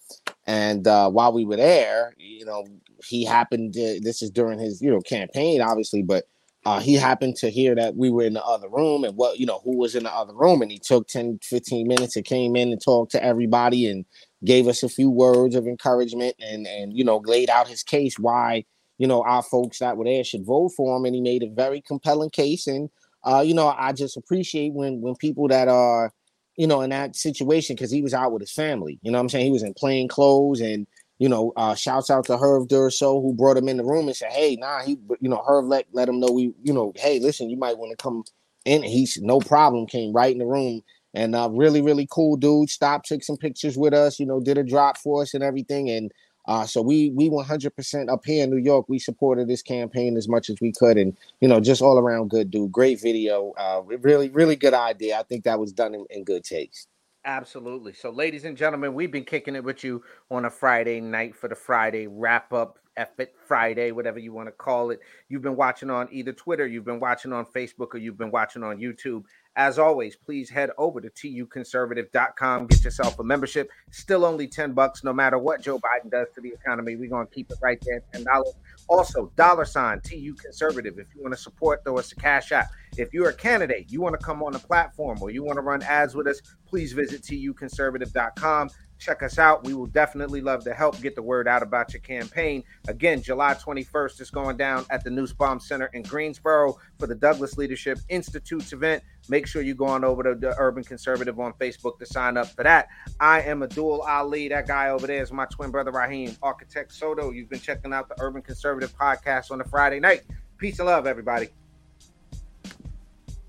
and 0.47 0.87
uh, 0.87 1.11
while 1.11 1.33
we 1.33 1.45
were 1.45 1.57
there, 1.57 2.15
you 2.19 2.45
know, 2.45 2.65
he 3.07 3.25
happened. 3.25 3.75
To, 3.75 4.01
this 4.01 4.23
is 4.23 4.31
during 4.31 4.59
his, 4.59 4.83
you 4.83 4.91
know, 4.91 5.01
campaign, 5.01 5.61
obviously, 5.61 6.03
but 6.03 6.25
uh, 6.65 6.81
he 6.81 6.95
happened 6.95 7.37
to 7.37 7.51
hear 7.51 7.75
that 7.75 7.97
we 7.97 8.11
were 8.11 8.23
in 8.23 8.35
the 8.35 8.45
other 8.45 8.69
room 8.69 9.05
and 9.05 9.17
what 9.17 9.39
you 9.39 9.47
know 9.47 9.61
who 9.65 9.77
was 9.77 9.95
in 9.95 10.05
the 10.05 10.13
other 10.13 10.35
room 10.35 10.63
and 10.63 10.71
he 10.71 10.79
took 10.79 11.09
10 11.09 11.39
15 11.43 11.89
minutes 11.89 12.17
and 12.17 12.25
came 12.25 12.55
in 12.55 12.71
and 12.71 12.81
talked 12.81 13.11
to 13.13 13.23
everybody 13.23 13.89
and 13.89 14.05
gave 14.45 14.69
us 14.69 14.83
a 14.83 14.89
few 14.89 15.11
words 15.11 15.57
of 15.57 15.67
encouragement 15.67 16.35
and 16.39 16.67
and 16.67 16.93
you 16.97 17.05
know 17.05 17.21
laid 17.25 17.51
out 17.51 17.67
his 17.67 17.83
case 17.83 18.19
why 18.19 18.65
you 18.99 19.07
know 19.07 19.23
our 19.25 19.43
folks 19.43 19.81
that 19.81 19.97
were 19.97 20.05
there 20.05 20.23
should 20.23 20.47
vote 20.47 20.71
for 20.77 20.97
him 20.97 21.05
and 21.05 21.15
he 21.15 21.21
made 21.21 21.43
a 21.43 21.51
very 21.51 21.81
compelling 21.81 22.31
case 22.31 22.67
and 22.67 22.91
uh 23.25 23.43
you 23.45 23.55
know 23.55 23.75
i 23.79 23.93
just 23.93 24.17
appreciate 24.17 24.73
when 24.73 25.01
when 25.01 25.15
people 25.17 25.49
that 25.49 25.69
are 25.69 26.13
you 26.57 26.67
know 26.67 26.81
in 26.81 26.91
that 26.91 27.17
situation 27.17 27.75
because 27.77 27.91
he 27.91 28.03
was 28.03 28.15
out 28.15 28.33
with 28.33 28.41
his 28.41 28.53
family 28.53 28.99
you 29.03 29.11
know 29.11 29.19
i'm 29.19 29.29
saying 29.29 29.45
he 29.45 29.53
was 29.53 29.63
in 29.63 29.75
plain 29.75 30.09
clothes 30.09 30.61
and 30.61 30.87
you 31.23 31.29
know, 31.29 31.53
uh, 31.55 31.73
shouts 31.73 32.11
out 32.11 32.25
to 32.25 32.37
Herv 32.37 32.67
Durso 32.67 33.23
who 33.23 33.33
brought 33.33 33.57
him 33.57 33.69
in 33.69 33.77
the 33.77 33.85
room 33.85 34.09
and 34.09 34.17
said, 34.17 34.33
"Hey, 34.33 34.57
nah, 34.57 34.83
he, 34.83 34.99
you 35.21 35.29
know, 35.29 35.41
Herv 35.49 35.69
let 35.69 35.87
let 35.93 36.09
him 36.09 36.19
know 36.19 36.33
we, 36.33 36.53
you 36.65 36.73
know, 36.73 36.93
hey, 36.97 37.21
listen, 37.21 37.49
you 37.49 37.57
might 37.57 37.79
want 37.79 37.97
to 37.97 38.03
come 38.03 38.25
in." 38.65 38.83
He's 38.83 39.21
no 39.23 39.39
problem, 39.39 39.87
came 39.87 40.13
right 40.13 40.33
in 40.33 40.39
the 40.39 40.47
room, 40.47 40.83
and 41.15 41.37
uh, 41.37 41.49
really, 41.53 41.81
really 41.81 42.09
cool 42.11 42.37
dude. 42.37 42.71
Stopped, 42.71 43.07
took 43.07 43.23
some 43.23 43.37
pictures 43.37 43.79
with 43.79 43.95
us, 43.95 44.19
you 44.19 44.27
know, 44.27 44.41
did 44.41 44.59
a 44.59 44.65
drop 44.65 44.99
for 44.99 45.23
us 45.23 45.33
and 45.33 45.45
everything, 45.45 45.89
and 45.91 46.11
uh, 46.47 46.67
so 46.67 46.83
we 46.83 47.11
we 47.11 47.31
100% 47.31 48.11
up 48.11 48.25
here 48.25 48.45
in 48.45 48.51
New 48.51 48.57
York. 48.57 48.89
We 48.89 48.99
supported 48.99 49.49
this 49.49 49.63
campaign 49.63 50.17
as 50.17 50.29
much 50.29 50.51
as 50.51 50.57
we 50.61 50.73
could, 50.73 50.99
and 50.99 51.17
you 51.41 51.49
know, 51.49 51.61
just 51.61 51.83
all 51.83 51.99
around 51.99 52.31
good 52.31 52.51
dude. 52.51 52.73
Great 52.73 53.01
video, 53.01 53.53
uh, 53.57 53.83
really, 53.85 54.29
really 54.31 54.57
good 54.57 54.75
idea. 54.75 55.19
I 55.19 55.23
think 55.23 55.45
that 55.45 55.61
was 55.61 55.73
done 55.73 55.95
in, 55.95 56.05
in 56.11 56.25
good 56.25 56.45
taste. 56.45 56.89
Absolutely. 57.25 57.93
So, 57.93 58.11
ladies 58.11 58.45
and 58.45 58.57
gentlemen, 58.57 58.95
we've 58.95 59.13
been 59.13 59.25
kicking 59.25 59.55
it 59.55 59.63
with 59.63 59.85
you 59.85 60.03
on 60.31 60.45
a 60.45 60.51
Friday 60.51 61.01
night 61.01 61.37
for 61.37 61.49
the 61.49 61.55
Friday 61.55 62.09
wrap 62.09 62.53
up, 62.53 62.81
It 62.97 63.35
Friday, 63.47 63.91
whatever 63.93 64.19
you 64.19 64.33
want 64.33 64.49
to 64.49 64.53
call 64.53 64.91
it. 64.91 65.01
You've 65.29 65.43
been 65.43 65.57
watching 65.57 65.91
on 65.91 66.09
either 66.13 66.33
Twitter, 66.33 66.67
you've 66.67 66.85
been 66.85 67.01
watching 67.01 67.33
on 67.33 67.47
Facebook, 67.47 67.95
or 67.95 67.99
you've 67.99 68.19
been 68.19 68.31
watching 68.31 68.63
on 68.63 68.79
YouTube. 68.79 69.25
As 69.57 69.79
always, 69.79 70.17
please 70.17 70.49
head 70.49 70.71
over 70.79 71.01
to 71.01 71.11
tuconservative.com, 71.11 72.67
get 72.67 72.85
yourself 72.85 73.19
a 73.19 73.23
membership. 73.23 73.71
Still 73.91 74.25
only 74.25 74.47
10 74.47 74.73
bucks, 74.73 75.05
no 75.05 75.13
matter 75.13 75.39
what 75.39 75.61
Joe 75.61 75.79
Biden 75.79 76.11
does 76.11 76.29
to 76.35 76.41
the 76.41 76.51
economy. 76.51 76.97
We're 76.97 77.11
going 77.11 77.27
to 77.27 77.35
keep 77.35 77.51
it 77.51 77.59
right 77.63 77.79
there 77.83 77.97
at 77.97 78.13
$10. 78.13 78.45
Also, 78.89 79.31
dollar 79.37 79.65
sign 79.65 80.01
TU 80.01 80.35
Conservative. 80.35 80.99
If 80.99 81.07
you 81.15 81.23
want 81.23 81.35
to 81.35 81.41
support, 81.41 81.85
throw 81.85 81.99
us 81.99 82.13
a 82.13 82.17
cash 82.17 82.53
app. 82.53 82.69
If 82.97 83.13
you're 83.13 83.29
a 83.29 83.35
candidate, 83.35 83.91
you 83.91 84.01
want 84.01 84.19
to 84.19 84.25
come 84.25 84.43
on 84.43 84.53
the 84.53 84.59
platform 84.59 85.19
or 85.21 85.31
you 85.31 85.45
want 85.45 85.57
to 85.57 85.63
run 85.63 85.83
ads 85.83 86.15
with 86.15 86.27
us, 86.27 86.41
please 86.67 86.93
visit 86.93 87.23
tuconservative.com. 87.23 88.71
Check 89.03 89.25
us 89.25 89.37
out. 89.37 89.65
We 89.65 89.75
will 89.75 89.87
definitely 89.87 90.41
love 90.41 90.63
to 90.63 90.73
help 90.73 91.01
get 91.03 91.17
the 91.17 91.23
word 91.23 91.49
out 91.49 91.61
about 91.61 91.93
your 91.93 92.03
campaign. 92.03 92.63
Again, 92.87 93.21
July 93.21 93.55
21st 93.55 94.21
is 94.21 94.31
going 94.31 94.57
down 94.57 94.87
at 94.91 95.03
the 95.03 95.11
Nussbaum 95.11 95.59
Center 95.59 95.87
in 95.87 96.03
Greensboro 96.03 96.79
for 97.01 97.09
the 97.09 97.15
Douglass 97.17 97.59
Leadership 97.59 97.99
Institute's 98.09 98.73
event. 98.73 99.03
Make 99.29 99.49
sure 99.49 99.61
you 99.61 99.75
go 99.75 99.87
on 99.87 100.05
over 100.05 100.23
to 100.23 100.37
the 100.37 100.55
Urban 100.57 100.85
Conservative 100.85 101.41
on 101.41 101.53
Facebook 101.55 101.99
to 101.99 102.07
sign 102.07 102.37
up 102.37 102.47
for 102.47 102.63
that. 102.63 102.91
I 103.19 103.41
am 103.43 103.65
Abdul 103.65 104.03
Ali. 104.03 104.47
That 104.49 104.69
guy 104.69 104.91
over 104.91 105.09
there 105.09 105.23
is 105.23 105.33
my 105.33 105.47
twin 105.47 105.73
brother 105.73 105.91
Raheem, 105.91 106.37
Architect 106.41 106.93
Soto. 106.93 107.33
You've 107.33 107.51
been 107.51 107.59
checking 107.59 107.93
out 107.93 108.09
the 108.09 108.15
Urban 108.21 108.41
Conservative 108.41 108.97
podcast 108.97 109.51
on 109.51 109.61
a 109.61 109.65
Friday 109.65 109.99
night. 109.99 110.23
Peace 110.59 110.79
and 110.79 110.87
love, 110.87 111.09
everybody. 111.09 111.49